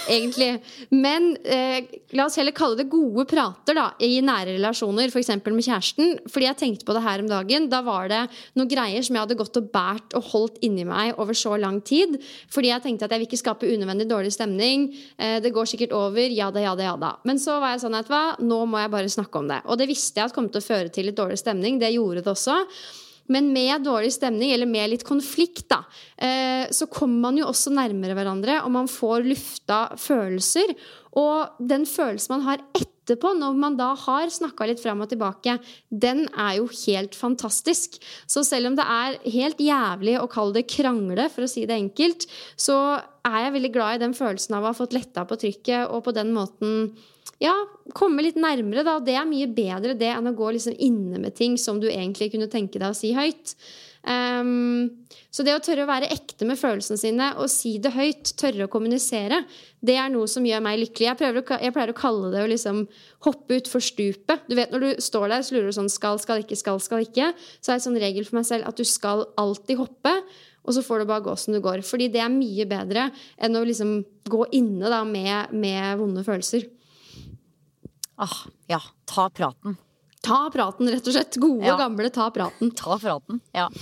egentlig. 0.08 0.60
Men 0.90 1.36
eh, 1.44 1.86
la 2.16 2.26
oss 2.26 2.38
heller 2.40 2.54
kalle 2.56 2.78
det 2.78 2.88
gode 2.90 3.26
prater 3.30 3.76
da, 3.76 3.90
i 4.02 4.20
nære 4.24 4.56
relasjoner, 4.56 5.10
f.eks. 5.12 5.30
med 5.44 5.64
kjæresten. 5.66 6.16
Fordi 6.30 6.48
jeg 6.48 6.58
tenkte 6.60 6.88
på 6.88 6.96
det 6.96 7.04
her 7.04 7.22
om 7.22 7.30
dagen. 7.30 7.68
Da 7.72 7.82
var 7.86 8.08
det 8.10 8.22
noen 8.58 8.70
greier 8.70 9.04
som 9.06 9.16
jeg 9.16 9.24
hadde 9.26 9.38
gått 9.40 9.60
og 9.60 9.70
båret 9.74 10.16
og 10.18 10.30
holdt 10.32 10.60
inni 10.66 10.86
meg 10.88 11.18
over 11.20 11.36
så 11.36 11.56
lang 11.60 11.80
tid. 11.84 12.18
Fordi 12.52 12.72
jeg 12.72 12.84
tenkte 12.86 13.06
at 13.06 13.14
jeg 13.14 13.22
vil 13.22 13.30
ikke 13.30 13.42
skape 13.44 13.68
unødvendig 13.70 14.08
dårlig 14.10 14.32
stemning. 14.34 14.90
Eh, 15.18 15.38
det 15.44 15.54
går 15.54 15.70
sikkert 15.70 15.94
over. 15.96 16.26
Ja 16.30 16.50
da, 16.54 16.64
ja 16.64 16.74
da, 16.74 16.88
ja 16.90 16.96
da. 17.00 17.14
Men 17.28 17.42
så 17.42 17.60
var 17.62 17.76
jeg 17.76 17.84
sånn 17.84 17.98
at 17.98 18.10
hva, 18.10 18.24
nå 18.40 18.64
må 18.70 18.80
jeg 18.82 18.94
bare 18.96 19.12
snakke 19.12 19.42
om 19.42 19.50
det. 19.50 19.62
Og 19.68 19.80
det 19.80 19.90
visste 19.90 20.20
jeg 20.20 20.30
at 20.30 20.36
kom 20.36 20.50
til 20.50 20.62
å 20.62 20.66
føre 20.66 20.92
til 20.92 21.10
litt 21.10 21.20
dårlig 21.20 21.38
stemning. 21.40 21.80
Det 21.80 21.92
gjorde 21.94 22.24
det 22.24 22.34
også. 22.34 22.58
Men 23.30 23.52
med 23.54 23.86
dårlig 23.86 24.12
stemning, 24.16 24.52
eller 24.54 24.68
med 24.68 24.90
litt 24.92 25.06
konflikt, 25.06 25.68
da, 25.70 25.84
eh, 26.18 26.66
så 26.74 26.88
kommer 26.90 27.28
man 27.28 27.38
jo 27.38 27.48
også 27.50 27.72
nærmere 27.74 28.16
hverandre, 28.18 28.60
og 28.64 28.72
man 28.74 28.90
får 28.90 29.26
lufta 29.28 29.82
følelser. 30.00 30.74
Og 31.18 31.60
den 31.62 31.86
følelsen 31.86 32.36
man 32.36 32.46
har 32.46 32.64
etterpå, 32.74 33.32
når 33.38 33.54
man 33.58 33.76
da 33.78 33.92
har 33.98 34.30
snakka 34.30 34.66
litt 34.70 34.82
fram 34.82 35.02
og 35.02 35.10
tilbake, 35.10 35.56
den 35.90 36.26
er 36.34 36.58
jo 36.60 36.68
helt 36.86 37.14
fantastisk. 37.18 37.98
Så 38.26 38.44
selv 38.46 38.70
om 38.70 38.78
det 38.78 38.86
er 38.86 39.18
helt 39.30 39.62
jævlig 39.62 40.18
å 40.20 40.30
kalle 40.30 40.58
det 40.58 40.68
krangle, 40.70 41.28
for 41.30 41.46
å 41.46 41.50
si 41.50 41.66
det 41.66 41.78
enkelt, 41.78 42.26
så 42.58 42.76
er 43.26 43.46
jeg 43.46 43.56
veldig 43.58 43.72
glad 43.74 43.98
i 43.98 44.04
den 44.04 44.14
følelsen 44.16 44.58
av 44.58 44.66
å 44.66 44.72
ha 44.72 44.78
fått 44.78 44.94
letta 44.96 45.26
på 45.26 45.38
trykket, 45.38 45.90
og 45.90 46.04
på 46.06 46.14
den 46.16 46.34
måten 46.34 46.92
ja, 47.40 47.54
komme 47.96 48.24
litt 48.24 48.38
nærmere, 48.40 48.84
da. 48.84 48.98
Det 49.00 49.14
er 49.16 49.28
mye 49.28 49.48
bedre 49.48 49.96
det 49.98 50.10
enn 50.12 50.28
å 50.28 50.36
gå 50.36 50.50
liksom 50.56 50.76
inne 50.76 51.20
med 51.22 51.36
ting 51.38 51.56
som 51.60 51.80
du 51.80 51.88
egentlig 51.88 52.30
kunne 52.34 52.50
tenke 52.52 52.80
deg 52.80 52.92
å 52.92 52.96
si 52.96 53.14
høyt. 53.16 53.54
Um, 54.00 55.04
så 55.28 55.44
det 55.44 55.52
å 55.52 55.60
tørre 55.60 55.84
å 55.84 55.88
være 55.90 56.08
ekte 56.12 56.46
med 56.48 56.56
følelsene 56.56 56.96
sine 56.96 57.26
og 57.36 57.50
si 57.52 57.74
det 57.82 57.92
høyt, 57.92 58.32
tørre 58.40 58.64
å 58.64 58.72
kommunisere, 58.72 59.42
det 59.84 59.98
er 60.00 60.08
noe 60.12 60.28
som 60.30 60.46
gjør 60.46 60.62
meg 60.64 60.80
lykkelig. 60.80 61.06
Jeg, 61.10 61.42
å, 61.42 61.58
jeg 61.64 61.74
pleier 61.76 61.92
å 61.92 61.98
kalle 61.98 62.32
det 62.32 62.44
å 62.44 62.50
liksom 62.50 62.82
hoppe 63.26 63.60
utfor 63.60 63.84
stupet. 63.84 64.48
Du 64.48 64.56
vet 64.58 64.72
Når 64.72 64.84
du 64.84 65.04
står 65.04 65.28
der 65.32 65.44
så 65.46 65.56
lurer 65.56 65.70
du 65.70 65.76
sånn 65.76 65.92
skal, 65.92 66.20
skal 66.22 66.44
ikke, 66.44 66.58
skal, 66.60 66.80
skal 66.82 67.04
ikke, 67.06 67.30
så 67.60 67.70
er 67.70 67.76
det 67.76 67.80
en 67.80 67.86
sånn 67.88 68.02
regel 68.02 68.28
for 68.28 68.40
meg 68.40 68.48
selv 68.48 68.68
at 68.68 68.80
du 68.80 68.88
skal 68.88 69.26
alltid 69.40 69.80
hoppe. 69.80 70.16
Og 70.68 70.76
så 70.76 70.84
får 70.84 71.00
du 71.00 71.08
bare 71.08 71.24
gå 71.24 71.36
som 71.40 71.54
du 71.56 71.60
går. 71.64 71.84
Fordi 71.86 72.10
det 72.12 72.20
er 72.24 72.32
mye 72.32 72.66
bedre 72.68 73.08
enn 73.40 73.56
å 73.56 73.64
liksom 73.64 74.00
gå 74.28 74.44
inne 74.56 74.92
da 74.92 75.04
med, 75.08 75.54
med 75.56 75.96
vonde 76.00 76.24
følelser. 76.26 76.68
Ah, 78.20 78.36
ja. 78.68 78.82
Ta 79.04 79.30
praten. 79.30 79.76
Ta 80.20 80.50
praten, 80.52 80.90
rett 80.92 81.06
og 81.08 81.14
slett. 81.14 81.38
Gode, 81.40 81.64
ja. 81.64 81.78
gamle 81.80 82.10
ta 82.12 82.26
praten. 82.34 82.74
Ta 82.76 82.98
praten, 83.00 83.40
ja. 83.56 83.70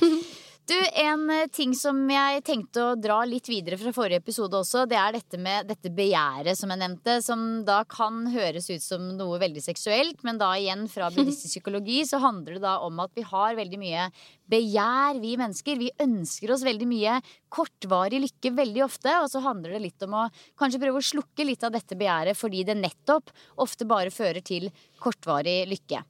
Du, 0.69 0.75
En 0.93 1.31
eh, 1.33 1.47
ting 1.49 1.71
som 1.73 1.97
jeg 2.13 2.43
tenkte 2.45 2.83
å 2.85 2.97
dra 3.01 3.23
litt 3.25 3.47
videre 3.49 3.79
fra 3.81 3.89
forrige 3.97 4.21
episode 4.21 4.59
også, 4.59 4.83
det 4.85 4.99
er 5.01 5.15
dette 5.17 5.39
med 5.41 5.65
dette 5.71 5.89
begjæret 5.97 6.59
som 6.59 6.69
jeg 6.69 6.83
nevnte, 6.83 7.15
som 7.25 7.45
da 7.65 7.79
kan 7.89 8.27
høres 8.29 8.69
ut 8.69 8.85
som 8.85 9.07
noe 9.17 9.39
veldig 9.41 9.63
seksuelt, 9.65 10.21
men 10.29 10.37
da 10.37 10.51
igjen 10.61 10.85
fra 10.93 11.09
buddhistisk 11.15 11.55
psykologi 11.55 12.03
så 12.11 12.21
handler 12.21 12.59
det 12.59 12.67
da 12.67 12.75
om 12.85 13.01
at 13.01 13.17
vi 13.17 13.25
har 13.31 13.57
veldig 13.57 13.81
mye 13.81 14.11
begjær, 14.51 15.21
vi 15.23 15.37
mennesker. 15.41 15.79
Vi 15.81 15.91
ønsker 16.05 16.53
oss 16.55 16.65
veldig 16.67 16.89
mye 16.89 17.19
kortvarig 17.53 18.21
lykke 18.23 18.53
veldig 18.57 18.85
ofte. 18.87 19.15
Og 19.23 19.31
så 19.33 19.43
handler 19.45 19.77
det 19.77 19.85
litt 19.87 20.07
om 20.07 20.17
å 20.19 20.27
kanskje 20.59 20.83
prøve 20.83 21.03
å 21.03 21.09
slukke 21.11 21.47
litt 21.47 21.65
av 21.67 21.75
dette 21.75 21.99
begjæret 21.99 22.39
fordi 22.39 22.65
det 22.69 22.79
nettopp 22.79 23.33
ofte 23.65 23.89
bare 23.89 24.13
fører 24.15 24.45
til 24.45 24.71
kortvarig 24.99 25.63
lykke. 25.71 26.03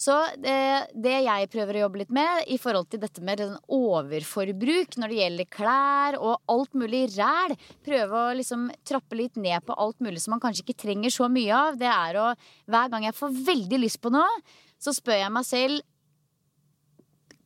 Så 0.00 0.14
det, 0.40 0.48
eh, 0.48 0.86
det 0.96 1.16
jeg 1.26 1.50
prøver 1.52 1.76
å 1.76 1.82
jobbe 1.84 2.00
litt 2.00 2.14
med 2.16 2.48
i 2.48 2.56
forhold 2.58 2.88
til 2.88 3.02
dette 3.02 3.20
med 3.20 3.42
overforbruk 3.68 4.96
når 4.96 5.12
det 5.12 5.18
gjelder 5.18 5.50
klær 5.52 6.16
og 6.16 6.40
alt 6.48 6.72
mulig 6.72 7.02
ræl, 7.18 7.52
prøve 7.84 8.22
å 8.22 8.32
liksom 8.38 8.70
trappe 8.88 9.18
litt 9.18 9.36
ned 9.36 9.60
på 9.66 9.76
alt 9.76 10.00
mulig 10.00 10.22
som 10.24 10.32
man 10.32 10.40
kanskje 10.40 10.64
ikke 10.64 10.86
trenger 10.86 11.12
så 11.12 11.28
mye 11.28 11.52
av, 11.52 11.76
det 11.76 11.90
er 11.92 12.16
å 12.16 12.32
hver 12.70 12.88
gang 12.88 13.04
jeg 13.04 13.18
får 13.18 13.36
veldig 13.44 13.82
lyst 13.84 14.00
på 14.00 14.12
noe, 14.14 14.40
så 14.80 14.94
spør 14.96 15.20
jeg 15.20 15.34
meg 15.36 15.44
selv 15.44 15.84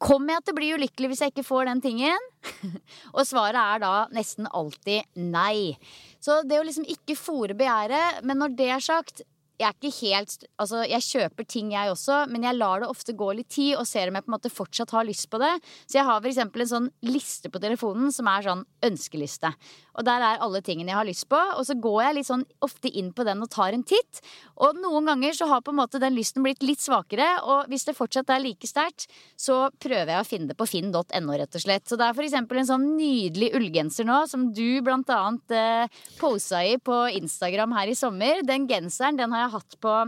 Kommer 0.03 0.37
jeg 0.37 0.45
til 0.45 0.55
å 0.55 0.59
bli 0.59 0.71
ulykkelig 0.75 1.11
hvis 1.13 1.23
jeg 1.25 1.35
ikke 1.35 1.47
får 1.47 1.69
den 1.71 1.83
tingen? 1.85 2.27
og 3.17 3.23
svaret 3.29 3.61
er 3.61 3.85
da 3.85 3.93
nesten 4.15 4.49
alltid 4.51 5.07
nei. 5.21 5.77
Så 6.23 6.43
det 6.49 6.59
å 6.61 6.67
liksom 6.67 6.87
ikke 6.89 7.17
fòre 7.19 7.57
begjæret 7.57 8.21
Men 8.25 8.39
når 8.41 8.55
det 8.59 8.69
er 8.73 8.85
sagt, 8.85 9.23
jeg 9.61 9.69
er 9.69 9.77
ikke 9.77 9.93
helt 10.01 10.47
Altså, 10.61 10.83
jeg 10.89 11.07
kjøper 11.07 11.47
ting, 11.47 11.73
jeg 11.75 11.93
også, 11.93 12.25
men 12.31 12.47
jeg 12.47 12.59
lar 12.59 12.83
det 12.83 12.91
ofte 12.91 13.15
gå 13.17 13.31
litt 13.39 13.51
tid 13.55 13.77
og 13.79 13.87
ser 13.89 14.11
om 14.11 14.19
jeg 14.19 14.27
på 14.27 14.33
en 14.33 14.37
måte 14.37 14.53
fortsatt 14.53 14.95
har 14.97 15.07
lyst 15.07 15.29
på 15.31 15.41
det. 15.43 15.53
Så 15.87 15.99
jeg 15.99 16.09
har 16.09 16.29
eksempel 16.29 16.65
en 16.65 16.73
sånn 16.73 16.91
liste 17.07 17.51
på 17.53 17.63
telefonen 17.63 18.13
som 18.15 18.31
er 18.31 18.47
sånn 18.49 18.65
ønskeliste. 18.87 19.53
Og 19.95 20.07
der 20.07 20.25
er 20.25 20.43
alle 20.45 20.63
tingene 20.65 20.93
jeg 20.93 20.99
har 20.99 21.09
lyst 21.09 21.29
på. 21.31 21.39
Og 21.59 21.65
så 21.69 21.77
går 21.79 22.01
jeg 22.03 22.17
litt 22.19 22.29
sånn 22.31 22.45
ofte 22.65 22.91
inn 22.91 23.13
på 23.15 23.27
den 23.27 23.43
og 23.45 23.51
tar 23.53 23.77
en 23.77 23.85
titt. 23.87 24.21
Og 24.65 24.79
noen 24.79 25.09
ganger 25.11 25.37
så 25.37 25.49
har 25.51 25.63
på 25.65 25.75
en 25.75 25.81
måte 25.81 26.01
den 26.03 26.17
lysten 26.17 26.45
blitt 26.45 26.63
litt 26.67 26.83
svakere, 26.83 27.27
og 27.43 27.71
hvis 27.71 27.87
det 27.89 27.97
fortsatt 27.97 28.31
er 28.31 28.43
like 28.43 28.69
sterkt, 28.69 29.09
så 29.37 29.69
prøver 29.83 30.13
jeg 30.15 30.23
å 30.23 30.29
finne 30.29 30.51
det 30.53 30.59
på 30.59 30.69
finn.no, 30.69 31.35
rett 31.35 31.59
og 31.59 31.65
slett. 31.65 31.87
Så 31.89 31.99
det 31.99 32.07
er 32.07 32.23
eksempel 32.25 32.61
en 32.61 32.71
sånn 32.71 32.87
nydelig 32.99 33.51
ullgenser 33.59 34.07
nå, 34.09 34.21
som 34.31 34.49
du 34.55 34.81
blant 34.85 35.11
annet 35.13 35.55
eh, 35.55 36.01
posa 36.21 36.63
i 36.67 36.77
på 36.79 37.05
Instagram 37.19 37.75
her 37.77 37.93
i 37.93 37.99
sommer. 37.99 38.43
Den 38.47 38.69
genseren 38.71 39.19
den 39.19 39.35
har 39.35 39.47
jeg 39.47 39.55
hatt 39.59 39.79
på 39.83 39.99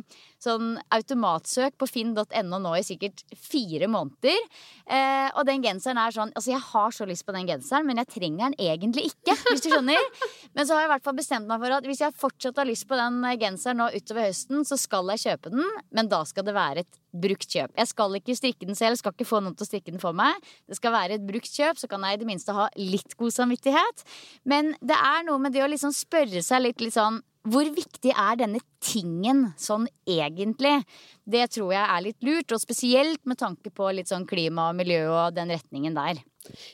sånn 0.47 0.77
automatsøk 0.95 1.77
på 1.81 1.89
finn.no 1.91 2.61
nå 2.63 2.75
i 2.79 2.85
sikkert 2.87 3.25
fire 3.35 3.89
måneder. 3.91 4.39
Eh, 4.87 5.29
og 5.35 5.47
den 5.49 5.65
genseren 5.65 5.99
er 6.01 6.15
sånn 6.15 6.33
Altså, 6.37 6.53
jeg 6.53 6.63
har 6.63 6.95
så 6.95 7.07
lyst 7.09 7.27
på 7.27 7.35
den 7.35 7.49
genseren, 7.49 7.87
men 7.89 8.01
jeg 8.03 8.11
trenger 8.15 8.47
den 8.47 8.59
egentlig 8.63 9.09
ikke, 9.11 9.37
hvis 9.49 9.65
du 9.65 9.71
skjønner. 9.73 10.11
Men 10.57 10.65
så 10.65 10.77
har 10.77 10.85
jeg 10.85 10.89
i 10.89 10.93
hvert 10.95 11.05
fall 11.05 11.17
bestemt 11.19 11.49
meg 11.51 11.61
for 11.61 11.75
at 11.77 11.87
hvis 11.89 12.01
jeg 12.01 12.17
fortsatt 12.17 12.61
har 12.61 12.69
lyst 12.69 12.87
på 12.89 12.97
den 12.97 13.19
genseren 13.41 13.81
nå 13.83 13.91
utover 13.93 14.29
høsten, 14.29 14.65
så 14.65 14.79
skal 14.81 15.11
jeg 15.13 15.25
kjøpe 15.27 15.53
den, 15.53 15.67
men 15.93 16.09
da 16.09 16.23
skal 16.29 16.47
det 16.47 16.55
være 16.57 16.85
et 16.85 16.99
brukt 17.21 17.49
kjøp. 17.51 17.73
Jeg 17.77 17.91
skal 17.93 18.19
ikke 18.19 18.37
strikke 18.39 18.69
den 18.69 18.79
selv, 18.79 18.99
skal 19.01 19.15
ikke 19.15 19.29
få 19.29 19.43
noen 19.43 19.57
til 19.57 19.67
å 19.67 19.71
strikke 19.71 19.93
den 19.95 20.03
for 20.03 20.17
meg. 20.17 20.37
Det 20.69 20.79
skal 20.79 20.95
være 20.95 21.19
et 21.19 21.27
brukt 21.29 21.51
kjøp, 21.53 21.81
så 21.81 21.91
kan 21.91 22.05
jeg 22.07 22.19
i 22.19 22.21
det 22.23 22.29
minste 22.29 22.57
ha 22.57 22.69
litt 22.81 23.17
god 23.21 23.35
samvittighet. 23.37 24.05
Men 24.49 24.75
det 24.85 24.99
er 24.99 25.27
noe 25.29 25.41
med 25.43 25.57
det 25.57 25.65
å 25.65 25.71
liksom 25.71 25.95
spørre 25.97 26.45
seg 26.45 26.65
litt, 26.67 26.85
litt 26.85 26.97
sånn 26.97 27.23
hvor 27.47 27.69
viktig 27.71 28.11
er 28.11 28.39
denne 28.41 28.59
tingen 28.83 29.45
sånn 29.61 29.85
egentlig? 30.09 30.81
Det 31.23 31.45
tror 31.55 31.71
jeg 31.77 31.85
er 31.85 32.03
litt 32.03 32.27
lurt, 32.27 32.51
og 32.51 32.63
spesielt 32.63 33.23
med 33.29 33.39
tanke 33.39 33.71
på 33.71 33.91
litt 33.95 34.11
sånn 34.11 34.27
klima 34.27 34.71
og 34.73 34.81
miljø 34.81 35.05
og 35.13 35.37
den 35.37 35.53
retningen 35.55 35.95
der. 35.95 36.19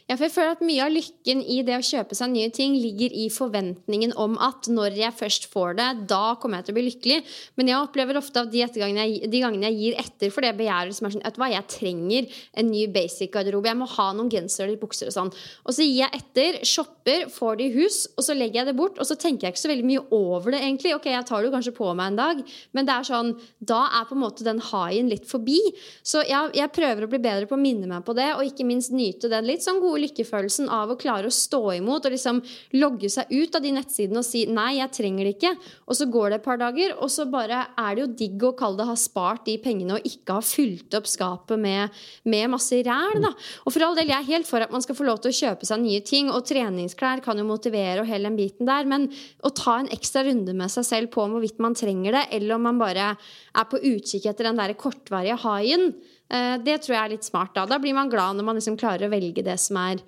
Ja, 0.09 0.17
for 0.17 0.27
jeg 0.27 0.35
føler 0.35 0.57
at 0.57 0.63
Mye 0.63 0.85
av 0.85 0.93
lykken 0.95 1.41
i 1.43 1.59
det 1.67 1.75
å 1.79 1.85
kjøpe 1.85 2.17
seg 2.17 2.31
nye 2.33 2.51
ting 2.55 2.77
ligger 2.79 3.15
i 3.19 3.27
forventningen 3.33 4.15
om 4.21 4.37
at 4.43 4.69
når 4.71 4.97
jeg 5.01 5.17
først 5.19 5.49
får 5.53 5.77
det, 5.79 5.89
da 6.11 6.37
kommer 6.41 6.61
jeg 6.61 6.69
til 6.69 6.75
å 6.75 6.79
bli 6.79 6.85
lykkelig. 6.87 7.19
Men 7.59 7.71
jeg 7.73 7.81
opplever 7.83 8.19
ofte 8.21 8.45
at 8.45 8.53
de, 8.53 8.63
jeg, 8.63 9.31
de 9.33 9.43
gangene 9.43 9.71
jeg 9.71 9.79
gir 9.81 9.99
etter 10.03 10.33
for 10.35 10.45
det 10.45 10.55
begjæret 10.59 10.97
som 10.97 11.09
er 11.09 11.17
sånn, 11.17 11.25
at 11.29 11.41
hva, 11.41 11.51
jeg 11.53 11.69
trenger 11.73 12.43
en 12.61 12.71
ny 12.71 12.85
basic 12.93 13.33
garderobe, 13.35 13.71
jeg 13.71 13.81
må 13.81 13.89
ha 13.97 14.09
noen 14.17 14.31
gensere 14.33 14.69
eller 14.69 14.81
bukser 14.81 15.11
og 15.11 15.17
sånn. 15.17 15.33
Og 15.67 15.77
så 15.77 15.87
gir 15.87 16.03
jeg 16.03 16.21
etter, 16.21 16.61
shopper, 16.69 17.27
får 17.33 17.59
det 17.59 17.69
i 17.69 17.75
hus, 17.81 18.03
og 18.17 18.27
så 18.27 18.37
legger 18.37 18.63
jeg 18.63 18.71
det 18.71 18.77
bort. 18.79 19.01
Og 19.03 19.09
så 19.09 19.19
tenker 19.19 19.49
jeg 19.49 19.57
ikke 19.57 19.65
så 19.65 19.73
veldig 19.73 19.89
mye 19.89 20.05
over 20.15 20.55
det, 20.55 20.63
egentlig. 20.63 20.95
Ok, 20.97 21.11
jeg 21.13 21.29
tar 21.29 21.43
det 21.43 21.51
jo 21.51 21.57
kanskje 21.57 21.75
på 21.77 21.91
meg 21.99 22.13
en 22.13 22.21
dag, 22.21 22.43
men 22.77 22.89
det 22.89 22.97
er 22.97 23.09
sånn, 23.09 23.35
da 23.73 23.83
er 24.01 24.09
på 24.09 24.17
en 24.17 24.23
måte 24.23 24.47
den 24.47 24.63
haien 24.73 25.11
litt 25.11 25.27
forbi. 25.29 25.59
Så 26.07 26.25
jeg, 26.29 26.53
jeg 26.59 26.75
prøver 26.75 27.07
å 27.07 27.11
bli 27.13 27.23
bedre 27.23 27.49
på 27.51 27.59
å 27.59 27.63
minne 27.63 27.91
meg 27.91 28.07
på 28.07 28.17
det, 28.19 28.31
og 28.37 28.47
ikke 28.47 28.67
minst 28.69 28.95
nyte 28.95 29.31
den 29.33 29.49
litt 29.49 29.62
sånn 29.65 29.81
gode 29.83 30.03
lykkefølelsen 30.05 30.71
av 30.73 30.93
å 30.93 30.99
klare 31.01 31.31
å 31.31 31.35
stå 31.35 31.61
imot 31.79 32.09
og 32.09 32.15
liksom 32.15 32.41
logge 32.79 33.11
seg 33.13 33.31
ut 33.33 33.57
av 33.57 33.65
de 33.65 33.73
nettsidene 33.77 34.21
og 34.21 34.27
si 34.27 34.45
'nei, 34.47 34.79
jeg 34.81 34.93
trenger 34.99 35.25
det 35.25 35.35
ikke', 35.37 35.57
og 35.87 35.97
så 35.97 36.07
går 36.11 36.31
det 36.31 36.39
et 36.41 36.47
par 36.47 36.59
dager, 36.61 36.95
og 36.99 37.11
så 37.11 37.27
bare 37.31 37.67
er 37.79 37.95
det 37.95 38.03
jo 38.03 38.15
digg 38.23 38.45
å 38.45 38.53
kalle 38.59 38.79
det 38.83 38.89
ha 38.91 38.97
spart 38.97 39.45
de 39.47 39.57
pengene 39.59 39.97
og 39.97 40.07
ikke 40.09 40.39
ha 40.39 40.43
fylt 40.45 40.95
opp 40.95 41.07
skapet 41.07 41.59
med, 41.59 41.91
med 42.25 42.51
masse 42.51 42.73
ræl, 42.73 43.21
da. 43.23 43.33
Og 43.67 43.73
for 43.73 43.83
all 43.87 43.97
del, 43.97 44.09
jeg 44.09 44.19
er 44.19 44.31
helt 44.33 44.49
for 44.49 44.61
at 44.65 44.73
man 44.73 44.83
skal 44.83 44.99
få 44.99 45.07
lov 45.07 45.21
til 45.23 45.33
å 45.33 45.39
kjøpe 45.41 45.69
seg 45.69 45.83
nye 45.83 46.01
ting, 46.01 46.31
og 46.31 46.47
treningsklær 46.49 47.23
kan 47.25 47.39
jo 47.39 47.49
motivere 47.49 48.03
og 48.03 48.11
hele 48.11 48.29
den 48.29 48.39
biten 48.39 48.67
der, 48.67 48.85
men 48.89 49.09
å 49.43 49.53
ta 49.55 49.79
en 49.81 49.93
ekstra 49.95 50.25
runde 50.27 50.55
med 50.57 50.73
seg 50.73 50.89
selv 50.89 51.13
på 51.15 51.27
hvorvidt 51.29 51.63
man 51.63 51.77
trenger 51.79 52.19
det, 52.19 52.25
eller 52.33 52.57
om 52.57 52.67
man 52.69 52.81
bare 52.81 53.13
er 53.17 53.69
på 53.69 53.81
utkikk 53.81 54.27
etter 54.31 54.49
den 54.49 54.61
der 54.61 54.75
kortvarige 54.79 55.39
haien, 55.45 55.93
det 56.33 56.79
tror 56.81 56.95
jeg 56.97 57.03
er 57.03 57.13
litt 57.13 57.27
smart. 57.27 57.53
Da 57.55 57.67
Da 57.69 57.77
blir 57.83 57.95
man 57.97 58.11
glad 58.13 58.39
når 58.39 58.47
man 58.47 58.57
liksom 58.57 58.79
klarer 58.81 59.05
å 59.09 59.13
velge 59.13 59.45
det 59.45 59.59
som 59.61 59.77
er 59.83 60.01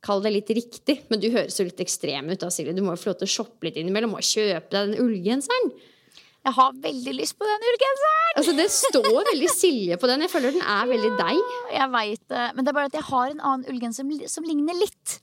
Kall 0.00 0.22
det 0.24 0.30
litt 0.32 0.50
riktig. 0.56 0.94
Men 1.12 1.20
du 1.20 1.28
høres 1.28 1.58
jo 1.60 1.66
litt 1.66 1.80
ekstrem 1.84 2.30
ut 2.32 2.40
da, 2.40 2.48
Silje. 2.52 2.72
Du 2.72 2.80
må 2.80 2.94
jo 2.94 3.00
få 3.02 3.10
lov 3.10 3.18
til 3.20 3.28
å 3.28 3.32
shoppe 3.34 3.68
litt 3.68 3.76
innimellom 3.80 4.14
og 4.16 4.24
kjøpe 4.24 4.72
deg 4.72 4.94
den 4.94 5.02
ullgenseren. 5.02 5.72
Jeg 6.40 6.56
har 6.56 6.76
veldig 6.86 7.12
lyst 7.18 7.36
på 7.36 7.44
den 7.44 7.66
ullgenseren! 7.68 8.30
Altså, 8.40 8.54
det 8.56 8.68
står 8.72 9.10
veldig 9.28 9.50
Silje 9.52 9.98
på 10.00 10.08
den. 10.08 10.24
Jeg 10.24 10.32
føler 10.32 10.56
den 10.56 10.64
er 10.64 10.88
veldig 10.88 11.10
deg. 11.18 11.40
Jeg 11.74 11.92
veit 11.92 12.22
det. 12.32 12.46
Men 12.56 12.64
det 12.64 12.72
er 12.72 12.78
bare 12.78 12.88
at 12.88 12.96
jeg 12.96 13.08
har 13.10 13.34
en 13.34 13.42
annen 13.50 13.66
ullgenser 13.68 14.06
som, 14.06 14.14
som 14.38 14.48
ligner 14.48 14.78
litt. 14.80 15.18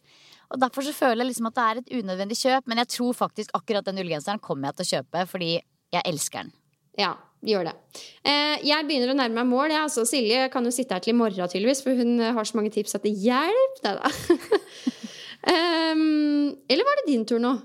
Og 0.53 0.61
Derfor 0.61 0.85
så 0.85 0.93
føler 0.95 1.23
jeg 1.23 1.31
liksom 1.31 1.49
at 1.49 1.57
det 1.57 1.65
er 1.65 1.81
et 1.81 1.89
unødvendig 1.97 2.37
kjøp. 2.37 2.69
Men 2.69 2.83
jeg 2.83 2.91
tror 2.93 3.17
faktisk 3.17 3.57
akkurat 3.57 3.89
den 3.89 4.03
ullgenseren 4.03 4.43
kommer 4.43 4.69
jeg 4.69 4.77
til 4.77 4.85
å 4.85 4.91
kjøpe 4.93 5.25
fordi 5.33 5.51
jeg 5.57 6.05
elsker 6.05 6.45
den. 6.45 6.53
Ja, 7.01 7.15
gjør 7.45 7.69
det. 7.69 7.75
Eh, 8.25 8.65
jeg 8.65 8.87
begynner 8.87 9.13
å 9.13 9.17
nærme 9.17 9.41
meg 9.41 9.49
mål. 9.49 9.73
Ja. 9.75 9.85
Altså, 9.85 10.05
Silje 10.09 10.47
kan 10.53 10.65
jo 10.65 10.73
sitte 10.73 10.97
her 10.97 11.03
til 11.03 11.13
i 11.13 11.17
morgen, 11.17 11.49
tydeligvis, 11.51 11.83
for 11.85 11.97
hun 11.97 12.19
har 12.19 12.47
så 12.47 12.57
mange 12.59 12.73
tips 12.73 12.97
at 12.97 13.05
det 13.05 13.13
hjelper 13.13 13.85
deg, 13.85 14.01
da. 14.01 14.11
um, 15.53 16.53
eller 16.71 16.87
var 16.87 17.01
det 17.01 17.09
din 17.11 17.25
tur 17.29 17.41
nå? 17.43 17.55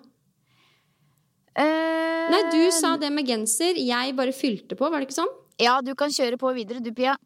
Uh, 1.53 2.33
Nei, 2.33 2.47
du 2.53 2.63
sa 2.73 2.95
det 3.01 3.13
med 3.13 3.29
genser. 3.29 3.81
Jeg 3.81 4.17
bare 4.17 4.37
fylte 4.37 4.79
på, 4.79 4.89
var 4.89 5.01
det 5.01 5.11
ikke 5.11 5.21
sånn? 5.23 5.37
Ja, 5.61 5.81
du 5.85 5.93
kan 5.99 6.13
kjøre 6.13 6.41
på 6.41 6.53
videre, 6.57 6.81
du, 6.85 6.93
Pia. 6.97 7.17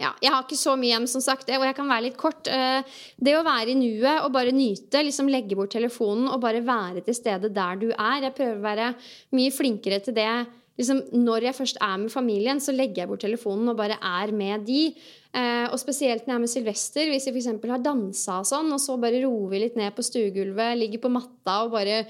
Ja, 0.00 0.14
jeg 0.24 0.32
har 0.32 0.42
ikke 0.42 0.58
så 0.58 0.72
mye 0.78 0.94
hjem, 0.94 1.06
som 1.10 1.22
sagt, 1.22 1.50
og 1.52 1.64
jeg 1.66 1.76
kan 1.76 1.90
være 1.90 2.06
litt 2.08 2.16
kort. 2.18 2.48
Eh, 2.50 2.80
det 3.22 3.34
å 3.36 3.44
være 3.46 3.74
i 3.74 3.76
nuet 3.78 4.24
og 4.24 4.32
bare 4.34 4.54
nyte, 4.54 5.02
liksom 5.04 5.28
legge 5.30 5.58
bort 5.58 5.74
telefonen 5.74 6.30
og 6.32 6.40
bare 6.42 6.62
være 6.64 7.04
til 7.06 7.16
stede 7.16 7.52
der 7.52 7.78
du 7.78 7.90
er. 7.92 8.24
Jeg 8.24 8.34
prøver 8.38 8.56
å 8.56 8.64
være 8.64 8.88
mye 9.36 9.52
flinkere 9.54 10.00
til 10.02 10.16
det 10.16 10.30
liksom, 10.80 11.02
når 11.24 11.48
jeg 11.48 11.58
først 11.58 11.80
er 11.82 11.98
med 12.00 12.12
familien, 12.12 12.60
så 12.62 12.74
legger 12.74 13.02
jeg 13.02 13.10
bort 13.10 13.24
telefonen 13.24 13.72
og 13.72 13.78
bare 13.80 13.98
er 13.98 14.32
med 14.36 14.64
de. 14.68 14.84
Eh, 15.32 15.66
og 15.68 15.78
spesielt 15.80 16.26
når 16.26 16.32
jeg 16.32 16.38
er 16.38 16.44
med 16.44 16.52
Sylvester, 16.54 17.10
hvis 17.12 17.28
vi 17.28 17.40
f.eks. 17.40 17.50
har 17.72 17.84
dansa 17.84 18.40
og 18.40 18.48
sånn, 18.48 18.72
og 18.74 18.80
så 18.82 18.98
bare 19.00 19.22
roer 19.24 19.52
vi 19.52 19.62
litt 19.64 19.78
ned 19.80 19.94
på 19.96 20.04
stuegulvet, 20.06 20.78
ligger 20.80 21.04
på 21.04 21.12
matta 21.12 21.62
og 21.66 21.76
bare 21.76 22.02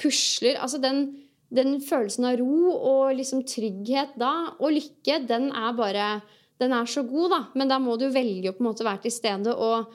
pusler. 0.00 0.60
Altså 0.60 0.80
den, 0.82 1.06
den 1.52 1.78
følelsen 1.84 2.28
av 2.30 2.38
ro 2.40 2.74
og 2.74 3.16
liksom 3.18 3.44
trygghet 3.48 4.16
da, 4.20 4.34
og 4.58 4.76
lykke, 4.76 5.22
den 5.28 5.50
er 5.52 5.72
bare 5.78 6.12
Den 6.60 6.74
er 6.76 6.84
så 6.84 7.00
god, 7.08 7.30
da. 7.32 7.38
Men 7.56 7.70
da 7.70 7.78
må 7.80 7.94
du 7.96 8.10
velge 8.12 8.50
å 8.50 8.52
på 8.52 8.60
en 8.60 8.66
måte 8.66 8.84
være 8.84 9.06
til 9.06 9.14
stede 9.14 9.54
og 9.56 9.94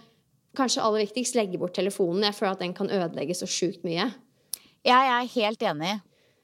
kanskje 0.58 0.82
aller 0.82 1.04
viktigst 1.04 1.36
legge 1.38 1.60
bort 1.62 1.76
telefonen. 1.78 2.24
Jeg 2.26 2.34
føler 2.34 2.56
at 2.56 2.64
den 2.64 2.74
kan 2.74 2.90
ødelegge 2.90 3.36
så 3.38 3.46
sjukt 3.46 3.84
mye. 3.86 4.08
Jeg 4.82 5.12
er 5.12 5.30
helt 5.36 5.62
enig. 5.62 5.92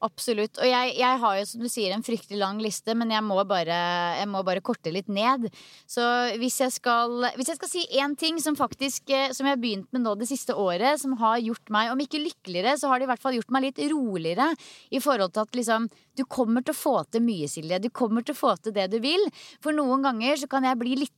Absolutt. 0.02 0.58
Og 0.58 0.66
jeg, 0.66 0.94
jeg, 0.98 1.18
har 1.22 1.36
jo, 1.38 1.44
som 1.46 1.62
du 1.62 1.68
sier, 1.70 1.92
en 1.94 2.02
fryktelig 2.02 2.40
lang 2.40 2.58
liste, 2.62 2.94
men 2.98 3.12
jeg 3.14 3.22
må 3.22 3.36
bare, 3.46 3.76
jeg 4.18 4.28
må 4.30 4.40
bare 4.46 4.62
korte 4.64 4.90
litt 4.90 5.06
ned. 5.06 5.46
Så 5.86 6.02
hvis 6.42 6.58
jeg 6.64 6.74
skal, 6.74 7.28
hvis 7.36 7.52
jeg 7.52 7.60
skal 7.60 7.70
si 7.70 7.84
én 8.02 8.16
ting 8.18 8.40
som 8.42 8.58
faktisk 8.58 9.12
eh, 9.12 9.30
Som 9.32 9.46
jeg 9.46 9.54
har 9.54 9.62
begynt 9.62 9.88
med 9.94 10.02
nå 10.02 10.16
det 10.18 10.26
siste 10.30 10.56
året, 10.58 10.98
som 11.00 11.14
har 11.20 11.38
gjort 11.42 11.70
meg, 11.74 11.92
om 11.92 12.02
ikke 12.02 12.22
lykkeligere, 12.22 12.74
så 12.80 12.90
har 12.90 12.98
det 12.98 13.06
i 13.06 13.12
hvert 13.12 13.22
fall 13.22 13.38
gjort 13.38 13.54
meg 13.54 13.68
litt 13.68 13.82
roligere 13.92 14.50
i 14.90 15.00
forhold 15.02 15.36
til 15.36 15.46
at 15.46 15.60
liksom 15.60 15.86
Du 16.16 16.24
kommer 16.28 16.64
til 16.64 16.74
å 16.74 16.78
få 16.78 16.94
til 17.08 17.24
mye, 17.24 17.48
Silje. 17.48 17.80
Du 17.80 17.88
kommer 17.90 18.24
til 18.24 18.36
å 18.36 18.38
få 18.38 18.54
til 18.60 18.74
det 18.76 18.88
du 18.92 18.98
vil. 19.02 19.22
For 19.64 19.72
noen 19.76 20.04
ganger 20.04 20.36
så 20.42 20.48
kan 20.50 20.66
jeg 20.68 20.80
bli 20.80 20.96
litt 21.00 21.16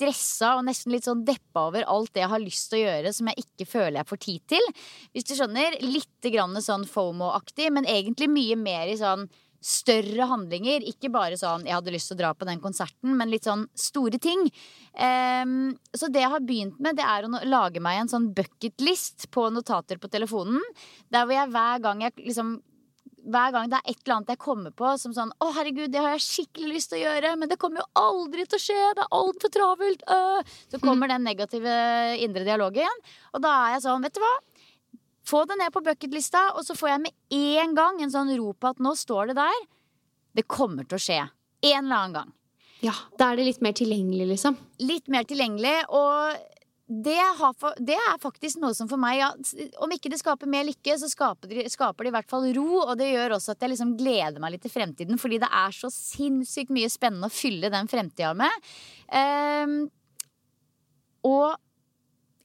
stressa 0.00 0.54
og 0.56 0.64
nesten 0.64 0.94
litt 0.94 1.04
sånn 1.08 1.24
deppa 1.28 1.66
over 1.68 1.84
alt 1.88 2.14
det 2.14 2.22
jeg 2.24 2.32
har 2.32 2.42
lyst 2.42 2.70
til 2.70 2.80
å 2.80 2.84
gjøre 2.86 3.12
som 3.12 3.28
jeg 3.30 3.44
ikke 3.44 3.68
føler 3.68 4.00
jeg 4.00 4.10
får 4.10 4.22
tid 4.24 4.46
til. 4.54 4.72
Hvis 5.12 5.28
du 5.28 5.36
skjønner. 5.36 5.78
Litt 5.84 6.08
sånn 6.64 6.84
FOMO-aktig, 6.88 7.70
men 7.72 7.88
egentlig 7.88 8.28
mye 8.32 8.56
mer 8.56 8.90
i 8.90 8.98
sånn 9.00 9.28
større 9.60 10.24
handlinger. 10.28 10.84
Ikke 10.88 11.10
bare 11.12 11.36
sånn 11.36 11.64
'jeg 11.64 11.74
hadde 11.74 11.92
lyst 11.92 12.08
til 12.08 12.16
å 12.16 12.20
dra 12.20 12.34
på 12.34 12.46
den 12.48 12.60
konserten', 12.60 13.16
men 13.16 13.30
litt 13.30 13.44
sånn 13.44 13.66
store 13.74 14.18
ting. 14.18 14.50
Um, 14.96 15.76
så 15.92 16.10
det 16.10 16.24
jeg 16.24 16.30
har 16.30 16.40
begynt 16.40 16.80
med, 16.80 16.96
det 16.96 17.04
er 17.04 17.24
å 17.24 17.44
lage 17.44 17.80
meg 17.80 18.00
en 18.00 18.08
sånn 18.08 18.34
bucketlist 18.34 19.30
på 19.30 19.50
notater 19.52 19.98
på 19.98 20.10
telefonen. 20.10 20.60
Der 21.10 21.26
hvor 21.26 21.34
jeg 21.34 21.50
hver 21.50 21.82
gang 21.82 22.00
jeg 22.00 22.12
liksom 22.16 22.62
hver 23.24 23.52
gang 23.54 23.70
det 23.70 23.78
er 23.80 23.90
et 23.92 23.98
eller 24.04 24.16
annet 24.16 24.32
jeg 24.34 24.40
kommer 24.40 24.72
på 24.76 24.90
som 25.00 25.12
sånn 25.16 25.32
Å, 25.40 25.50
herregud, 25.56 25.90
det 25.92 26.00
har 26.00 26.14
jeg 26.14 26.24
skikkelig 26.24 26.70
lyst 26.74 26.92
til 26.92 27.00
å 27.00 27.02
gjøre, 27.04 27.34
men 27.40 27.50
det 27.50 27.58
kommer 27.60 27.82
jo 27.82 27.88
aldri 28.00 28.46
til 28.48 28.58
å 28.58 28.62
skje. 28.62 28.78
Det 28.96 29.04
er 29.04 29.16
altfor 29.18 29.52
travelt. 29.54 30.04
Øh. 30.08 30.54
Så 30.72 30.80
kommer 30.82 31.10
den 31.10 31.26
negative 31.26 31.74
indre 32.24 32.46
dialogen. 32.48 32.80
igjen. 32.80 33.04
Og 33.34 33.44
da 33.44 33.52
er 33.66 33.76
jeg 33.76 33.84
sånn, 33.86 34.06
vet 34.06 34.16
du 34.16 34.22
hva. 34.24 34.34
Få 35.30 35.44
det 35.46 35.58
ned 35.60 35.72
på 35.74 35.82
bucketlista, 35.84 36.46
og 36.56 36.64
så 36.66 36.74
får 36.78 36.94
jeg 36.94 37.02
med 37.04 37.36
en 37.36 37.74
gang 37.76 38.00
en 38.02 38.12
sånn 38.12 38.32
ro 38.38 38.54
på 38.56 38.72
at 38.72 38.80
nå 38.82 38.94
står 38.98 39.30
det 39.30 39.38
der. 39.38 39.64
Det 40.34 40.46
kommer 40.48 40.88
til 40.88 40.96
å 40.96 41.04
skje. 41.04 41.20
En 41.70 41.84
eller 41.84 41.96
annen 41.96 42.16
gang. 42.16 42.32
Ja, 42.80 42.94
Da 43.18 43.30
er 43.30 43.36
det 43.36 43.44
litt 43.44 43.60
mer 43.60 43.74
tilgjengelig, 43.76 44.26
liksom. 44.30 44.56
Litt 44.80 45.10
mer 45.12 45.26
tilgjengelig. 45.28 45.84
Og 45.92 46.49
det, 46.90 47.20
for, 47.60 47.76
det, 47.78 47.94
er 47.94 48.16
faktisk 48.18 48.58
noe 48.58 48.74
som 48.74 48.88
for 48.90 48.98
meg 48.98 49.20
ja, 49.20 49.28
Om 49.84 49.92
ikke 49.94 50.10
det 50.10 50.18
skaper 50.18 50.50
mer 50.50 50.64
lykke, 50.66 50.96
så 50.98 51.06
skaper 51.06 51.52
det, 51.52 51.68
skaper 51.70 52.02
det, 52.02 52.10
i 52.10 52.14
hvert 52.16 52.30
fall 52.32 52.48
ro. 52.56 52.80
Og 52.82 52.96
det 52.98 53.12
gjør 53.12 53.36
også 53.36 53.54
at 53.54 53.62
jeg 53.62 53.76
liksom 53.76 53.92
gleder 54.00 54.42
meg 54.42 54.56
litt 54.56 54.64
til 54.66 54.74
fremtiden, 54.74 55.20
fordi 55.20 55.38
det 55.38 55.50
er 55.54 55.76
så 55.76 55.90
sinnssykt 55.94 56.72
mye 56.74 56.90
spennende 56.90 57.30
å 57.30 57.34
fylle 57.34 57.70
den 57.70 57.90
fremtida 57.90 58.32
med. 58.34 58.70
Um, 59.14 59.76
og 61.30 61.54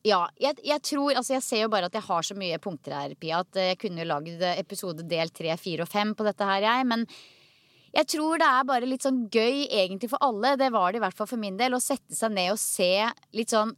ja, 0.05 0.19
jeg, 0.37 0.59
jeg, 0.61 0.81
tror 0.85 1.15
Altså, 1.15 1.33
jeg 1.39 1.45
ser 1.45 1.63
jo 1.63 1.71
bare 1.73 1.89
at 1.89 1.97
jeg 1.97 2.05
har 2.05 2.27
så 2.27 2.37
mye 2.37 2.59
punkter 2.61 2.93
her, 2.93 3.15
Pia, 3.17 3.41
at 3.41 3.57
jeg 3.57 3.79
kunne 3.81 4.03
jo 4.03 4.11
lagd 4.11 4.45
episode 4.51 5.07
del 5.09 5.33
tre, 5.33 5.55
fire 5.57 5.87
og 5.87 5.89
fem 5.89 6.13
på 6.13 6.27
dette 6.27 6.45
her, 6.45 6.67
jeg. 6.67 6.85
Men 6.91 7.07
jeg 7.95 8.11
tror 8.13 8.37
det 8.37 8.51
er 8.51 8.69
bare 8.69 8.89
litt 8.91 9.07
sånn 9.07 9.23
gøy 9.33 9.65
egentlig 9.71 10.11
for 10.11 10.21
alle, 10.21 10.53
det 10.61 10.69
var 10.75 10.93
det 10.93 11.01
i 11.01 11.05
hvert 11.07 11.17
fall 11.17 11.31
for 11.33 11.41
min 11.41 11.57
del, 11.57 11.73
å 11.73 11.81
sette 11.81 12.13
seg 12.13 12.37
ned 12.37 12.53
og 12.53 12.61
se 12.61 12.91
litt 13.33 13.55
sånn 13.55 13.73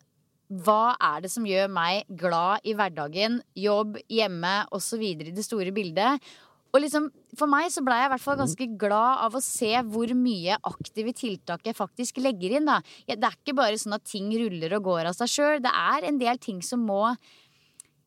hva 0.48 0.96
er 1.04 1.24
det 1.26 1.32
som 1.34 1.46
gjør 1.48 1.68
meg 1.72 2.08
glad 2.20 2.64
i 2.64 2.76
hverdagen, 2.78 3.42
jobb, 3.58 3.98
hjemme 4.08 4.62
osv. 4.76 5.04
i 5.04 5.32
det 5.36 5.44
store 5.44 5.74
bildet? 5.76 6.24
Og 6.76 6.84
liksom, 6.84 7.10
For 7.38 7.50
meg 7.50 7.72
så 7.74 7.84
blei 7.86 8.00
jeg 8.02 8.10
i 8.10 8.14
hvert 8.14 8.24
fall 8.24 8.40
ganske 8.40 8.68
glad 8.80 9.24
av 9.26 9.36
å 9.38 9.42
se 9.44 9.72
hvor 9.88 10.12
mye 10.18 10.58
aktive 10.68 11.14
tiltak 11.16 11.68
jeg 11.68 11.78
faktisk 11.78 12.22
legger 12.24 12.58
inn. 12.58 12.70
da. 12.70 12.80
Det 13.08 13.18
er 13.18 13.36
ikke 13.36 13.58
bare 13.58 13.80
sånn 13.80 13.98
at 13.98 14.08
ting 14.08 14.30
ruller 14.36 14.78
og 14.78 14.88
går 14.88 15.12
av 15.12 15.18
seg 15.18 15.32
sjøl. 15.32 15.60
Det 15.64 15.74
er 15.74 16.08
en 16.08 16.22
del 16.22 16.40
ting 16.42 16.64
som 16.66 16.86
må 16.88 17.04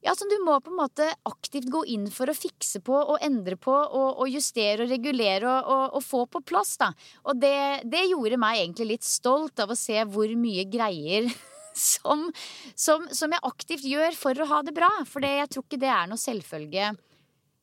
ja, 0.01 0.15
som 0.17 0.31
du 0.33 0.39
må 0.41 0.55
på 0.65 0.73
en 0.73 0.79
måte 0.79 1.07
aktivt 1.29 1.69
gå 1.69 1.83
inn 1.93 2.07
for 2.09 2.31
å 2.31 2.37
fikse 2.37 2.81
på 2.85 2.95
og 2.97 3.21
endre 3.21 3.59
på 3.61 3.75
og, 3.75 4.23
og 4.23 4.33
justere 4.33 4.87
og 4.87 4.93
regulere 4.95 5.45
og, 5.45 5.69
og, 5.75 5.99
og, 5.99 6.05
få 6.07 6.23
på 6.25 6.41
plass, 6.49 6.79
da. 6.81 6.89
Og 7.29 7.37
det, 7.37 7.85
det, 7.85 8.07
gjorde 8.09 8.41
meg 8.41 8.63
egentlig 8.63 8.95
litt 8.95 9.05
stolt 9.05 9.61
av 9.61 9.75
å 9.75 9.77
se 9.77 10.01
hvor 10.09 10.33
mye 10.41 10.65
greier 10.73 11.29
som, 11.77 12.27
som, 12.75 13.07
som 13.15 13.37
jeg 13.37 13.47
aktivt 13.51 13.87
gjør 13.87 14.17
for 14.19 14.41
å 14.41 14.49
ha 14.55 14.61
det 14.67 14.75
bra. 14.77 14.91
For 15.09 15.25
jeg 15.25 15.51
tror 15.53 15.67
ikke 15.67 15.81
det 15.83 15.93
er 15.95 16.11
noe 16.11 16.21
selvfølge 16.21 16.93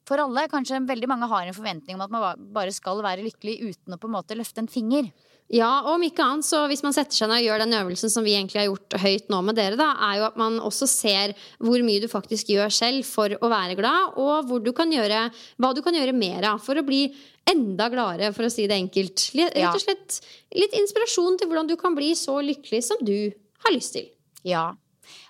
for 0.08 0.24
alle. 0.24 0.47
Kanskje 0.51 0.84
veldig 0.88 1.10
mange 1.12 1.30
har 1.32 1.47
en 1.47 1.58
forventning 1.58 1.97
om 1.97 2.05
at 2.05 2.14
man 2.14 2.45
bare 2.55 2.76
skal 2.76 3.03
være 3.05 3.26
lykkelig 3.26 3.60
uten 3.64 3.95
å 3.95 4.01
på 4.01 4.10
en 4.10 4.18
måte 4.20 4.38
løfte 4.38 4.64
en 4.64 4.72
finger. 4.72 5.12
Ja, 5.47 5.70
og 5.86 5.93
om 5.93 6.03
ikke 6.03 6.26
annet, 6.26 6.43
så 6.43 6.66
hvis 6.68 6.82
man 6.84 6.91
setter 6.95 7.16
seg 7.16 7.30
ned 7.32 7.39
og 7.39 7.45
gjør 7.45 7.62
den 7.64 7.76
øvelsen 7.78 8.12
som 8.12 8.26
vi 8.26 8.34
egentlig 8.36 8.60
har 8.60 8.68
gjort 8.68 8.97
høyt 8.99 9.30
nå 9.32 9.38
med 9.47 9.55
dere, 9.55 9.78
da, 9.80 9.93
er 10.10 10.18
jo 10.20 10.26
at 10.28 10.39
man 10.39 10.58
også 10.60 10.89
ser 10.91 11.34
hvor 11.64 11.84
mye 11.88 12.03
du 12.03 12.10
faktisk 12.12 12.51
gjør 12.51 12.74
selv 12.76 13.08
for 13.08 13.32
å 13.32 13.51
være 13.51 13.78
glad, 13.80 14.18
og 14.20 14.49
hvor 14.49 14.60
du 14.64 14.74
kan 14.76 14.91
gjøre, 14.91 15.30
hva 15.55 15.72
du 15.72 15.80
kan 15.86 15.95
gjøre 15.95 16.16
mer 16.18 16.49
av 16.51 16.60
for 16.64 16.76
å 16.76 16.84
bli 16.84 17.05
enda 17.47 17.88
gladere, 17.93 18.34
for 18.36 18.43
å 18.43 18.51
si 18.51 18.68
det 18.68 18.76
enkelt. 18.76 19.30
Rett 19.39 19.72
og 19.72 19.84
slett 19.86 20.20
litt 20.51 20.76
inspirasjon 20.82 21.39
til 21.39 21.47
hvordan 21.47 21.72
du 21.72 21.78
kan 21.80 21.95
bli 21.95 22.12
så 22.20 22.41
lykkelig 22.43 22.84
som 22.89 22.99
du 23.08 23.32
har 23.66 23.74
lyst 23.76 23.97
til. 23.97 24.12
Ja, 24.47 24.72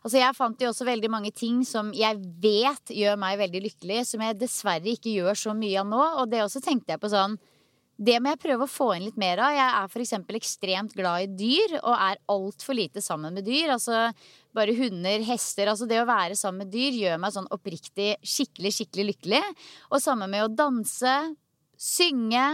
Altså 0.02 0.22
Jeg 0.22 0.38
fant 0.38 0.62
jo 0.62 0.72
også 0.72 0.88
veldig 0.88 1.10
mange 1.12 1.30
ting 1.36 1.60
som 1.68 1.92
jeg 1.96 2.18
vet 2.42 2.94
gjør 2.94 3.20
meg 3.20 3.38
veldig 3.42 3.62
lykkelig, 3.68 4.00
som 4.10 4.24
jeg 4.26 4.40
dessverre 4.40 4.94
ikke 4.94 5.14
gjør 5.20 5.38
så 5.38 5.54
mye 5.58 5.84
av 5.84 5.92
nå. 5.92 6.04
Og 6.22 6.32
det 6.32 6.44
også 6.44 6.64
tenkte 6.66 6.96
jeg 6.96 7.04
på 7.04 7.12
sånn 7.14 7.38
det 7.98 8.20
må 8.22 8.30
jeg 8.30 8.42
prøve 8.44 8.66
å 8.68 8.70
få 8.70 8.92
inn 8.94 9.08
litt 9.08 9.16
mer 9.18 9.40
av. 9.42 9.56
Jeg 9.56 9.66
er 9.74 9.88
f.eks. 9.90 10.12
ekstremt 10.38 10.92
glad 10.94 11.24
i 11.24 11.30
dyr, 11.34 11.80
og 11.80 11.96
er 11.96 12.20
altfor 12.30 12.78
lite 12.78 13.02
sammen 13.02 13.34
med 13.34 13.48
dyr. 13.48 13.72
Altså 13.74 14.04
bare 14.54 14.76
hunder, 14.78 15.24
hester. 15.26 15.72
Altså 15.72 15.88
det 15.90 16.04
å 16.04 16.06
være 16.06 16.38
sammen 16.38 16.62
med 16.62 16.70
dyr 16.76 16.94
gjør 16.94 17.18
meg 17.24 17.34
sånn 17.34 17.50
oppriktig 17.58 18.12
skikkelig, 18.22 18.76
skikkelig 18.78 19.08
lykkelig. 19.16 19.42
Og 19.90 20.04
sammen 20.04 20.30
med 20.30 20.46
å 20.46 20.54
danse, 20.54 21.16
synge. 21.74 22.46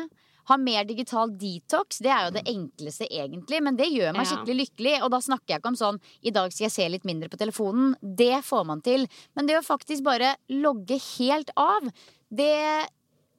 Ha 0.50 0.58
mer 0.60 0.88
digital 0.88 1.32
detox. 1.40 2.02
Det 2.04 2.12
er 2.12 2.28
jo 2.28 2.34
det 2.36 2.44
enkleste, 2.52 3.08
egentlig. 3.08 3.62
Men 3.64 3.78
det 3.80 3.92
gjør 3.92 4.16
meg 4.18 4.28
skikkelig 4.28 4.58
lykkelig. 4.64 4.98
Og 5.06 5.14
da 5.14 5.22
snakker 5.24 5.56
jeg 5.56 5.64
ikke 5.64 5.72
om 5.72 5.80
sånn 5.80 6.02
i 6.22 6.34
dag 6.36 6.52
skal 6.54 6.68
jeg 6.68 6.76
se 6.76 6.90
litt 6.92 7.08
mindre 7.08 7.32
på 7.32 7.40
telefonen. 7.40 7.94
Det 8.02 8.42
får 8.46 8.68
man 8.68 8.84
til. 8.84 9.08
Men 9.38 9.48
det 9.50 9.60
å 9.60 9.66
faktisk 9.66 10.04
bare 10.06 10.36
logge 10.52 11.00
helt 11.16 11.54
av, 11.60 11.88
det 12.34 12.90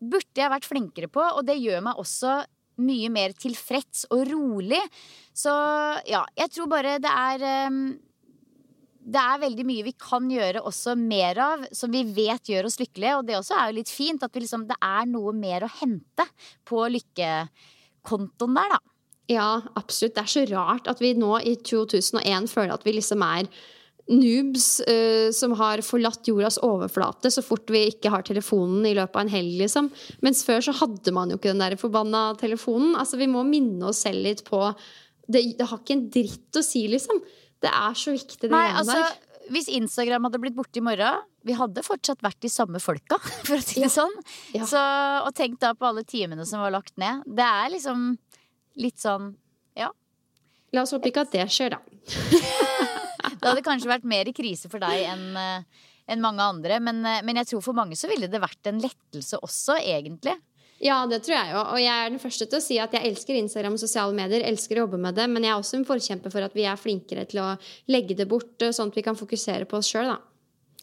burde 0.04 0.40
jeg 0.40 0.52
vært 0.52 0.68
flinkere 0.68 1.08
på, 1.12 1.22
og 1.22 1.46
det 1.48 1.60
gjør 1.60 1.84
meg 1.86 2.00
også 2.00 2.42
mye 2.84 3.10
mer 3.12 3.34
tilfreds 3.38 4.06
og 4.14 4.24
rolig. 4.32 4.80
Så 5.36 5.52
ja, 6.08 6.24
jeg 6.38 6.50
tror 6.54 6.70
bare 6.72 6.98
det 7.02 7.10
er 7.10 7.68
um, 7.70 7.84
det 9.04 9.20
er 9.20 9.42
veldig 9.42 9.66
mye 9.68 9.84
vi 9.84 9.92
kan 10.00 10.26
gjøre 10.32 10.62
også 10.64 10.94
mer 10.96 11.38
av, 11.44 11.66
som 11.76 11.92
vi 11.92 12.02
vet 12.16 12.48
gjør 12.48 12.70
oss 12.70 12.78
lykkelige. 12.80 13.18
Og 13.18 13.28
det 13.28 13.36
også 13.38 13.58
er 13.58 13.68
jo 13.68 13.78
litt 13.78 13.92
fint 13.92 14.24
at 14.24 14.40
liksom, 14.40 14.66
det 14.70 14.78
er 14.80 15.06
noe 15.10 15.34
mer 15.36 15.66
å 15.66 15.72
hente 15.80 16.26
på 16.68 16.80
lykkekontoen 16.96 18.58
der, 18.58 18.76
da. 18.76 18.80
Ja, 19.32 19.48
absolutt. 19.76 20.16
Det 20.16 20.24
er 20.24 20.32
så 20.34 20.44
rart 20.50 20.88
at 20.90 21.00
vi 21.00 21.14
nå 21.16 21.36
i 21.44 21.54
2001 21.60 22.50
føler 22.52 22.74
at 22.74 22.84
vi 22.84 22.96
liksom 22.96 23.24
er 23.24 23.48
noobs 24.12 24.66
uh, 24.84 25.30
som 25.32 25.54
har 25.56 25.80
forlatt 25.84 26.28
jordas 26.28 26.58
overflate 26.60 27.30
så 27.32 27.40
fort 27.44 27.70
vi 27.72 27.86
ikke 27.88 28.10
har 28.12 28.24
telefonen 28.26 28.84
i 28.84 28.92
løpet 28.96 29.16
av 29.16 29.24
en 29.24 29.32
helg, 29.32 29.54
liksom. 29.62 29.88
Mens 30.24 30.44
før 30.44 30.60
så 30.66 30.76
hadde 30.76 31.14
man 31.16 31.32
jo 31.32 31.38
ikke 31.40 31.54
den 31.54 31.64
der 31.64 31.78
forbanna 31.80 32.26
telefonen. 32.40 32.92
Altså, 33.00 33.20
vi 33.20 33.30
må 33.32 33.46
minne 33.48 33.88
oss 33.88 34.04
selv 34.04 34.24
litt 34.26 34.44
på 34.48 34.60
det, 35.24 35.40
det 35.56 35.70
har 35.70 35.80
ikke 35.80 35.96
en 35.96 36.08
dritt 36.12 36.60
å 36.60 36.64
si, 36.64 36.84
liksom. 36.92 37.22
Det 37.64 37.70
er 37.72 37.96
så 37.98 38.14
viktig, 38.14 38.40
det 38.42 38.50
Nei, 38.52 38.66
altså, 38.76 38.98
Hvis 39.52 39.70
Instagram 39.72 40.28
hadde 40.28 40.40
blitt 40.42 40.56
borte 40.56 40.80
i 40.80 40.84
morgen, 40.84 41.24
vi 41.44 41.56
hadde 41.56 41.84
fortsatt 41.84 42.22
vært 42.24 42.40
de 42.44 42.50
samme 42.52 42.80
folka, 42.82 43.18
for 43.46 43.56
å 43.56 43.62
si 43.64 43.80
det 43.80 43.88
ja. 43.88 43.94
sånn. 43.96 44.14
Ja. 44.56 44.68
Så, 44.68 44.82
og 45.24 45.32
tenk 45.36 45.58
da 45.62 45.74
på 45.78 45.88
alle 45.90 46.04
timene 46.08 46.46
som 46.48 46.64
var 46.64 46.74
lagt 46.74 46.96
ned. 47.00 47.24
Det 47.26 47.46
er 47.46 47.72
liksom 47.74 48.12
litt 48.80 49.00
sånn, 49.00 49.32
ja. 49.78 49.90
La 50.74 50.84
oss 50.84 50.94
håpe 50.96 51.12
ikke 51.12 51.26
at 51.28 51.34
det 51.34 51.48
skjer, 51.52 51.76
da. 51.76 51.82
Det 53.34 53.50
hadde 53.50 53.64
kanskje 53.64 53.88
vært 53.90 54.06
mer 54.08 54.28
i 54.28 54.32
krise 54.36 54.70
for 54.72 54.80
deg 54.80 55.02
enn 55.04 55.36
eh, 55.36 55.82
enn 56.10 56.22
mange 56.24 56.44
andre. 56.44 56.80
Men, 56.84 57.04
eh, 57.06 57.22
men, 57.24 57.40
jeg 57.40 57.52
tror 57.52 57.64
for 57.64 57.76
mange 57.76 57.96
så 57.98 58.10
ville 58.10 58.28
det 58.30 58.42
vært 58.42 58.70
en 58.70 58.80
lettelse 58.82 59.40
også, 59.44 59.78
egentlig. 59.80 60.36
Ja, 60.82 60.98
det 61.06 61.22
tror 61.24 61.36
jeg 61.36 61.52
jo. 61.54 61.60
Og 61.62 61.80
jeg 61.80 61.94
er 61.94 62.10
den 62.10 62.22
første 62.22 62.46
til 62.50 62.58
å 62.58 62.64
si 62.64 62.78
at 62.82 62.94
jeg 62.96 63.06
elsker 63.08 63.38
Instagram 63.38 63.76
og 63.76 63.82
sosiale 63.82 64.16
medier. 64.16 64.44
Elsker 64.48 64.78
å 64.78 64.84
jobbe 64.84 65.00
med 65.00 65.16
det. 65.16 65.28
Men 65.30 65.46
jeg 65.46 65.54
er 65.54 65.60
også 65.60 65.78
en 65.78 65.86
forkjemper 65.88 66.34
for 66.34 66.46
at 66.46 66.56
vi 66.56 66.66
er 66.68 66.80
flinkere 66.80 67.26
til 67.30 67.42
å 67.44 67.50
legge 67.92 68.16
det 68.18 68.26
bort, 68.30 68.56
eh, 68.62 68.74
sånn 68.74 68.90
at 68.90 68.98
vi 68.98 69.04
kan 69.06 69.18
fokusere 69.18 69.68
på 69.70 69.78
oss 69.78 69.92
sjøl, 69.92 70.10
da. 70.10 70.18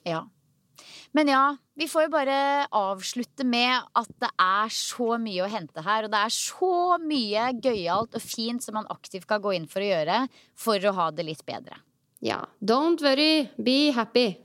Ja. 0.08 0.22
Men 1.12 1.28
ja, 1.28 1.44
vi 1.76 1.90
får 1.92 2.06
jo 2.06 2.14
bare 2.14 2.38
avslutte 2.72 3.44
med 3.44 3.84
at 4.00 4.12
det 4.24 4.30
er 4.40 4.72
så 4.74 5.18
mye 5.20 5.44
å 5.44 5.52
hente 5.52 5.84
her. 5.84 6.08
Og 6.08 6.14
det 6.14 6.24
er 6.24 6.36
så 6.36 6.98
mye 7.04 7.52
gøyalt 7.60 8.16
og 8.16 8.24
fint 8.24 8.64
som 8.64 8.80
man 8.80 8.90
aktivt 8.94 9.28
kan 9.30 9.44
gå 9.44 9.58
inn 9.58 9.68
for 9.70 9.84
å 9.84 9.92
gjøre 9.92 10.24
for 10.56 10.88
å 10.88 10.96
ha 11.02 11.12
det 11.12 11.28
litt 11.28 11.46
bedre. 11.46 11.82
Ja. 12.24 12.46
Don't 12.64 13.04
worry, 13.04 13.50
be 13.58 13.92
happy. 13.92 14.38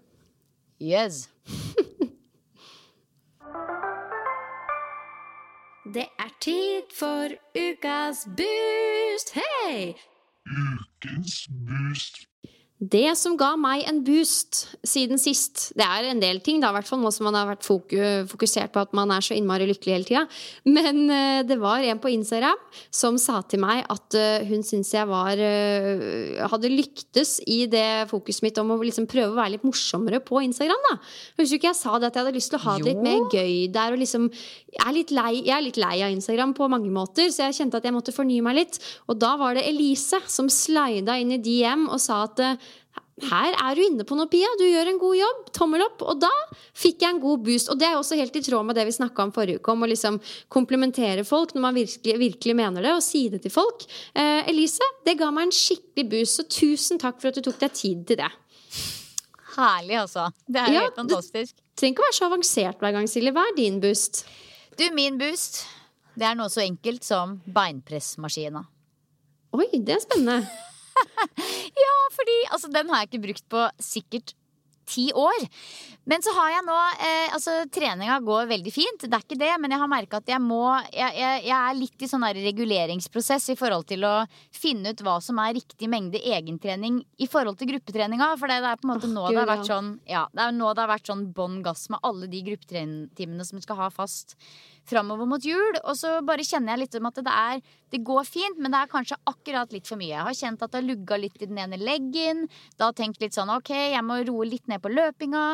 Yes. 0.83 1.29
Det 5.95 6.09
er 6.19 6.31
tid 6.41 6.83
for 6.99 7.29
ukas 7.55 8.29
boost. 8.37 9.29
Hei! 9.35 9.95
Ukens 10.47 11.49
boost 11.67 12.15
det 12.77 13.15
som 13.17 13.39
ga 13.41 13.55
meg 13.57 13.87
en 13.89 14.03
boost 14.05 14.67
siden 14.85 15.17
sist 15.17 15.71
Det 15.73 15.85
er 15.85 16.11
en 16.11 16.19
del 16.21 16.43
ting, 16.45 16.59
da, 16.61 16.69
i 16.69 16.77
hvert 16.77 16.89
fall 16.89 17.01
nå 17.01 17.09
som 17.15 17.25
man 17.25 17.39
har 17.39 17.49
vært 17.49 17.65
fokusert 17.65 18.75
på 18.75 18.83
at 18.85 18.93
man 18.97 19.15
er 19.15 19.25
så 19.25 19.33
innmari 19.33 19.65
lykkelig 19.71 19.95
hele 19.95 20.05
tida. 20.05 20.25
Men 20.69 21.07
uh, 21.09 21.41
det 21.47 21.57
var 21.57 21.81
en 21.81 22.03
på 22.03 22.13
Instagram 22.13 22.61
som 22.93 23.17
sa 23.21 23.41
til 23.49 23.63
meg 23.65 23.81
at 23.89 24.19
uh, 24.21 24.45
hun 24.45 24.61
syntes 24.67 24.93
jeg 24.93 25.09
var 25.09 25.41
uh, 25.41 26.45
Hadde 26.53 26.69
lyktes 26.69 27.39
i 27.49 27.63
det 27.71 28.11
fokuset 28.11 28.45
mitt 28.45 28.61
om 28.61 28.75
å 28.75 28.79
liksom 28.83 29.09
prøve 29.09 29.33
å 29.33 29.39
være 29.39 29.55
litt 29.55 29.65
morsommere 29.65 30.21
på 30.21 30.45
Instagram. 30.45 30.85
da 30.91 30.95
Husker 31.41 31.57
du 31.57 31.59
ikke 31.63 31.71
jeg 31.73 31.81
sa 31.81 31.97
det 31.97 32.11
at 32.11 32.19
jeg 32.19 32.27
hadde 32.27 32.37
lyst 32.37 32.53
til 32.53 32.61
å 32.61 32.65
ha 32.67 32.77
det 32.77 32.91
litt 32.91 33.03
mer 33.07 33.25
gøy 33.33 33.57
der? 33.73 33.97
Og 33.97 34.05
liksom, 34.05 34.29
jeg, 34.29 34.83
er 34.85 34.97
litt 34.99 35.17
lei, 35.17 35.33
jeg 35.41 35.57
er 35.57 35.65
litt 35.65 35.81
lei 35.81 35.97
av 36.05 36.13
Instagram 36.13 36.53
på 36.59 36.69
mange 36.73 36.93
måter, 36.93 37.33
så 37.33 37.49
jeg 37.49 37.61
kjente 37.63 37.81
at 37.81 37.89
jeg 37.89 37.97
måtte 37.97 38.15
fornye 38.15 38.45
meg 38.45 38.61
litt. 38.61 38.81
Og 39.09 39.17
da 39.23 39.33
var 39.41 39.57
det 39.57 39.65
Elise 39.65 40.21
som 40.29 40.53
slida 40.53 41.17
inn 41.17 41.33
i 41.33 41.41
DM 41.41 41.89
og 41.89 42.01
sa 42.03 42.27
at 42.29 42.45
her 43.25 43.55
er 43.57 43.79
du 43.79 43.81
inne 43.81 44.05
på 44.05 44.17
noe, 44.19 44.29
Pia. 44.29 44.49
Du 44.61 44.65
gjør 44.67 44.91
en 44.91 44.99
god 45.01 45.17
jobb. 45.17 45.45
Tommel 45.57 45.85
opp. 45.87 46.03
Og 46.05 46.19
da 46.21 46.31
fikk 46.77 47.01
jeg 47.01 47.15
en 47.15 47.21
god 47.23 47.47
boost. 47.47 47.71
Og 47.73 47.79
det 47.81 47.89
er 47.89 47.97
også 47.97 48.19
helt 48.19 48.37
i 48.37 48.43
tråd 48.45 48.67
med 48.69 48.77
det 48.77 48.85
vi 48.85 48.93
snakka 48.93 49.25
om 49.25 49.33
forrige 49.33 49.63
uke, 49.63 49.73
om 49.73 49.87
å 49.87 49.89
liksom 49.89 50.19
komplementere 50.53 51.25
folk 51.25 51.55
når 51.57 51.65
man 51.65 51.79
virkelig, 51.79 52.17
virkelig, 52.21 52.57
mener 52.59 52.85
det, 52.85 52.93
og 52.93 53.05
si 53.05 53.27
det 53.33 53.41
til 53.47 53.55
folk. 53.55 53.87
Eh, 54.13 54.43
Elise, 54.53 54.85
det 55.09 55.17
ga 55.17 55.31
meg 55.33 55.49
en 55.49 55.57
skikkelig 55.57 56.05
boost, 56.13 56.37
så 56.37 56.45
tusen 56.59 57.01
takk 57.01 57.23
for 57.23 57.33
at 57.33 57.41
du 57.41 57.49
tok 57.49 57.57
deg 57.65 57.79
tid 57.81 58.05
til 58.13 58.21
det. 58.21 58.29
Herlig, 59.57 59.97
altså. 60.03 60.29
Det 60.45 60.61
er 60.61 60.77
ja, 60.77 60.85
helt 60.85 61.01
fantastisk. 61.01 61.57
Du 61.57 61.81
trenger 61.81 61.97
ikke 61.97 62.05
å 62.05 62.09
være 62.11 62.19
så 62.21 62.29
avansert 62.29 62.85
hver 62.85 62.97
gang, 62.99 63.09
Silje. 63.09 63.33
Hva 63.33 63.49
er 63.49 63.57
din 63.57 63.81
boost? 63.81 64.27
Du, 64.77 64.85
min 64.93 65.17
boost, 65.17 65.63
det 66.21 66.29
er 66.29 66.37
noe 66.37 66.53
så 66.53 66.67
enkelt 66.67 67.09
som 67.09 67.39
beinpressmaskina. 67.49 68.67
Oi, 69.57 69.71
det 69.81 69.97
er 69.97 70.05
spennende. 70.05 70.43
ja, 71.85 71.95
fordi 72.17 72.39
altså, 72.51 72.71
den 72.73 72.91
har 72.91 73.03
jeg 73.03 73.11
ikke 73.11 73.25
brukt 73.29 73.47
på 73.53 73.67
sikkert 73.83 74.35
ti 74.87 75.11
år. 75.15 75.47
Men 76.07 76.23
så 76.23 76.33
har 76.37 76.53
jeg 76.55 76.65
nå 76.67 76.77
eh, 77.03 77.35
Altså, 77.35 77.55
treninga 77.73 78.19
går 78.25 78.51
veldig 78.51 78.73
fint, 78.73 79.07
det 79.07 79.17
er 79.17 79.25
ikke 79.25 79.39
det, 79.41 79.51
men 79.61 79.75
jeg 79.75 79.83
har 79.83 79.91
merka 79.91 80.21
at 80.23 80.31
jeg 80.31 80.43
må 80.43 80.61
jeg, 80.95 81.11
jeg, 81.19 81.41
jeg, 81.49 81.57
er 81.57 81.79
litt 81.79 82.05
i 82.05 82.09
sånn 82.11 82.27
reguleringsprosess 82.39 83.51
i 83.53 83.59
forhold 83.59 83.89
til 83.91 84.07
å 84.07 84.15
finne 84.55 84.95
ut 84.95 85.03
hva 85.05 85.19
som 85.25 85.41
er 85.43 85.57
riktig 85.59 85.91
mengde 85.91 86.21
egentrening 86.23 87.01
i 87.19 87.29
forhold 87.31 87.59
til 87.59 87.73
gruppetreninga. 87.73 88.31
For 88.39 88.51
det 88.51 88.61
er 88.61 88.79
på 88.79 88.87
en 88.87 88.95
måte 88.95 89.11
nå 89.11 89.27
det 89.27 89.41
har 89.41 89.51
vært 89.51 89.69
sånn 89.69 89.93
Ja, 90.09 90.25
det 90.33 90.47
er 90.47 90.57
nå 90.57 90.71
det 90.73 90.85
har 90.85 90.95
vært 90.95 91.11
sånn 91.11 91.27
bånn 91.37 91.61
gass 91.67 91.89
med 91.93 92.03
alle 92.07 92.31
de 92.31 92.43
gruppetimene 92.53 93.47
som 93.49 93.63
skal 93.63 93.83
ha 93.83 93.91
fast 93.95 94.39
framover 94.87 95.29
mot 95.29 95.43
jul. 95.45 95.79
Og 95.85 95.97
så 95.99 96.21
bare 96.27 96.47
kjenner 96.47 96.75
jeg 96.75 96.85
litt 96.85 96.99
om 97.01 97.09
at 97.11 97.21
det, 97.27 97.35
er, 97.35 97.63
det 97.93 98.03
går 98.07 98.27
fint, 98.29 98.61
men 98.61 98.73
det 98.73 98.83
er 98.83 98.93
kanskje 98.93 99.19
akkurat 99.29 99.75
litt 99.75 99.89
for 99.89 100.01
mye. 100.01 100.13
Jeg 100.13 100.27
har 100.29 100.39
kjent 100.39 100.63
at 100.63 100.73
det 100.73 100.81
har 100.81 100.87
lugga 100.87 101.19
litt 101.21 101.43
i 101.43 101.51
den 101.51 101.61
ene 101.63 101.81
leggen. 101.81 102.47
Da 102.79 102.91
har 102.91 102.97
tenkt 102.99 103.23
litt 103.23 103.37
sånn 103.37 103.53
ok, 103.57 103.73
jeg 103.97 104.05
må 104.07 104.21
roe 104.29 104.49
litt 104.49 104.71
ned 104.71 104.83
på 104.85 104.93
løpinga. 104.93 105.47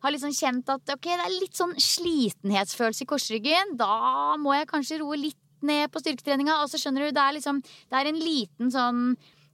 Har 0.00 0.14
liksom 0.14 0.32
kjent 0.32 0.70
at 0.72 0.94
ok, 0.94 1.06
det 1.10 1.26
er 1.26 1.36
litt 1.36 1.58
sånn 1.58 1.74
slitenhetsfølelse 1.76 3.04
i 3.04 3.10
korsryggen. 3.10 3.74
Da 3.80 4.36
må 4.40 4.54
jeg 4.56 4.70
kanskje 4.70 5.00
roe 5.02 5.18
litt 5.20 5.38
ned 5.66 5.92
på 5.92 6.00
styrketreninga. 6.00 6.62
Og 6.62 6.70
så 6.72 6.80
skjønner 6.80 7.08
du, 7.08 7.14
det 7.16 7.26
er 7.26 7.36
liksom 7.36 7.60
Det 7.60 7.98
er 7.98 8.08
en 8.08 8.20
liten 8.20 8.72
sånn 8.72 9.04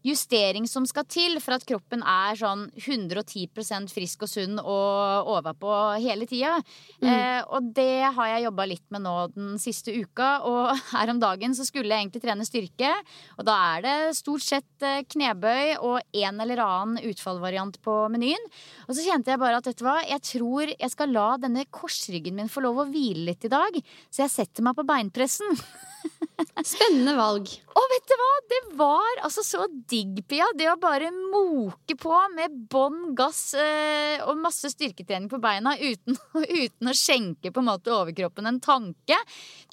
justering 0.06 0.66
som 0.70 0.86
skal 0.88 1.06
til 1.10 1.40
for 1.42 1.56
at 1.56 1.64
kroppen 1.66 2.02
er 2.06 2.38
sånn 2.38 2.66
110% 2.78 3.92
frisk 3.92 4.24
og 4.26 4.30
sunn 4.30 4.60
og 4.62 5.30
overpå 5.36 5.72
hele 6.02 6.28
tida. 6.30 6.56
Mm. 7.02 7.08
Eh, 7.10 7.40
og 7.50 7.70
det 7.76 8.06
har 8.16 8.30
jeg 8.32 8.46
jobba 8.46 8.68
litt 8.70 8.84
med 8.94 9.04
nå 9.06 9.14
den 9.34 9.56
siste 9.62 9.94
uka. 9.94 10.30
Og 10.46 10.70
her 10.94 11.12
om 11.12 11.22
dagen 11.22 11.56
så 11.56 11.66
skulle 11.66 11.90
jeg 11.90 12.06
egentlig 12.06 12.24
trene 12.24 12.46
styrke. 12.48 12.92
Og 13.38 13.48
da 13.48 13.56
er 13.74 13.86
det 13.86 13.96
stort 14.20 14.46
sett 14.46 14.86
eh, 14.86 15.02
knebøy 15.06 15.76
og 15.80 16.00
en 16.26 16.44
eller 16.44 16.62
annen 16.64 17.02
utfallvariant 17.10 17.80
på 17.84 17.98
menyen. 18.12 18.50
Og 18.86 18.94
så 18.96 19.06
kjente 19.06 19.34
jeg 19.34 19.42
bare 19.42 19.60
at 19.60 19.70
vet 19.70 19.80
du 19.80 19.86
hva, 19.86 19.98
jeg 20.06 20.24
tror 20.32 20.72
jeg 20.72 20.92
skal 20.92 21.14
la 21.14 21.28
denne 21.40 21.66
korsryggen 21.70 22.38
min 22.38 22.52
få 22.52 22.62
lov 22.64 22.84
å 22.84 22.88
hvile 22.90 23.26
litt 23.32 23.46
i 23.48 23.52
dag. 23.52 23.82
Så 24.10 24.26
jeg 24.26 24.34
setter 24.34 24.66
meg 24.66 24.78
på 24.78 24.86
beinpressen. 24.86 25.56
Spennende 26.66 27.14
valg. 27.16 27.48
Og 27.76 27.86
vet 27.92 28.08
du 28.08 28.14
hva? 28.16 28.30
Det 28.50 28.60
var 28.78 29.20
altså 29.26 29.42
så 29.44 29.66
digg, 29.88 30.22
Pia. 30.28 30.46
Det 30.56 30.68
å 30.70 30.78
bare 30.80 31.10
moke 31.12 31.96
på 32.00 32.14
med 32.34 32.54
bånn 32.72 33.14
gass 33.16 33.50
eh, 33.58 34.22
og 34.24 34.40
masse 34.40 34.70
styrketrening 34.72 35.28
på 35.32 35.40
beina 35.42 35.74
uten, 35.76 36.16
uten, 36.64 36.90
å 36.90 36.96
skjenke 36.96 37.52
på 37.52 37.62
en 37.62 37.68
måte 37.68 37.92
overkroppen 37.92 38.48
en 38.48 38.60
tanke. 38.64 39.18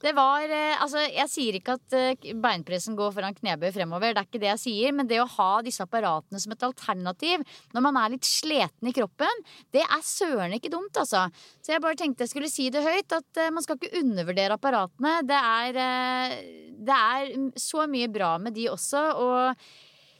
Det 0.02 0.16
var 0.16 0.48
eh, 0.50 0.76
Altså, 0.84 1.04
jeg 1.06 1.30
sier 1.32 1.58
ikke 1.60 1.78
at 1.78 1.96
eh, 1.96 2.32
beinpressen 2.44 2.98
går 3.00 3.14
foran 3.16 3.36
knebøy 3.38 3.70
fremover, 3.76 4.16
det 4.16 4.24
er 4.24 4.30
ikke 4.30 4.42
det 4.42 4.52
jeg 4.54 4.64
sier, 4.66 4.96
men 4.96 5.08
det 5.08 5.22
å 5.24 5.30
ha 5.38 5.52
disse 5.64 5.86
apparatene 5.86 6.42
som 6.42 6.56
et 6.56 6.66
alternativ 6.66 7.44
når 7.74 7.86
man 7.86 8.00
er 8.02 8.16
litt 8.16 8.28
sliten 8.28 8.90
i 8.90 8.96
kroppen, 8.96 9.44
det 9.74 9.84
er 9.84 10.04
søren 10.06 10.56
ikke 10.58 10.72
dumt, 10.74 10.98
altså. 11.00 11.28
Så 11.64 11.74
jeg 11.74 11.84
bare 11.84 11.98
tenkte 12.00 12.26
jeg 12.26 12.34
skulle 12.34 12.52
si 12.52 12.68
det 12.74 12.84
høyt, 12.84 13.16
at 13.16 13.40
eh, 13.40 13.52
man 13.54 13.64
skal 13.66 13.80
ikke 13.80 14.02
undervurdere 14.02 14.58
apparatene. 14.58 15.14
Det 15.28 15.40
er, 15.40 15.80
eh, 15.84 16.36
det 16.84 17.00
er 17.00 17.34
så 17.60 17.88
mye 17.90 18.10
bra 18.12 18.36
med 18.42 18.56
de 18.58 18.70
også. 18.72 19.04
og 19.24 19.66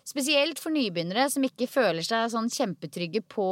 Spesielt 0.04 0.60
for 0.60 0.76
nybegynnere 0.76 1.30
som 1.32 1.46
ikke 1.48 1.70
føler 1.72 2.04
seg 2.04 2.28
sånn 2.34 2.50
kjempetrygge 2.52 3.22
på 3.24 3.46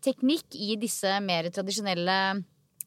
teknikk 0.00 0.56
i 0.56 0.78
disse 0.80 1.18
mer 1.20 1.50
tradisjonelle 1.52 2.14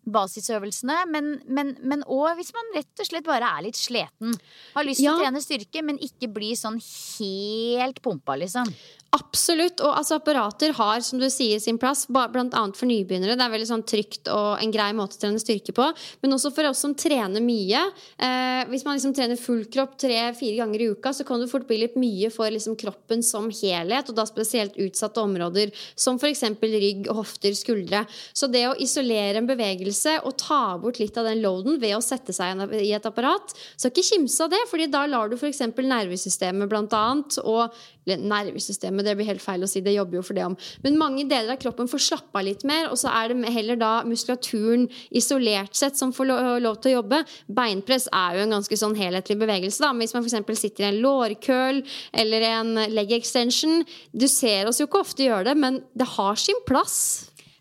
basisøvelsene. 0.05 0.97
Men 1.09 2.03
òg 2.07 2.35
hvis 2.39 2.53
man 2.55 2.73
rett 2.75 2.99
og 2.99 3.09
slett 3.09 3.27
bare 3.27 3.49
er 3.57 3.63
litt 3.67 3.79
sliten. 3.79 4.33
Har 4.75 4.83
lyst 4.83 4.99
til 4.99 5.05
Ja. 5.11 5.15
å 5.17 5.23
trene 5.23 5.41
styrke, 5.41 5.83
men 5.83 5.97
ikke 5.99 6.31
bli 6.33 6.53
sånn 6.55 6.81
helt 7.19 8.01
pumpa, 8.01 8.35
liksom. 8.39 8.73
Absolutt. 9.13 9.79
Og 9.85 9.93
altså, 9.95 10.15
apparater 10.17 10.73
har 10.73 10.99
som 11.05 11.19
du 11.19 11.27
sier, 11.29 11.59
sin 11.61 11.77
plass, 11.77 12.07
blant 12.09 12.55
annet 12.57 12.75
for 12.75 12.87
nybegynnere. 12.89 13.35
Det 13.37 13.45
er 13.45 13.51
veldig 13.53 13.67
sånn 13.69 13.85
trygt 13.85 14.27
og 14.33 14.57
en 14.63 14.71
grei 14.73 14.87
måte 14.97 15.19
å 15.19 15.21
trene 15.21 15.37
styrke 15.37 15.71
på. 15.71 15.85
Men 16.23 16.33
også 16.33 16.49
for 16.51 16.65
oss 16.65 16.79
som 16.79 16.95
trener 16.95 17.39
mye. 17.39 17.83
Eh, 18.17 18.65
hvis 18.71 18.83
man 18.83 18.97
liksom 18.97 19.13
trener 19.13 19.37
full 19.37 19.65
kropp 19.65 19.99
tre-fire 20.01 20.57
ganger 20.57 20.81
i 20.81 20.89
uka, 20.95 21.13
så 21.13 21.23
kan 21.27 21.39
det 21.39 21.49
fort 21.51 21.67
bli 21.67 21.77
litt 21.83 21.95
mye 21.95 22.31
for 22.33 22.49
liksom 22.49 22.75
kroppen 22.75 23.21
som 23.21 23.51
helhet, 23.51 24.09
og 24.09 24.15
da 24.15 24.25
spesielt 24.25 24.73
utsatte 24.81 25.21
områder 25.21 25.71
som 25.95 26.17
f.eks. 26.17 26.41
rygg, 26.63 27.05
hofter, 27.13 27.53
skuldre. 27.53 28.07
Så 28.33 28.49
det 28.51 28.65
å 28.65 28.75
isolere 28.81 29.37
en 29.37 29.45
bevegelse 29.47 29.92
og 30.23 30.35
ta 30.41 30.77
bort 30.81 30.99
litt 31.01 31.17
av 31.19 31.27
den 31.29 31.41
loaden 31.43 31.79
ved 31.81 31.95
å 31.97 32.03
sette 32.03 32.35
seg 32.35 32.61
i 32.79 32.93
et 32.95 33.09
apparat, 33.09 33.53
så 33.77 33.91
ikke 33.91 34.05
kimse 34.05 34.45
av 34.45 34.53
det, 34.53 34.61
fordi 34.69 34.89
da 34.91 35.05
lar 35.09 35.31
du 35.31 35.37
f.eks. 35.37 35.61
nervesystemet 35.77 36.71
blant 36.71 36.95
annet, 36.97 37.39
og 37.43 37.73
eller 38.03 38.23
nervesystemet, 38.27 39.05
det 39.05 39.15
blir 39.15 39.29
helt 39.29 39.43
feil 39.43 39.63
å 39.63 39.69
si, 39.69 39.81
det 39.83 39.95
jobber 39.95 40.19
jo 40.19 40.25
for 40.27 40.37
det 40.37 40.45
om. 40.45 40.57
Men 40.83 40.99
mange 40.99 41.25
deler 41.29 41.55
av 41.55 41.61
kroppen 41.61 41.87
får 41.87 42.03
slappa 42.07 42.43
litt 42.43 42.65
mer, 42.67 42.89
og 42.91 42.99
så 42.99 43.11
er 43.13 43.31
det 43.31 43.53
heller 43.55 43.79
da 43.79 43.93
muskulaturen 44.07 44.89
isolert 45.15 45.75
sett 45.79 45.99
som 45.99 46.13
får 46.15 46.33
lov 46.63 46.81
til 46.83 46.93
å 46.93 46.95
jobbe. 46.97 47.23
Beinpress 47.47 48.09
er 48.11 48.39
jo 48.39 48.45
en 48.45 48.57
ganske 48.57 48.79
sånn 48.79 48.97
helhetlig 48.99 49.39
bevegelse, 49.39 49.83
da. 49.83 49.93
Men 49.93 50.05
hvis 50.05 50.15
man 50.17 50.27
f.eks. 50.27 50.63
sitter 50.65 50.87
i 50.87 50.89
en 50.91 51.01
lårkøl 51.03 51.83
eller 52.23 52.47
en 52.49 52.73
leg 52.91 53.11
extension 53.15 53.83
Du 54.11 54.25
ser 54.31 54.67
oss 54.69 54.79
jo 54.81 54.87
ikke 54.87 55.03
ofte 55.03 55.25
gjøre 55.25 55.51
det, 55.51 55.55
men 55.59 55.79
det 55.97 56.07
har 56.15 56.39
sin 56.39 56.59
plass. 56.67 56.97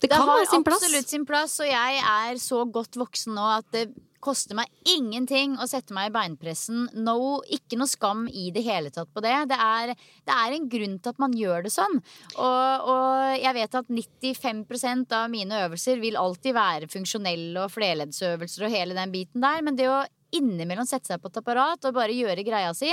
Det 0.02 0.08
Det 0.10 0.18
har 0.18 0.40
absolutt 0.42 1.08
sin 1.08 1.26
plass, 1.26 1.60
og 1.62 1.68
jeg 1.68 2.00
er 2.02 2.40
så 2.42 2.64
godt 2.66 2.98
voksen 2.98 3.36
nå 3.38 3.44
at 3.58 3.68
det 3.74 3.86
koster 4.22 4.56
meg 4.56 4.70
ingenting 4.86 5.56
å 5.58 5.66
sette 5.70 5.94
meg 5.94 6.10
i 6.10 6.14
beinpressen. 6.14 6.86
No, 6.94 7.42
ikke 7.42 7.78
noe 7.78 7.90
skam 7.90 8.24
i 8.30 8.50
det 8.54 8.62
hele 8.66 8.92
tatt 8.94 9.10
på 9.14 9.22
det. 9.24 9.34
Det 9.50 9.58
er, 9.58 9.94
det 10.28 10.36
er 10.36 10.56
en 10.56 10.68
grunn 10.70 10.96
til 11.02 11.14
at 11.14 11.22
man 11.22 11.34
gjør 11.36 11.66
det 11.66 11.74
sånn. 11.74 11.98
Og, 12.36 12.88
og 12.94 13.36
jeg 13.42 13.56
vet 13.58 13.78
at 13.82 13.90
95% 13.90 15.16
av 15.18 15.30
mine 15.32 15.62
øvelser 15.66 16.02
vil 16.02 16.18
alltid 16.20 16.56
være 16.56 16.90
funksjonelle 16.92 17.66
og 17.66 17.74
flerleddsøvelser 17.74 18.68
og 18.68 18.74
hele 18.76 18.98
den 18.98 19.14
biten 19.14 19.42
der, 19.42 19.62
men 19.66 19.78
det 19.78 19.90
å 19.90 20.02
innimellom 20.36 20.86
sette 20.88 21.12
seg 21.12 21.22
på 21.22 21.30
et 21.30 21.38
apparat 21.40 21.88
og 21.88 21.96
bare 21.96 22.14
gjøre 22.16 22.44
greia 22.46 22.72
si. 22.76 22.90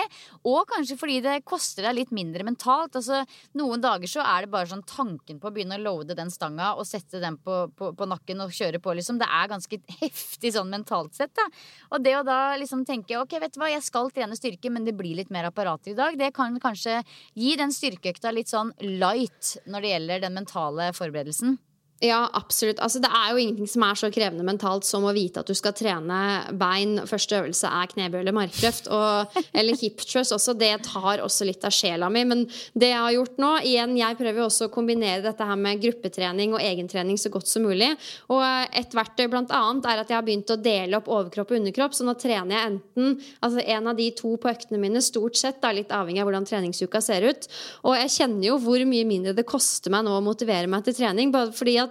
Og 0.47 0.63
kanskje 0.69 0.97
fordi 0.99 1.19
det 1.25 1.35
koster 1.47 1.87
deg 1.87 1.97
litt 1.97 2.13
mindre 2.15 2.45
mentalt. 2.47 2.97
Altså, 2.99 3.21
noen 3.59 3.83
dager 3.83 4.11
så 4.11 4.25
er 4.25 4.45
det 4.45 4.53
bare 4.53 4.69
sånn 4.71 4.85
tanken 4.89 5.39
på 5.39 5.49
å 5.49 5.53
begynne 5.55 5.79
å 5.79 5.83
loade 5.83 6.17
den 6.17 6.31
stanga 6.33 6.73
og 6.75 6.87
sette 6.89 7.21
den 7.23 7.39
på, 7.41 7.61
på, 7.77 7.91
på 7.97 8.09
nakken 8.09 8.43
og 8.45 8.55
kjøre 8.55 8.81
på, 8.83 8.95
liksom. 8.99 9.21
Det 9.21 9.29
er 9.29 9.51
ganske 9.51 9.81
heftig 10.03 10.53
sånn 10.55 10.73
mentalt 10.73 11.15
sett, 11.17 11.33
da. 11.37 11.47
Og 11.93 12.03
det 12.05 12.17
å 12.19 12.25
da 12.27 12.39
liksom 12.59 12.85
tenke 12.87 13.19
ok, 13.19 13.39
vet 13.43 13.55
du 13.55 13.61
hva, 13.61 13.71
jeg 13.71 13.85
skal 13.85 14.11
trene 14.13 14.37
styrke, 14.37 14.71
men 14.73 14.87
det 14.87 14.97
blir 14.97 15.17
litt 15.19 15.33
mer 15.33 15.49
apparater 15.49 15.93
i 15.93 15.97
dag, 15.97 16.19
det 16.19 16.33
kan 16.35 16.57
kanskje 16.61 16.99
gi 17.37 17.55
den 17.59 17.73
styrkeøkta 17.75 18.33
litt 18.35 18.51
sånn 18.51 18.73
light 18.99 19.55
når 19.69 19.85
det 19.85 19.95
gjelder 19.95 20.27
den 20.27 20.37
mentale 20.41 20.91
forberedelsen. 20.97 21.57
Ja, 21.99 22.29
absolutt. 22.33 22.79
Altså, 22.79 23.01
det 23.03 23.09
er 23.11 23.33
jo 23.33 23.41
ingenting 23.41 23.67
som 23.67 23.83
er 23.83 23.97
så 23.99 24.07
krevende 24.13 24.45
mentalt 24.47 24.85
som 24.87 25.03
å 25.03 25.11
vite 25.11 25.41
at 25.41 25.49
du 25.49 25.55
skal 25.57 25.73
trene 25.75 26.19
bein. 26.55 27.01
Første 27.09 27.35
øvelse 27.41 27.67
er 27.67 27.89
knebøy 27.91 28.21
eller 28.21 28.35
markløft. 28.37 28.87
Og, 28.95 29.39
eller 29.51 29.75
hip 29.81 29.99
thrust 30.07 30.31
også. 30.31 30.55
Det 30.55 30.71
tar 30.87 31.19
også 31.25 31.47
litt 31.49 31.65
av 31.67 31.75
sjela 31.75 32.07
mi. 32.13 32.23
Men 32.29 32.45
det 32.71 32.93
jeg 32.93 33.01
har 33.03 33.15
gjort 33.17 33.41
nå 33.43 33.49
igjen, 33.67 33.97
Jeg 33.99 34.15
prøver 34.15 34.45
også 34.45 34.69
å 34.69 34.71
kombinere 34.71 35.25
dette 35.25 35.43
her 35.43 35.59
med 35.59 35.81
gruppetrening 35.83 36.53
og 36.55 36.63
egentrening 36.63 37.19
så 37.19 37.33
godt 37.33 37.51
som 37.51 37.65
mulig. 37.67 37.89
Og 38.31 38.45
et 38.79 38.95
verktøy 38.95 39.27
blant 39.27 39.51
annet 39.51 39.91
er 39.91 39.99
at 39.99 40.13
jeg 40.13 40.15
har 40.21 40.23
begynt 40.23 40.55
å 40.55 40.59
dele 40.61 41.01
opp 41.01 41.11
overkropp 41.11 41.51
og 41.51 41.59
underkropp. 41.59 41.97
Så 41.99 42.07
nå 42.07 42.15
trener 42.21 42.55
jeg 42.55 42.71
enten 42.71 43.19
altså 43.43 43.65
en 43.75 43.91
av 43.91 43.99
de 43.99 44.07
to 44.15 44.37
på 44.39 44.53
øktene 44.53 44.79
mine, 44.79 45.03
stort 45.03 45.35
sett, 45.35 45.59
da, 45.59 45.73
litt 45.75 45.91
avhengig 45.91 46.23
av 46.23 46.31
hvordan 46.31 46.47
treningsuka 46.47 47.03
ser 47.03 47.27
ut. 47.27 47.51
Og 47.83 47.99
jeg 47.99 48.15
kjenner 48.21 48.53
jo 48.53 48.57
hvor 48.63 48.87
mye 48.87 49.11
mindre 49.11 49.35
det 49.35 49.47
koster 49.49 49.91
meg 49.91 50.07
nå 50.07 50.15
å 50.15 50.23
motivere 50.23 50.71
meg 50.71 50.87
til 50.87 50.95
trening. 51.01 51.35
Bare 51.35 51.51
fordi 51.51 51.75
at 51.81 51.88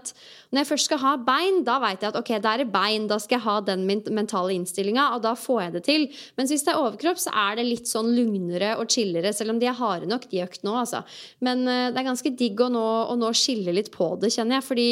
når 0.48 0.62
jeg 0.62 0.68
først 0.70 0.88
skal 0.88 1.00
ha 1.02 1.12
bein, 1.20 1.62
da 1.66 1.76
vet 1.82 2.04
jeg 2.04 2.12
at 2.12 2.18
ok, 2.20 2.30
da 2.44 2.54
er 2.56 2.70
bein, 2.72 3.08
da 3.10 3.18
skal 3.20 3.36
jeg 3.36 3.44
ha 3.44 3.56
den 3.66 3.82
mentale 3.86 4.54
innstillinga, 4.56 5.10
og 5.16 5.24
da 5.26 5.34
får 5.36 5.60
jeg 5.62 5.74
det 5.74 5.82
til. 5.88 6.06
Mens 6.38 6.52
hvis 6.54 6.64
det 6.66 6.72
er 6.72 6.80
overkropp, 6.80 7.20
så 7.20 7.34
er 7.44 7.58
det 7.58 7.66
litt 7.68 7.90
sånn 7.90 8.10
lugnere 8.16 8.74
og 8.80 8.88
chillere, 8.94 9.34
selv 9.36 9.54
om 9.54 9.60
de 9.60 9.68
er 9.68 9.76
harde 9.76 10.08
nok, 10.08 10.28
de 10.30 10.42
økt 10.46 10.64
nå, 10.66 10.76
altså. 10.80 11.02
Men 11.44 11.66
uh, 11.68 11.90
det 11.92 12.00
er 12.00 12.08
ganske 12.08 12.34
digg 12.38 12.62
å 12.64 12.70
nå, 12.72 12.86
å 13.12 13.18
nå 13.18 13.32
skille 13.36 13.74
litt 13.76 13.92
på 13.94 14.12
det, 14.22 14.32
kjenner 14.34 14.58
jeg. 14.58 14.68
Fordi 14.70 14.88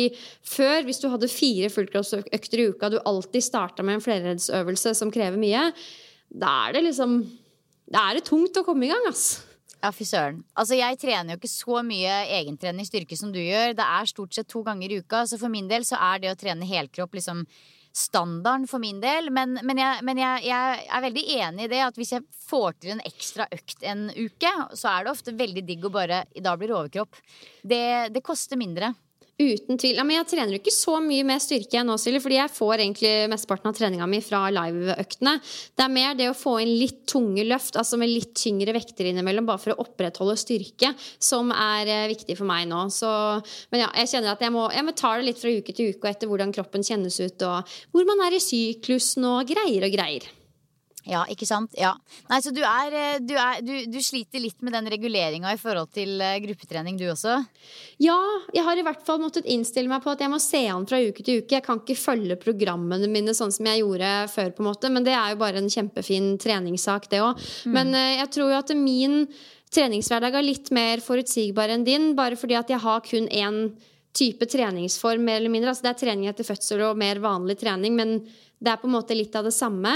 før, 0.57 0.85
hvis 0.89 1.01
du 1.03 1.09
hadde 1.13 1.33
fire 1.33 1.73
fullkroppsøkter 1.73 2.63
i 2.63 2.69
uka, 2.73 2.93
du 2.93 3.01
alltid 3.03 3.45
starta 3.47 3.87
med 3.87 3.99
en 3.99 4.05
flerreddsøvelse 4.05 4.97
som 4.99 5.15
krever 5.15 5.41
mye, 5.41 5.71
da 6.37 6.53
er 6.67 6.79
det 6.79 6.89
liksom 6.89 7.21
Da 7.87 8.09
er 8.11 8.17
det 8.19 8.27
tungt 8.27 8.57
å 8.59 8.65
komme 8.67 8.83
i 8.83 8.89
gang, 8.91 9.05
ass. 9.07 9.46
Ja, 9.83 9.93
fy 9.93 10.07
søren. 10.09 10.41
Altså, 10.57 10.75
jeg 10.79 10.99
trener 10.99 11.35
jo 11.35 11.41
ikke 11.41 11.53
så 11.53 11.81
mye 11.87 12.19
egentrening 12.39 12.89
styrke 12.89 13.17
som 13.19 13.33
du 13.35 13.39
gjør. 13.43 13.77
Det 13.77 13.87
er 13.87 14.11
stort 14.11 14.35
sett 14.35 14.49
to 14.51 14.63
ganger 14.67 14.93
i 14.93 15.01
uka, 15.03 15.25
så 15.29 15.39
for 15.41 15.53
min 15.53 15.69
del 15.71 15.85
så 15.87 16.01
er 16.13 16.23
det 16.23 16.33
å 16.33 16.39
trene 16.39 16.69
helkropp 16.69 17.15
liksom 17.19 17.45
standarden 17.97 18.67
for 18.69 18.83
min 18.83 18.99
del. 19.01 19.31
Men, 19.33 19.57
men, 19.63 19.81
jeg, 19.81 20.05
men 20.09 20.21
jeg, 20.21 20.47
jeg 20.49 20.87
er 20.89 21.05
veldig 21.07 21.25
enig 21.39 21.67
i 21.67 21.73
det 21.73 21.83
at 21.87 22.01
hvis 22.01 22.13
jeg 22.17 22.27
får 22.49 22.77
til 22.81 22.97
en 22.97 23.05
ekstra 23.09 23.49
økt 23.53 23.87
en 23.89 24.09
uke, 24.17 24.53
så 24.77 24.93
er 24.93 25.07
det 25.07 25.15
ofte 25.15 25.37
veldig 25.37 25.65
digg 25.69 25.87
å 25.87 25.93
bare 25.93 26.25
I 26.37 26.45
dag 26.45 26.61
blir 26.61 26.73
det 26.73 26.79
overkropp. 26.81 27.21
Det, 27.63 27.85
det 28.13 28.25
koster 28.25 28.61
mindre. 28.61 28.93
Uten 29.37 29.77
tvil. 29.77 29.99
Ja, 29.99 30.05
men 30.07 30.17
jeg 30.17 30.29
trener 30.31 30.55
jo 30.55 30.59
ikke 30.63 30.73
så 30.73 30.95
mye 31.05 31.25
med 31.29 31.43
styrke 31.45 31.83
nå, 31.85 31.99
Silje, 32.01 32.23
fordi 32.25 32.39
jeg 32.39 32.53
får 32.57 32.81
egentlig 32.81 33.11
mesteparten 33.29 33.69
av 33.69 33.77
treninga 33.77 34.07
mi 34.09 34.23
fra 34.25 34.47
liveøktene. 34.49 35.35
Det 35.77 35.85
er 35.85 35.93
mer 35.93 36.15
det 36.17 36.31
å 36.31 36.37
få 36.37 36.55
inn 36.63 36.73
litt 36.81 37.03
tunge 37.13 37.45
løft, 37.45 37.77
altså 37.77 37.99
med 38.01 38.09
litt 38.09 38.33
tyngre 38.41 38.73
vekter 38.73 39.11
innimellom, 39.11 39.45
bare 39.45 39.61
for 39.61 39.75
å 39.75 39.85
opprettholde 39.85 40.39
styrke, 40.41 40.95
som 41.21 41.53
er 41.53 41.93
eh, 41.93 42.07
viktig 42.15 42.39
for 42.39 42.49
meg 42.49 42.65
nå. 42.71 42.87
Så, 42.97 43.13
men 43.75 43.85
ja, 43.85 43.91
jeg 44.01 44.15
kjenner 44.15 44.33
at 44.33 44.47
jeg 44.47 44.57
må, 44.57 44.71
jeg 44.73 44.89
må 44.89 44.97
ta 44.97 45.13
det 45.19 45.29
litt 45.29 45.45
fra 45.45 45.53
uke 45.53 45.77
til 45.77 45.93
uke, 45.93 46.01
og 46.07 46.11
etter 46.15 46.33
hvordan 46.33 46.57
kroppen 46.57 46.89
kjennes 46.89 47.21
ut, 47.21 47.45
og 47.45 47.77
hvor 47.93 48.09
man 48.09 48.25
er 48.25 48.39
i 48.39 48.43
syklusen, 48.43 49.29
og 49.29 49.53
greier 49.53 49.85
og 49.85 50.01
greier. 50.01 50.33
Ja, 51.07 51.23
ikke 51.31 51.47
sant? 51.47 51.75
Ja. 51.79 51.93
Nei, 52.31 52.41
så 52.43 52.51
du, 52.55 52.61
er, 52.67 52.95
eh, 52.99 53.19
du, 53.23 53.35
er, 53.39 53.61
du, 53.63 53.73
du 53.93 53.99
sliter 54.03 54.43
litt 54.43 54.59
med 54.67 54.75
den 54.75 54.89
reguleringa 54.91 55.53
i 55.55 55.61
forhold 55.61 55.93
til 55.95 56.19
eh, 56.19 56.39
gruppetrening, 56.43 56.99
du 56.99 57.05
også? 57.13 57.37
Ja, 58.03 58.19
jeg 58.55 58.67
har 58.67 58.79
i 58.79 58.85
hvert 58.87 59.05
fall 59.07 59.21
måttet 59.23 59.47
innstille 59.47 59.91
meg 59.93 60.03
på 60.03 60.11
at 60.13 60.25
jeg 60.25 60.33
må 60.33 60.41
se 60.43 60.65
an 60.73 60.87
fra 60.91 60.99
uke 60.99 61.23
til 61.23 61.43
uke. 61.43 61.55
Jeg 61.55 61.65
kan 61.67 61.79
ikke 61.83 61.99
følge 62.01 62.39
programmene 62.43 63.11
mine 63.11 63.37
sånn 63.39 63.55
som 63.55 63.69
jeg 63.71 63.85
gjorde 63.85 64.13
før, 64.35 64.51
på 64.57 64.65
en 64.65 64.71
måte. 64.73 64.91
Men 64.93 65.07
det 65.07 65.15
er 65.15 65.35
jo 65.35 65.43
bare 65.45 65.63
en 65.63 65.71
kjempefin 65.71 66.33
treningssak, 66.43 67.07
det 67.13 67.23
òg. 67.23 67.45
Men 67.71 67.95
eh, 67.95 68.17
jeg 68.25 68.33
tror 68.35 68.51
jo 68.51 68.63
at 68.65 68.75
min 68.79 69.21
treningshverdag 69.77 70.39
er 70.39 70.47
litt 70.47 70.73
mer 70.75 71.03
forutsigbar 71.05 71.71
enn 71.75 71.87
din, 71.87 72.15
bare 72.19 72.39
fordi 72.39 72.59
at 72.59 72.73
jeg 72.73 72.83
har 72.83 73.05
kun 73.07 73.31
én 73.31 73.61
type 74.17 74.49
treningsform, 74.49 75.23
mer 75.23 75.39
eller 75.39 75.53
mindre. 75.53 75.71
Altså 75.71 75.87
det 75.87 75.93
er 75.95 76.03
trening 76.03 76.31
etter 76.31 76.47
fødsel 76.49 76.83
og 76.89 76.99
mer 76.99 77.21
vanlig 77.23 77.59
trening, 77.61 77.95
men 77.99 78.19
det 78.59 78.73
er 78.73 78.81
på 78.81 78.89
en 78.89 78.97
måte 78.97 79.17
litt 79.17 79.35
av 79.37 79.47
det 79.47 79.55
samme. 79.55 79.93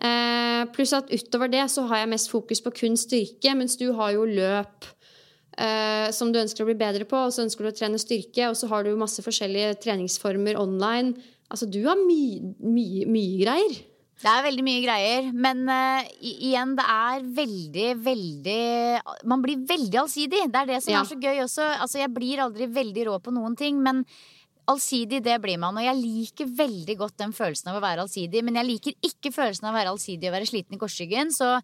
Eh, 0.00 0.62
pluss 0.72 0.94
at 0.96 1.10
utover 1.12 1.50
det 1.52 1.66
så 1.68 1.84
har 1.90 2.02
jeg 2.02 2.12
mest 2.14 2.30
fokus 2.32 2.62
på 2.64 2.72
kun 2.72 2.96
styrke, 2.96 3.52
mens 3.58 3.76
du 3.76 3.90
har 3.98 4.14
jo 4.16 4.24
løp 4.24 4.88
eh, 5.60 6.08
som 6.16 6.32
du 6.32 6.40
ønsker 6.40 6.64
å 6.64 6.70
bli 6.70 6.78
bedre 6.80 7.04
på, 7.08 7.26
og 7.26 7.34
så 7.34 7.44
ønsker 7.44 7.66
du 7.66 7.72
å 7.72 7.76
trene 7.76 8.00
styrke, 8.00 8.48
og 8.48 8.56
så 8.56 8.70
har 8.72 8.86
du 8.86 8.94
masse 8.96 9.20
forskjellige 9.24 9.76
treningsformer 9.84 10.56
online. 10.60 11.12
Altså, 11.52 11.68
du 11.68 11.82
har 11.84 12.00
mye, 12.00 12.54
mye, 12.64 13.04
mye 13.10 13.38
greier. 13.42 13.78
Det 14.20 14.28
er 14.28 14.42
veldig 14.44 14.64
mye 14.66 14.80
greier, 14.84 15.28
men 15.32 15.62
uh, 15.64 16.08
igjen, 16.20 16.74
det 16.76 16.84
er 16.92 17.22
veldig, 17.38 17.86
veldig 18.04 18.64
Man 19.32 19.40
blir 19.40 19.62
veldig 19.64 19.96
allsidig. 20.02 20.42
Det 20.52 20.60
er 20.60 20.68
det 20.68 20.82
som 20.84 20.92
Ja. 20.92 21.00
er 21.00 21.08
så 21.08 21.16
gøy 21.16 21.40
også. 21.46 21.64
Altså, 21.80 22.02
jeg 22.02 22.12
blir 22.12 22.42
aldri 22.44 22.68
veldig 22.68 23.06
rå 23.08 23.16
på 23.24 23.32
noen 23.32 23.56
ting, 23.56 23.80
men 23.80 24.04
allsidig, 24.70 25.20
det 25.24 25.36
blir 25.42 25.58
man. 25.60 25.76
Og 25.78 25.84
jeg 25.84 25.98
liker 25.98 26.50
veldig 26.60 26.96
godt 27.00 27.18
den 27.22 27.34
følelsen 27.36 27.72
av 27.72 27.78
å 27.78 27.84
være 27.84 28.06
allsidig, 28.06 28.42
men 28.46 28.58
jeg 28.60 28.68
liker 28.68 29.10
ikke 29.10 29.34
følelsen 29.34 29.68
av 29.68 29.74
å 29.74 29.78
være 29.78 29.94
allsidig 29.94 30.30
og 30.30 30.36
være 30.36 30.50
sliten 30.50 30.76
i 30.76 30.80
korsryggen, 30.80 31.32
så 31.34 31.56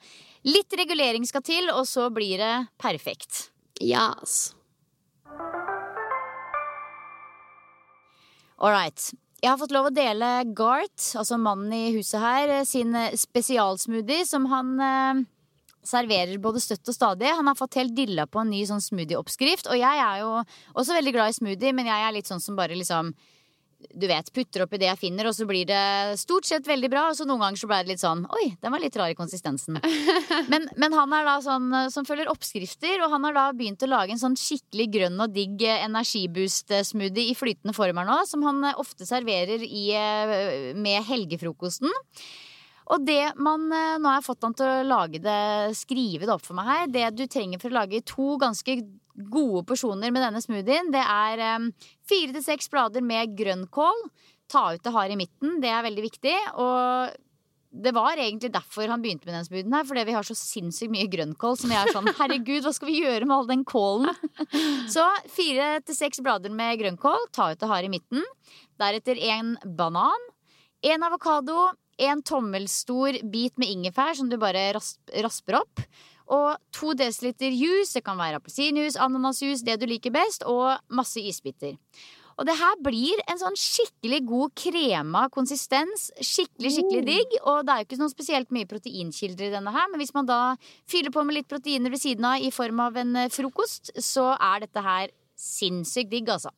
litt 0.46 0.78
regulering 0.78 1.26
skal 1.28 1.44
til, 1.46 1.70
og 1.72 1.86
så 1.88 2.09
blir 2.14 2.42
det 2.42 2.54
perfekt. 2.82 3.48
Yes. 3.82 4.54
All 8.57 8.72
right. 8.72 9.11
Jeg 9.42 9.52
har 9.52 9.59
fått 9.61 9.74
lov 9.74 9.90
å 9.90 9.94
dele 9.94 10.28
Gart, 10.57 10.96
altså 11.14 11.36
mannen 11.38 11.72
i 11.76 11.94
huset 11.94 12.22
her, 12.22 12.52
sin 12.64 12.96
spesialsmoothie 13.20 14.24
som 14.26 14.48
han 14.50 14.70
eh, 14.80 15.24
serverer 15.89 16.37
både 16.43 16.62
støtt 16.62 16.91
og 16.91 16.97
stadig. 16.97 17.30
Han 17.39 17.49
har 17.51 17.59
fått 17.59 17.78
helt 17.80 17.97
dilla 17.97 18.26
på 18.26 18.43
en 18.43 18.53
ny 18.53 18.64
sånn 18.68 18.84
smoothie-oppskrift. 18.84 19.70
Og 19.72 19.80
jeg 19.80 20.03
er 20.03 20.20
jo 20.24 20.34
også 20.74 20.99
veldig 20.99 21.16
glad 21.16 21.32
i 21.32 21.39
smoothie, 21.39 21.74
men 21.76 21.89
jeg 21.91 22.07
er 22.07 22.14
litt 22.16 22.30
sånn 22.30 22.43
som 22.43 22.59
bare 22.59 22.78
liksom 22.78 23.14
du 23.76 24.07
vet, 24.09 24.28
putter 24.32 24.64
oppi 24.64 24.78
det 24.80 24.89
jeg 24.89 24.99
finner, 25.01 25.28
og 25.28 25.34
så 25.37 25.47
blir 25.49 25.66
det 25.68 26.16
stort 26.20 26.47
sett 26.49 26.66
veldig 26.68 26.89
bra. 26.93 27.03
Og 27.11 27.18
så 27.18 27.26
noen 27.28 27.43
ganger 27.45 27.61
så 27.61 27.68
ble 27.70 27.80
det 27.84 27.93
litt 27.93 28.03
sånn 28.03 28.24
Oi, 28.39 28.47
den 28.62 28.72
var 28.72 28.82
litt 28.82 28.97
rar 28.99 29.12
i 29.12 29.18
konsistensen. 29.18 29.78
Men, 30.53 30.66
men 30.78 30.95
han 30.95 31.12
er 31.16 31.24
da 31.26 31.34
sånn 31.43 31.66
eh, 31.74 31.89
som 31.93 32.07
følger 32.07 32.28
oppskrifter, 32.30 33.01
og 33.05 33.11
han 33.12 33.24
har 33.26 33.34
da 33.34 33.45
begynt 33.57 33.82
å 33.82 33.89
lage 33.91 34.14
en 34.14 34.20
sånn 34.20 34.37
skikkelig 34.39 34.87
grønn 34.95 35.22
og 35.22 35.32
digg 35.34 35.62
eh, 35.66 35.82
energiboost-smoothie 35.87 37.32
i 37.32 37.37
flytende 37.37 37.74
form 37.76 37.99
her 38.01 38.09
nå, 38.09 38.18
som 38.28 38.45
han 38.47 38.62
eh, 38.68 38.78
ofte 38.80 39.09
serverer 39.09 39.64
i, 39.66 39.84
eh, 39.97 40.72
med 40.78 41.07
helgefrokosten. 41.09 41.93
Og 42.93 43.03
det 43.03 43.34
man 43.43 43.66
eh, 43.74 43.97
Nå 43.99 44.11
har 44.11 44.20
jeg 44.20 44.28
fått 44.28 44.47
han 44.47 44.55
til 44.57 44.68
å 44.68 44.87
lage 44.87 45.20
det, 45.22 45.41
skrive 45.78 46.26
det 46.26 46.34
opp 46.37 46.45
for 46.47 46.59
meg 46.59 46.70
her. 46.70 46.87
Det 46.93 47.11
du 47.16 47.26
trenger 47.30 47.62
for 47.62 47.72
å 47.72 47.80
lage 47.80 48.05
to 48.07 48.37
ganske 48.43 48.78
gode 49.16 49.64
porsjoner 49.66 50.12
med 50.12 50.22
denne 50.22 50.43
smoothien, 50.45 50.93
det 50.95 51.03
er 51.03 51.43
eh, 51.43 51.68
fire 52.07 52.37
til 52.37 52.45
seks 52.45 52.70
blader 52.72 53.05
med 53.05 53.37
grønnkål. 53.39 54.09
Ta 54.53 54.68
ut 54.76 54.82
det 54.84 54.95
harde 54.95 55.16
i 55.16 55.20
midten, 55.20 55.57
det 55.62 55.72
er 55.72 55.87
veldig 55.87 56.05
viktig. 56.05 56.34
Og 56.62 57.16
det 57.76 57.93
var 57.93 58.16
egentlig 58.16 58.53
derfor 58.55 58.89
han 58.89 59.03
begynte 59.03 59.26
med 59.26 59.34
den 59.37 59.47
smoothien 59.49 59.74
her, 59.74 59.87
fordi 59.89 60.05
vi 60.09 60.14
har 60.16 60.26
så 60.26 60.37
sinnssykt 60.39 60.93
mye 60.93 61.09
grønnkål 61.12 61.59
som 61.61 61.72
jeg 61.74 61.82
er 61.82 61.93
sånn 61.97 62.12
herregud, 62.20 62.62
hva 62.64 62.72
skal 62.76 62.91
vi 62.91 63.01
gjøre 63.03 63.26
med 63.26 63.37
all 63.37 63.51
den 63.51 63.64
kålen? 63.68 64.14
Så 64.95 65.05
fire 65.32 65.80
til 65.84 65.99
seks 65.99 66.22
blader 66.24 66.55
med 66.55 66.78
grønnkål, 66.80 67.28
ta 67.34 67.51
ut 67.53 67.61
det 67.61 67.70
harde 67.70 67.91
i 67.91 67.93
midten. 67.93 68.22
Deretter 68.80 69.18
en 69.32 69.57
banan, 69.76 70.30
en 70.87 71.07
avokado, 71.09 71.72
en 71.99 72.22
tommelstor 72.22 73.16
bit 73.32 73.57
med 73.61 73.70
ingefær 73.72 74.16
som 74.18 74.28
du 74.30 74.36
bare 74.40 74.68
rasp, 74.76 75.01
rasper 75.24 75.61
opp. 75.62 75.82
Og 76.26 76.59
to 76.74 76.92
desiliter 76.99 77.55
juice, 77.55 77.94
det 77.94 78.03
kan 78.07 78.18
være 78.18 78.40
appelsinjuice, 78.40 78.99
ananasjuice, 78.99 79.64
det 79.66 79.78
du 79.80 79.86
liker 79.86 80.14
best, 80.14 80.42
og 80.42 80.80
masse 80.90 81.22
isbiter. 81.22 81.76
Og 82.36 82.44
det 82.44 82.57
her 82.59 82.74
blir 82.84 83.20
en 83.30 83.38
sånn 83.40 83.55
skikkelig 83.57 84.18
god 84.28 84.53
krema 84.61 85.22
konsistens. 85.32 86.11
Skikkelig, 86.20 86.74
skikkelig 86.74 87.05
digg. 87.07 87.36
Og 87.49 87.62
det 87.64 87.72
er 87.72 87.80
jo 87.80 87.86
ikke 87.88 88.01
noe 88.03 88.12
spesielt 88.12 88.53
mye 88.53 88.68
proteinkilder 88.68 89.49
i 89.49 89.55
denne 89.55 89.72
her, 89.72 89.88
men 89.88 90.03
hvis 90.03 90.12
man 90.16 90.28
da 90.28 90.40
fyller 90.90 91.14
på 91.14 91.24
med 91.24 91.38
litt 91.38 91.49
proteiner 91.49 91.94
ved 91.94 92.03
siden 92.03 92.28
av 92.28 92.44
i 92.44 92.53
form 92.53 92.82
av 92.84 93.01
en 93.01 93.16
eh, 93.22 93.32
frokost, 93.32 93.94
så 94.05 94.34
er 94.36 94.66
dette 94.66 94.84
her 94.84 95.14
sinnssykt 95.40 96.12
digg, 96.12 96.28
altså. 96.32 96.53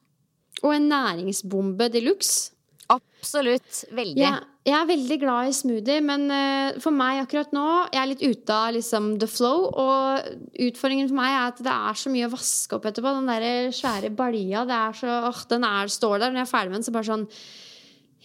Og 0.64 0.74
en 0.74 0.88
næringsbombe 0.90 1.86
de 1.94 2.02
luxe. 2.08 2.57
Absolutt. 2.88 3.82
Veldig. 3.92 4.16
Jeg, 4.16 4.44
jeg 4.64 4.74
er 4.78 4.86
veldig 4.88 5.16
glad 5.20 5.50
i 5.50 5.54
smoothie, 5.56 6.00
men 6.04 6.24
uh, 6.32 6.78
for 6.80 6.94
meg 6.94 7.20
akkurat 7.20 7.50
nå 7.52 7.64
Jeg 7.92 8.00
er 8.00 8.08
litt 8.08 8.24
ute 8.24 8.54
av 8.54 8.72
liksom, 8.76 9.10
the 9.20 9.28
flow. 9.28 9.66
Og 9.68 10.48
utfordringen 10.68 11.10
for 11.10 11.18
meg 11.18 11.34
er 11.34 11.44
at 11.50 11.62
det 11.66 11.74
er 11.74 12.00
så 12.00 12.12
mye 12.14 12.30
å 12.30 12.32
vaske 12.32 12.78
opp 12.78 12.88
etterpå. 12.88 13.12
Den 13.18 13.28
der 13.28 13.76
svære 13.76 14.12
balja. 14.16 14.64
Det 14.68 14.78
er 14.78 14.98
så, 15.02 15.20
oh, 15.28 15.44
den 15.52 15.68
er, 15.68 15.92
står 15.92 16.16
der 16.22 16.32
når 16.32 16.42
jeg 16.42 16.48
er 16.48 16.52
ferdig 16.54 16.72
med 16.72 16.80
den, 16.80 16.88
så 16.88 16.96
bare 16.96 17.10
sånn 17.12 17.28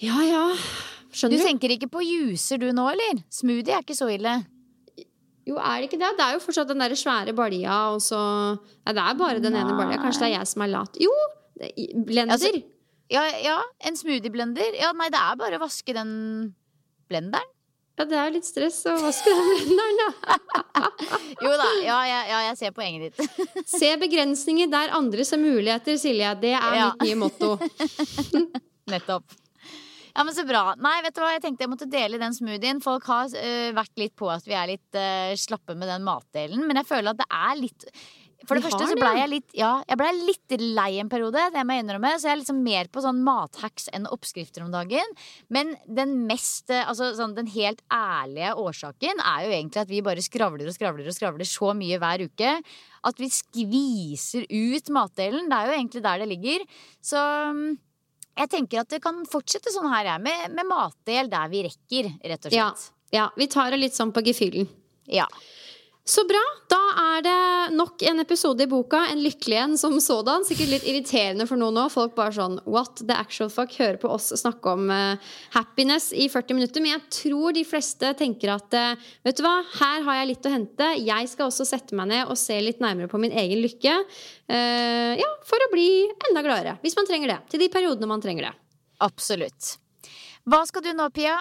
Ja 0.04 0.24
ja. 0.26 0.48
Du 1.14 1.20
Skjønner 1.20 1.44
du? 1.44 1.46
tenker 1.46 1.76
ikke 1.76 1.92
på 1.94 2.02
juicer 2.02 2.62
du 2.62 2.72
nå, 2.74 2.88
eller? 2.90 3.20
Smoothie 3.34 3.76
er 3.76 3.84
ikke 3.86 3.98
så 4.00 4.08
ille. 4.10 4.40
Jo, 5.44 5.58
er 5.60 5.82
det 5.84 5.90
ikke 5.90 6.00
det? 6.00 6.14
Det 6.18 6.26
er 6.26 6.38
jo 6.38 6.42
fortsatt 6.46 6.72
den 6.72 6.82
der 6.82 6.96
svære 6.98 7.36
balja, 7.36 7.80
og 7.94 8.00
så 8.02 8.20
Nei, 8.56 8.96
det 8.96 9.04
er 9.04 9.20
bare 9.20 9.44
den 9.44 9.60
ene 9.60 9.76
balja. 9.76 10.00
Kanskje 10.02 10.24
det 10.24 10.30
er 10.32 10.38
jeg 10.40 10.50
som 10.56 10.64
er 10.64 10.72
lat. 10.72 11.02
Jo! 11.04 11.12
Blender. 12.08 12.34
Altså, 12.34 12.50
Ja, 13.14 13.24
ja, 13.44 13.58
en 13.86 13.98
smoothieblender. 14.00 14.74
Ja, 14.80 14.90
nei, 14.98 15.10
det 15.14 15.20
er 15.22 15.36
bare 15.38 15.60
å 15.60 15.64
vaske 15.64 15.94
den 15.96 16.14
blenderen. 17.12 17.50
ja, 18.00 18.06
det 18.10 18.18
er 18.18 18.32
litt 18.34 18.48
stress 18.48 18.80
å 18.90 18.96
vaske 19.04 19.30
den 19.30 19.52
blenderen, 19.52 20.00
da. 20.02 20.88
Jo 21.44 21.52
da, 21.60 21.68
ja, 21.84 22.00
ja, 22.08 22.20
ja 22.30 22.40
jeg 22.48 22.58
ser 22.60 22.74
poenget 22.74 23.14
ditt. 23.14 23.46
Se 23.70 23.92
begrensninger 24.02 24.70
der 24.72 24.94
andre 24.98 25.26
ser 25.28 25.42
muligheter, 25.42 25.98
Silje. 26.02 26.34
Det 26.42 26.56
er 26.58 26.76
Ja. 26.80 26.90
mitt 26.94 27.06
nye 27.10 27.20
motto. 27.22 27.54
Nettopp. 28.94 29.38
Ja, 30.14 30.24
men 30.24 30.34
Så 30.36 30.44
bra. 30.46 30.76
Nei, 30.78 30.98
vet 31.06 31.16
du 31.16 31.22
hva, 31.24 31.32
jeg 31.34 31.42
tenkte 31.42 31.66
jeg 31.66 31.72
måtte 31.72 31.90
dele 31.90 32.20
den 32.22 32.36
smoothien. 32.38 32.82
Folk 32.86 33.06
har 33.10 33.32
uh, 33.34 33.70
vært 33.74 33.98
litt 33.98 34.14
på 34.20 34.30
at 34.30 34.46
vi 34.46 34.54
er 34.58 34.70
litt 34.76 34.98
uh, 34.98 35.34
slappe 35.40 35.74
med 35.78 35.90
den 35.90 36.06
matdelen, 36.06 36.66
men 36.70 36.78
jeg 36.82 36.90
føler 36.90 37.14
at 37.14 37.22
det 37.24 37.30
er 37.34 37.58
litt 37.62 37.88
For 38.48 38.58
det 38.58 38.64
Vi 38.64 38.70
første 38.70 38.88
så 38.90 38.96
blei 39.00 39.14
jeg 39.18 39.30
litt 39.32 39.54
Ja, 39.56 39.72
jeg 39.88 40.00
ble 40.00 40.10
litt 40.28 40.56
lei 40.60 40.90
en 41.02 41.12
periode, 41.12 41.46
det 41.54 41.64
må 41.64 41.78
jeg 41.78 41.86
innrømme. 41.86 42.12
Så 42.20 42.28
jeg 42.28 42.36
er 42.36 42.42
liksom 42.42 42.60
mer 42.66 42.90
på 42.92 43.04
sånn 43.06 43.22
mathacks 43.24 43.88
enn 43.96 44.10
oppskrifter 44.12 44.66
om 44.66 44.74
dagen. 44.74 45.16
Men 45.54 45.76
den 45.88 46.16
mest 46.30 46.74
øh, 46.74 46.84
Altså 46.84 47.14
sånn 47.18 47.38
den 47.38 47.48
helt 47.54 47.80
ærlige 47.94 48.52
årsaken 48.60 49.24
er 49.24 49.46
jo 49.46 49.56
egentlig 49.56 49.84
at 49.84 49.92
vi 49.92 50.04
bare 50.06 50.26
skravler 50.26 50.68
og 50.70 50.76
skravler 50.76 51.08
og 51.08 51.16
skravler 51.16 51.48
så 51.48 51.72
mye 51.78 52.02
hver 52.04 52.26
uke. 52.28 52.52
At 53.08 53.24
vi 53.24 53.32
skviser 53.32 54.46
ut 54.50 54.94
matdelen. 54.94 55.50
Det 55.50 55.58
er 55.58 55.72
jo 55.72 55.80
egentlig 55.80 56.04
der 56.04 56.24
det 56.24 56.30
ligger. 56.34 56.68
Så 57.04 57.24
mm, 57.56 57.66
jeg 58.44 58.52
tenker 58.54 58.84
at 58.84 58.92
det 58.94 59.02
kan 59.04 59.24
fortsette 59.30 59.74
sånn 59.74 59.92
her, 59.94 60.14
jeg, 60.14 60.24
med, 60.26 60.56
med 60.58 60.70
matdel 60.70 61.30
der 61.32 61.52
vi 61.52 61.66
rekker, 61.68 62.12
rett 62.34 62.48
og 62.50 62.56
Ja, 62.56 62.70
ja, 63.14 63.28
vi 63.38 63.48
tar 63.52 63.70
det 63.72 63.80
litt 63.80 63.98
sånn 63.98 64.14
på 64.14 64.24
gefühlen. 64.26 64.68
Ja. 65.12 65.28
Så 66.04 66.26
bra. 66.28 66.40
Da 66.68 66.80
er 67.00 67.22
det 67.24 67.76
nok 67.78 68.02
en 68.04 68.20
episode 68.20 68.66
i 68.66 68.68
boka. 68.68 69.06
En 69.08 69.22
lykkelig 69.24 69.56
en 69.62 69.76
som 69.80 69.94
sådan. 70.04 70.44
Sikkert 70.44 70.74
litt 70.74 70.88
irriterende 70.90 71.46
for 71.48 71.60
noen 71.60 71.80
òg. 71.80 71.94
Folk 71.94 72.18
bare 72.18 72.36
sånn 72.36 72.58
What 72.68 73.06
the 73.06 73.16
actual 73.16 73.48
fuck? 73.54 73.72
Hører 73.80 74.02
på 74.02 74.12
oss 74.12 74.28
snakke 74.42 74.74
om 74.76 74.92
uh, 74.92 75.16
happiness 75.56 76.10
i 76.12 76.28
40 76.32 76.60
minutter. 76.60 76.84
Men 76.84 76.98
jeg 76.98 77.06
tror 77.22 77.56
de 77.56 77.64
fleste 77.68 78.12
tenker 78.20 78.52
at 78.52 78.76
uh, 78.76 79.06
vet 79.24 79.40
du 79.40 79.46
hva, 79.46 79.56
her 79.78 80.04
har 80.10 80.20
jeg 80.20 80.32
litt 80.34 80.50
å 80.50 80.54
hente. 80.58 80.90
Jeg 81.00 81.32
skal 81.32 81.48
også 81.48 81.70
sette 81.72 81.96
meg 81.96 82.12
ned 82.12 82.28
og 82.28 82.36
se 82.42 82.60
litt 82.60 82.84
nærmere 82.84 83.08
på 83.08 83.24
min 83.24 83.32
egen 83.40 83.64
lykke. 83.64 83.96
Uh, 84.52 85.16
ja, 85.24 85.32
for 85.48 85.64
å 85.64 85.72
bli 85.72 85.88
enda 86.28 86.44
gladere. 86.44 86.76
Hvis 86.84 87.00
man 87.00 87.08
trenger 87.08 87.32
det. 87.32 87.40
Til 87.56 87.64
de 87.64 87.72
periodene 87.72 88.12
man 88.12 88.24
trenger 88.24 88.50
det. 88.50 88.54
Absolutt. 89.08 89.78
Hva 90.44 90.66
skal 90.68 90.84
du 90.84 90.92
nå, 90.92 91.08
Pia? 91.16 91.40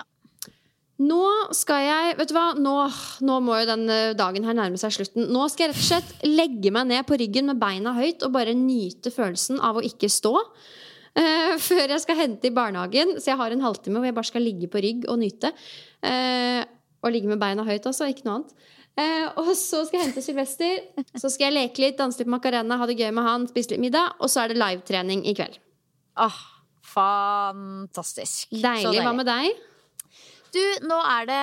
Nå 1.01 1.23
skal 1.57 1.81
jeg 1.87 2.17
Vet 2.19 2.31
du 2.31 2.35
hva, 2.37 2.53
nå, 2.61 2.75
nå 3.25 3.39
må 3.43 3.57
jo 3.63 3.69
den 3.71 3.89
dagen 4.19 4.45
her 4.47 4.55
nærme 4.59 4.79
seg 4.79 4.93
slutten. 4.95 5.31
Nå 5.33 5.49
skal 5.51 5.67
jeg 5.67 5.73
rett 5.73 5.81
og 5.81 5.89
slett 5.89 6.27
legge 6.29 6.71
meg 6.75 6.91
ned 6.91 7.09
på 7.09 7.19
ryggen 7.19 7.49
med 7.49 7.59
beina 7.63 7.95
høyt 7.97 8.23
og 8.27 8.35
bare 8.37 8.55
nyte 8.55 9.11
følelsen 9.11 9.59
av 9.65 9.81
å 9.81 9.85
ikke 9.87 10.11
stå. 10.13 10.37
Uh, 11.13 11.59
før 11.69 11.91
jeg 11.93 12.05
skal 12.05 12.21
hente 12.21 12.49
i 12.49 12.55
barnehagen. 12.55 13.17
Så 13.21 13.33
jeg 13.33 13.41
har 13.41 13.55
en 13.55 13.65
halvtime 13.65 14.01
hvor 14.01 14.09
jeg 14.09 14.17
bare 14.17 14.31
skal 14.31 14.47
ligge 14.47 14.71
på 14.73 14.83
rygg 14.85 15.09
og 15.11 15.21
nyte. 15.23 15.53
Uh, 16.05 16.63
og 17.03 17.11
ligge 17.15 17.31
med 17.31 17.41
beina 17.43 17.67
høyt, 17.67 17.89
altså. 17.89 18.09
Ikke 18.11 18.27
noe 18.29 18.41
annet. 18.41 18.55
Uh, 18.93 19.27
og 19.41 19.53
så 19.57 19.83
skal 19.89 19.99
jeg 19.99 20.09
hente 20.11 20.25
Sylvester. 20.25 20.81
Så 21.17 21.33
skal 21.33 21.49
jeg 21.49 21.57
leke 21.57 21.85
litt, 21.85 21.99
danse 22.01 22.21
litt 22.21 22.29
på 22.29 22.37
Macarena, 22.37 22.79
ha 22.81 22.89
det 22.89 22.99
gøy 23.01 23.11
med 23.15 23.27
han, 23.27 23.49
spise 23.51 23.75
litt 23.75 23.85
middag. 23.85 24.17
Og 24.21 24.33
så 24.33 24.45
er 24.45 24.53
det 24.53 24.61
livetrening 24.61 25.25
i 25.29 25.35
kveld. 25.37 25.59
Åh, 26.21 26.41
fantastisk. 26.93 28.51
Så 28.51 28.63
Deilig. 28.63 29.01
Hva 29.01 29.15
med 29.17 29.29
deg? 29.29 29.69
Du, 30.53 30.61
nå 30.85 30.99
er 31.09 31.29
det 31.31 31.43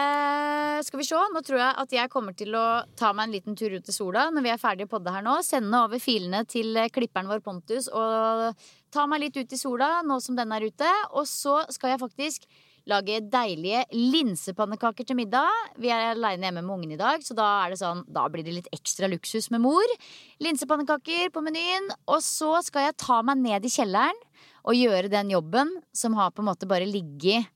Skal 0.86 1.02
vi 1.02 1.08
se. 1.08 1.18
Nå 1.34 1.42
tror 1.46 1.58
jeg 1.58 1.78
at 1.82 1.94
jeg 1.96 2.12
kommer 2.14 2.36
til 2.38 2.54
å 2.58 2.66
ta 3.00 3.10
meg 3.16 3.26
en 3.26 3.34
liten 3.40 3.58
tur 3.58 3.74
ut 3.74 3.86
til 3.86 3.96
sola 3.96 4.28
når 4.30 4.46
vi 4.46 4.52
er 4.54 4.62
ferdige 4.62 4.86
å 4.86 4.92
podde 4.92 5.14
her 5.16 5.26
nå. 5.26 5.40
Sende 5.46 5.82
over 5.82 6.02
filene 6.04 6.44
til 6.50 6.78
klipperen 6.94 7.32
vår 7.32 7.42
Pontus 7.46 7.90
og 7.90 8.54
ta 8.94 9.08
meg 9.10 9.26
litt 9.26 9.40
ut 9.42 9.58
i 9.58 9.60
sola 9.60 10.04
nå 10.06 10.20
som 10.22 10.38
den 10.38 10.54
er 10.54 10.68
ute. 10.70 10.94
Og 11.18 11.26
så 11.30 11.58
skal 11.74 11.96
jeg 11.96 12.04
faktisk 12.06 12.46
lage 12.90 13.20
deilige 13.34 13.84
linsepannekaker 13.98 15.10
til 15.10 15.18
middag. 15.18 15.50
Vi 15.82 15.90
er 15.94 16.12
aleine 16.14 16.48
hjemme 16.48 16.64
med 16.64 16.78
ungen 16.78 16.94
i 16.96 17.02
dag, 17.02 17.26
så 17.26 17.36
da, 17.38 17.50
er 17.66 17.74
det 17.74 17.82
sånn, 17.82 18.06
da 18.10 18.24
blir 18.30 18.46
det 18.46 18.56
litt 18.56 18.72
ekstra 18.74 19.10
luksus 19.10 19.50
med 19.54 19.66
mor. 19.66 20.00
Linsepannekaker 20.42 21.34
på 21.34 21.44
menyen. 21.46 21.90
Og 22.10 22.22
så 22.26 22.60
skal 22.66 22.92
jeg 22.92 23.02
ta 23.02 23.24
meg 23.26 23.42
ned 23.42 23.66
i 23.66 23.74
kjelleren 23.74 24.26
og 24.70 24.78
gjøre 24.78 25.10
den 25.10 25.34
jobben 25.34 25.80
som 25.98 26.18
har 26.18 26.30
på 26.34 26.46
en 26.46 26.54
måte 26.54 26.70
bare 26.70 26.86
ligget 26.90 27.50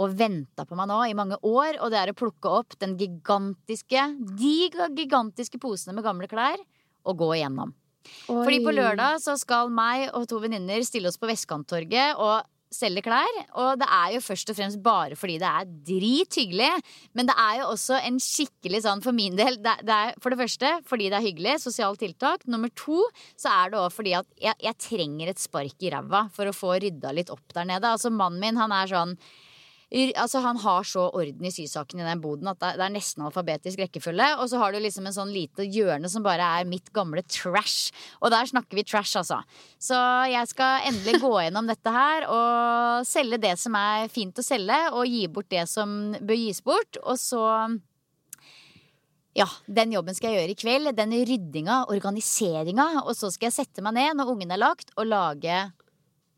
og 0.00 0.14
venta 0.16 0.64
på 0.68 0.78
meg 0.78 0.88
nå 0.90 1.00
i 1.08 1.16
mange 1.16 1.38
år, 1.42 1.78
og 1.82 1.92
det 1.92 2.00
er 2.00 2.12
å 2.12 2.16
plukke 2.16 2.52
opp 2.60 2.78
den 2.80 2.96
gigantiske, 3.00 4.06
de 4.38 4.56
gigantiske 4.96 5.60
posene 5.62 5.96
med 5.96 6.06
gamle 6.06 6.30
klær 6.30 6.60
og 7.08 7.18
gå 7.20 7.32
igjennom. 7.36 7.74
Fordi 8.26 8.62
på 8.64 8.74
lørdag 8.74 9.20
så 9.22 9.36
skal 9.38 9.70
meg 9.70 10.08
og 10.16 10.26
to 10.30 10.40
venninner 10.42 10.82
stille 10.86 11.10
oss 11.10 11.20
på 11.20 11.28
Vestkanttorget 11.30 12.18
og 12.18 12.42
selge 12.72 13.02
klær. 13.04 13.38
Og 13.60 13.76
det 13.80 13.88
er 13.92 14.14
jo 14.16 14.22
først 14.24 14.50
og 14.50 14.58
fremst 14.58 14.80
bare 14.84 15.16
fordi 15.18 15.36
det 15.42 15.50
er 15.50 15.70
drithyggelig. 15.90 16.70
Men 17.16 17.28
det 17.28 17.36
er 17.38 17.60
jo 17.60 17.68
også 17.74 18.00
en 18.00 18.18
skikkelig 18.22 18.82
sånn 18.86 19.04
for 19.04 19.16
min 19.16 19.36
del 19.38 19.60
det, 19.62 19.76
det 19.86 19.98
er 19.98 20.18
For 20.22 20.32
det 20.32 20.40
første 20.40 20.72
fordi 20.88 21.10
det 21.12 21.20
er 21.20 21.26
hyggelig, 21.28 21.58
sosialt 21.66 22.02
tiltak. 22.02 22.46
Nummer 22.50 22.72
to 22.78 23.04
så 23.36 23.52
er 23.52 23.72
det 23.72 23.80
òg 23.82 23.94
fordi 23.94 24.16
at 24.18 24.28
jeg, 24.40 24.58
jeg 24.66 24.80
trenger 24.88 25.32
et 25.32 25.42
spark 25.42 25.84
i 25.86 25.94
ræva 25.94 26.26
for 26.34 26.48
å 26.48 26.56
få 26.56 26.76
rydda 26.82 27.14
litt 27.14 27.32
opp 27.32 27.54
der 27.54 27.68
nede. 27.68 27.92
Altså 27.92 28.12
mannen 28.12 28.42
min, 28.42 28.60
han 28.60 28.74
er 28.74 28.90
sånn 28.90 29.16
Altså 29.92 30.40
Han 30.40 30.56
har 30.56 30.86
så 30.88 31.10
orden 31.12 31.44
i 31.44 31.52
sysaken 31.52 32.00
i 32.00 32.06
den 32.06 32.20
boden 32.22 32.48
at 32.48 32.58
det 32.60 32.80
er- 32.80 32.94
nesten 32.94 33.24
alfabetisk 33.26 33.78
rekkefølge. 33.78 34.38
Og 34.38 34.48
så 34.48 34.58
har 34.58 34.72
du 34.72 34.78
liksom 34.78 35.06
en 35.06 35.12
sånn 35.12 35.32
lite 35.32 35.68
hjørne 35.68 36.08
som 36.08 36.22
bare 36.22 36.40
er 36.40 36.64
mitt 36.64 36.90
gamle 36.92 37.22
trash. 37.22 37.92
Og 38.22 38.30
der 38.30 38.44
snakker 38.46 38.74
vi 38.74 38.84
trash, 38.84 39.16
altså. 39.16 39.42
Så 39.78 39.94
jeg 40.30 40.48
skal 40.48 40.88
endelig 40.88 41.20
gå 41.20 41.32
gjennom 41.44 41.66
dette 41.66 41.92
her 41.92 42.26
og 42.26 43.04
selge 43.06 43.38
det 43.38 43.58
som 43.58 43.74
er 43.74 44.08
fint 44.08 44.34
å 44.34 44.42
selge, 44.42 44.92
og 44.92 45.06
gi 45.06 45.26
bort 45.28 45.50
det 45.50 45.68
som 45.68 46.12
bør 46.14 46.36
gis 46.36 46.62
bort. 46.62 46.96
Og 47.04 47.18
så 47.18 47.80
ja, 49.34 49.46
den 49.66 49.92
jobben 49.92 50.14
skal 50.14 50.32
jeg 50.32 50.40
gjøre 50.40 50.52
i 50.52 50.60
kveld. 50.60 50.96
Den 50.96 51.12
ryddinga, 51.12 51.86
organiseringa. 51.88 53.04
Og 53.06 53.14
så 53.16 53.30
skal 53.32 53.48
jeg 53.50 53.66
sette 53.66 53.84
meg 53.84 53.94
ned 53.94 54.16
når 54.16 54.32
ungen 54.34 54.52
er 54.52 54.60
lagt, 54.60 54.90
og 54.96 55.06
lage 55.06 55.72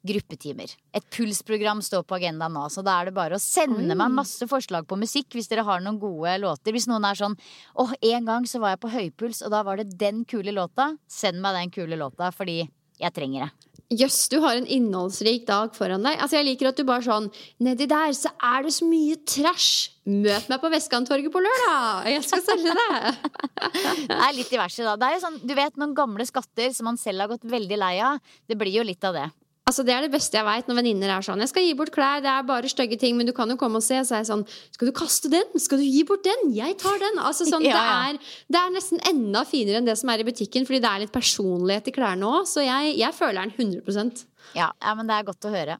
gruppetimer. 0.06 0.74
Et 0.94 1.06
pulsprogram 1.16 1.80
står 1.84 2.04
på 2.06 2.18
agendaen 2.18 2.54
nå, 2.54 2.66
så 2.72 2.84
da 2.84 2.98
er 3.00 3.08
det 3.08 3.16
bare 3.16 3.38
å 3.38 3.42
sende 3.42 3.96
meg 3.96 4.14
masse 4.14 4.48
forslag 4.50 4.86
på 4.88 4.98
musikk 5.00 5.34
hvis 5.34 5.50
dere 5.50 5.66
har 5.66 5.82
noen 5.84 6.00
gode 6.02 6.36
låter. 6.42 6.76
Hvis 6.76 6.88
noen 6.90 7.06
er 7.08 7.18
sånn 7.18 7.36
åh, 7.80 7.94
en 8.12 8.30
gang 8.30 8.48
så 8.48 8.60
var 8.62 8.74
jeg 8.74 8.84
på 8.84 8.94
høypuls, 8.94 9.44
og 9.44 9.54
da 9.54 9.64
var 9.66 9.80
det 9.80 9.94
den 10.00 10.24
kule 10.28 10.54
låta. 10.54 10.92
Send 11.10 11.40
meg 11.44 11.56
den 11.58 11.74
kule 11.74 11.98
låta, 12.00 12.30
fordi 12.34 12.62
jeg 13.00 13.14
trenger 13.16 13.46
det. 13.46 13.70
Jøss, 13.94 14.30
du 14.32 14.38
har 14.40 14.56
en 14.56 14.66
innholdsrik 14.70 15.44
dag 15.46 15.74
foran 15.76 16.02
deg. 16.06 16.16
Altså, 16.16 16.38
jeg 16.38 16.48
liker 16.48 16.70
at 16.70 16.78
du 16.78 16.86
bare 16.88 17.04
sånn 17.04 17.26
Nedi 17.62 17.86
der 17.90 18.14
så 18.16 18.32
er 18.42 18.64
det 18.64 18.72
så 18.74 18.88
mye 18.88 19.18
trash. 19.28 19.92
Møt 20.08 20.48
meg 20.50 20.60
på 20.62 20.70
Vestkanttorget 20.72 21.32
på 21.32 21.42
lørdag! 21.44 22.08
Jeg 22.14 22.24
skal 22.26 22.42
selge 22.46 22.74
det! 22.74 23.14
Det 24.08 24.16
er 24.16 24.36
litt 24.36 24.50
diverse, 24.50 24.84
da. 24.86 24.96
Det 24.98 25.08
er 25.08 25.16
jo 25.18 25.22
sånn, 25.26 25.38
du 25.44 25.54
vet, 25.56 25.78
noen 25.80 25.94
gamle 25.96 26.26
skatter 26.28 26.72
som 26.76 26.88
man 26.90 27.00
selv 27.00 27.24
har 27.24 27.32
gått 27.34 27.46
veldig 27.48 27.80
lei 27.80 27.94
av. 28.04 28.36
Det 28.48 28.58
blir 28.58 28.80
jo 28.80 28.86
litt 28.88 29.04
av 29.04 29.16
det. 29.20 29.28
Altså 29.64 29.80
Det 29.80 29.94
er 29.94 30.04
det 30.04 30.12
beste 30.12 30.36
jeg 30.36 30.44
veit 30.44 30.66
når 30.68 30.76
venninner 30.76 31.08
er 31.08 31.24
sånn 31.24 31.40
'Jeg 31.40 31.48
skal 31.48 31.64
gi 31.64 31.72
bort 31.72 31.90
klær, 31.92 32.20
det 32.20 32.28
er 32.28 32.42
bare 32.44 32.68
stygge 32.68 32.98
ting, 33.00 33.16
men 33.16 33.24
du 33.24 33.32
kan 33.32 33.48
jo 33.48 33.56
komme 33.56 33.80
og 33.80 33.82
se.' 33.82 33.96
Så 34.04 34.12
er 34.12 34.20
jeg 34.20 34.28
sånn 34.28 34.44
'Skal 34.76 34.88
du 34.88 34.92
kaste 34.92 35.30
den? 35.32 35.46
Skal 35.56 35.78
du 35.78 35.84
gi 35.84 36.02
bort 36.04 36.22
den? 36.22 36.52
Jeg 36.52 36.76
tar 36.76 36.98
den.' 37.00 37.16
Altså 37.16 37.48
sånn, 37.48 37.64
Ja, 37.70 37.72
det, 37.72 37.80
er, 37.80 38.18
det 38.52 38.60
er 38.60 38.74
nesten 38.76 39.00
enda 39.08 39.44
finere 39.48 39.80
enn 39.80 39.88
det 39.88 39.96
som 39.96 40.10
er 40.10 40.20
i 40.20 40.28
butikken, 40.28 40.66
fordi 40.68 40.82
det 40.84 40.90
er 40.90 41.00
litt 41.00 41.12
personlighet 41.12 41.88
i 41.88 41.96
klærne 41.96 42.28
òg. 42.28 42.44
Så 42.44 42.60
jeg, 42.60 42.98
jeg 42.98 43.14
føler 43.14 43.40
den 43.40 43.56
100 43.56 44.26
Ja, 44.54 44.68
ja, 44.68 44.94
men 44.94 45.06
det 45.06 45.16
er 45.16 45.24
godt 45.24 45.48
å 45.48 45.54
høre. 45.54 45.78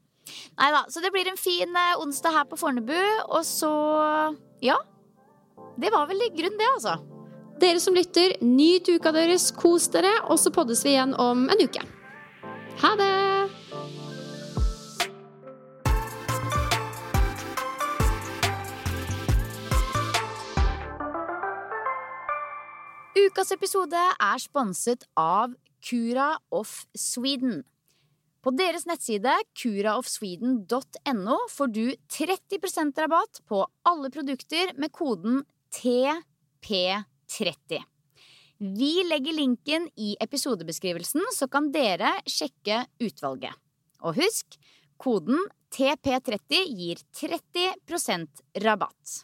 Nei 0.57 0.71
da, 0.73 0.85
så 0.89 1.01
det 1.03 1.11
blir 1.13 1.27
en 1.29 1.37
fin 1.37 1.69
eh, 1.69 2.01
onsdag 2.01 2.33
her 2.33 2.45
på 2.49 2.57
Fornebu, 2.57 2.97
og 3.29 3.43
så 3.45 4.35
Ja. 4.65 4.79
Det 5.77 5.91
var 5.91 6.07
vel 6.07 6.23
i 6.25 6.31
grunn 6.33 6.57
det, 6.57 6.71
altså. 6.73 6.97
Dere 7.59 7.79
som 7.79 7.93
lytter, 7.93 8.33
nyt 8.41 8.89
uka 8.89 9.11
deres, 9.11 9.51
kos 9.51 9.87
dere, 9.93 10.11
og 10.25 10.39
så 10.39 10.51
poddes 10.51 10.81
vi 10.83 10.95
igjen 10.95 11.13
om 11.19 11.45
en 11.49 11.61
uke. 11.61 11.83
Ha 12.81 12.95
det! 12.99 13.64
Ukas 23.15 23.53
episode 23.55 23.95
er 23.95 24.41
sponset 24.43 25.05
av 25.15 25.53
Cura 25.79 26.33
of 26.51 26.81
Sweden. 26.99 27.61
På 28.43 28.51
deres 28.51 28.83
nettside 28.89 29.31
curaofsweden.no 29.55 31.37
får 31.53 31.71
du 31.71 31.85
30% 32.11 32.99
rabatt 32.99 33.39
på 33.47 33.61
alle 33.87 34.11
produkter 34.11 34.73
med 34.75 34.91
koden 34.91 35.45
TP30. 35.77 37.79
Vi 38.59 38.91
legger 39.07 39.39
linken 39.39 39.87
i 39.95 40.17
episodebeskrivelsen, 40.19 41.23
så 41.31 41.47
kan 41.47 41.71
dere 41.71 42.17
sjekke 42.27 42.83
utvalget. 42.99 43.55
Og 44.03 44.19
husk, 44.19 44.59
koden 44.99 45.39
TP30 45.71 46.67
gir 46.67 46.99
30% 47.23 48.43
rabatt. 48.67 49.23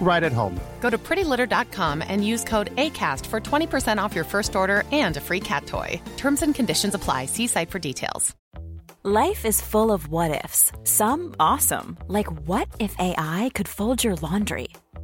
right 0.00 0.22
at 0.22 0.32
home. 0.32 0.60
Go 0.80 0.90
to 0.90 0.98
prettylitter.com 0.98 2.04
and 2.06 2.24
use 2.24 2.44
code 2.44 2.74
ACAST 2.76 3.26
for 3.26 3.40
20% 3.40 3.98
off 3.98 4.14
your 4.14 4.24
first 4.24 4.54
order 4.54 4.84
and 4.92 5.16
a 5.16 5.20
free 5.20 5.40
cat 5.40 5.66
toy. 5.66 6.00
Terms 6.16 6.42
and 6.42 6.54
conditions 6.54 6.94
apply. 6.94 7.26
See 7.26 7.46
site 7.48 7.70
for 7.70 7.78
details. 7.78 8.34
Life 9.06 9.44
is 9.44 9.60
full 9.60 9.92
of 9.92 10.08
what 10.08 10.42
ifs. 10.44 10.72
Some 10.84 11.34
awesome, 11.38 11.98
like 12.08 12.30
what 12.48 12.68
if 12.80 12.96
AI 12.98 13.50
could 13.52 13.68
fold 13.68 14.02
your 14.02 14.14
laundry? 14.16 14.68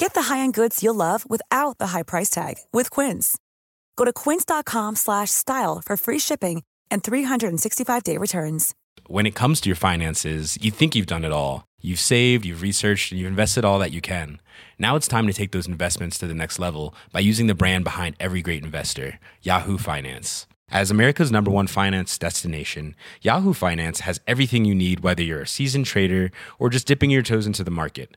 Get 0.00 0.14
the 0.14 0.32
high-end 0.32 0.54
goods 0.54 0.82
you'll 0.82 0.94
love 0.94 1.28
without 1.28 1.76
the 1.76 1.88
high 1.88 2.04
price 2.04 2.30
tag 2.30 2.54
with 2.72 2.88
Quince. 2.88 3.36
Go 3.96 4.06
to 4.06 4.14
quince.com 4.14 4.96
slash 4.96 5.28
style 5.30 5.82
for 5.84 5.98
free 5.98 6.18
shipping 6.18 6.62
and 6.90 7.02
365-day 7.02 8.16
returns. 8.16 8.74
When 9.08 9.26
it 9.26 9.34
comes 9.34 9.60
to 9.60 9.68
your 9.68 9.76
finances, 9.76 10.56
you 10.62 10.70
think 10.70 10.94
you've 10.94 11.04
done 11.04 11.22
it 11.22 11.32
all. 11.32 11.66
You've 11.82 12.00
saved, 12.00 12.46
you've 12.46 12.62
researched, 12.62 13.12
and 13.12 13.20
you've 13.20 13.28
invested 13.28 13.62
all 13.62 13.78
that 13.80 13.92
you 13.92 14.00
can. 14.00 14.40
Now 14.78 14.96
it's 14.96 15.06
time 15.06 15.26
to 15.26 15.34
take 15.34 15.52
those 15.52 15.68
investments 15.68 16.16
to 16.20 16.26
the 16.26 16.32
next 16.32 16.58
level 16.58 16.94
by 17.12 17.20
using 17.20 17.46
the 17.46 17.54
brand 17.54 17.84
behind 17.84 18.16
every 18.18 18.40
great 18.40 18.64
investor, 18.64 19.20
Yahoo 19.42 19.76
Finance. 19.76 20.46
As 20.70 20.90
America's 20.90 21.30
number 21.30 21.50
one 21.50 21.66
finance 21.66 22.16
destination, 22.16 22.96
Yahoo 23.20 23.52
Finance 23.52 24.00
has 24.00 24.18
everything 24.26 24.64
you 24.64 24.74
need, 24.74 25.00
whether 25.00 25.22
you're 25.22 25.42
a 25.42 25.46
seasoned 25.46 25.84
trader 25.84 26.30
or 26.58 26.70
just 26.70 26.86
dipping 26.86 27.10
your 27.10 27.22
toes 27.22 27.46
into 27.46 27.62
the 27.62 27.70
market. 27.70 28.16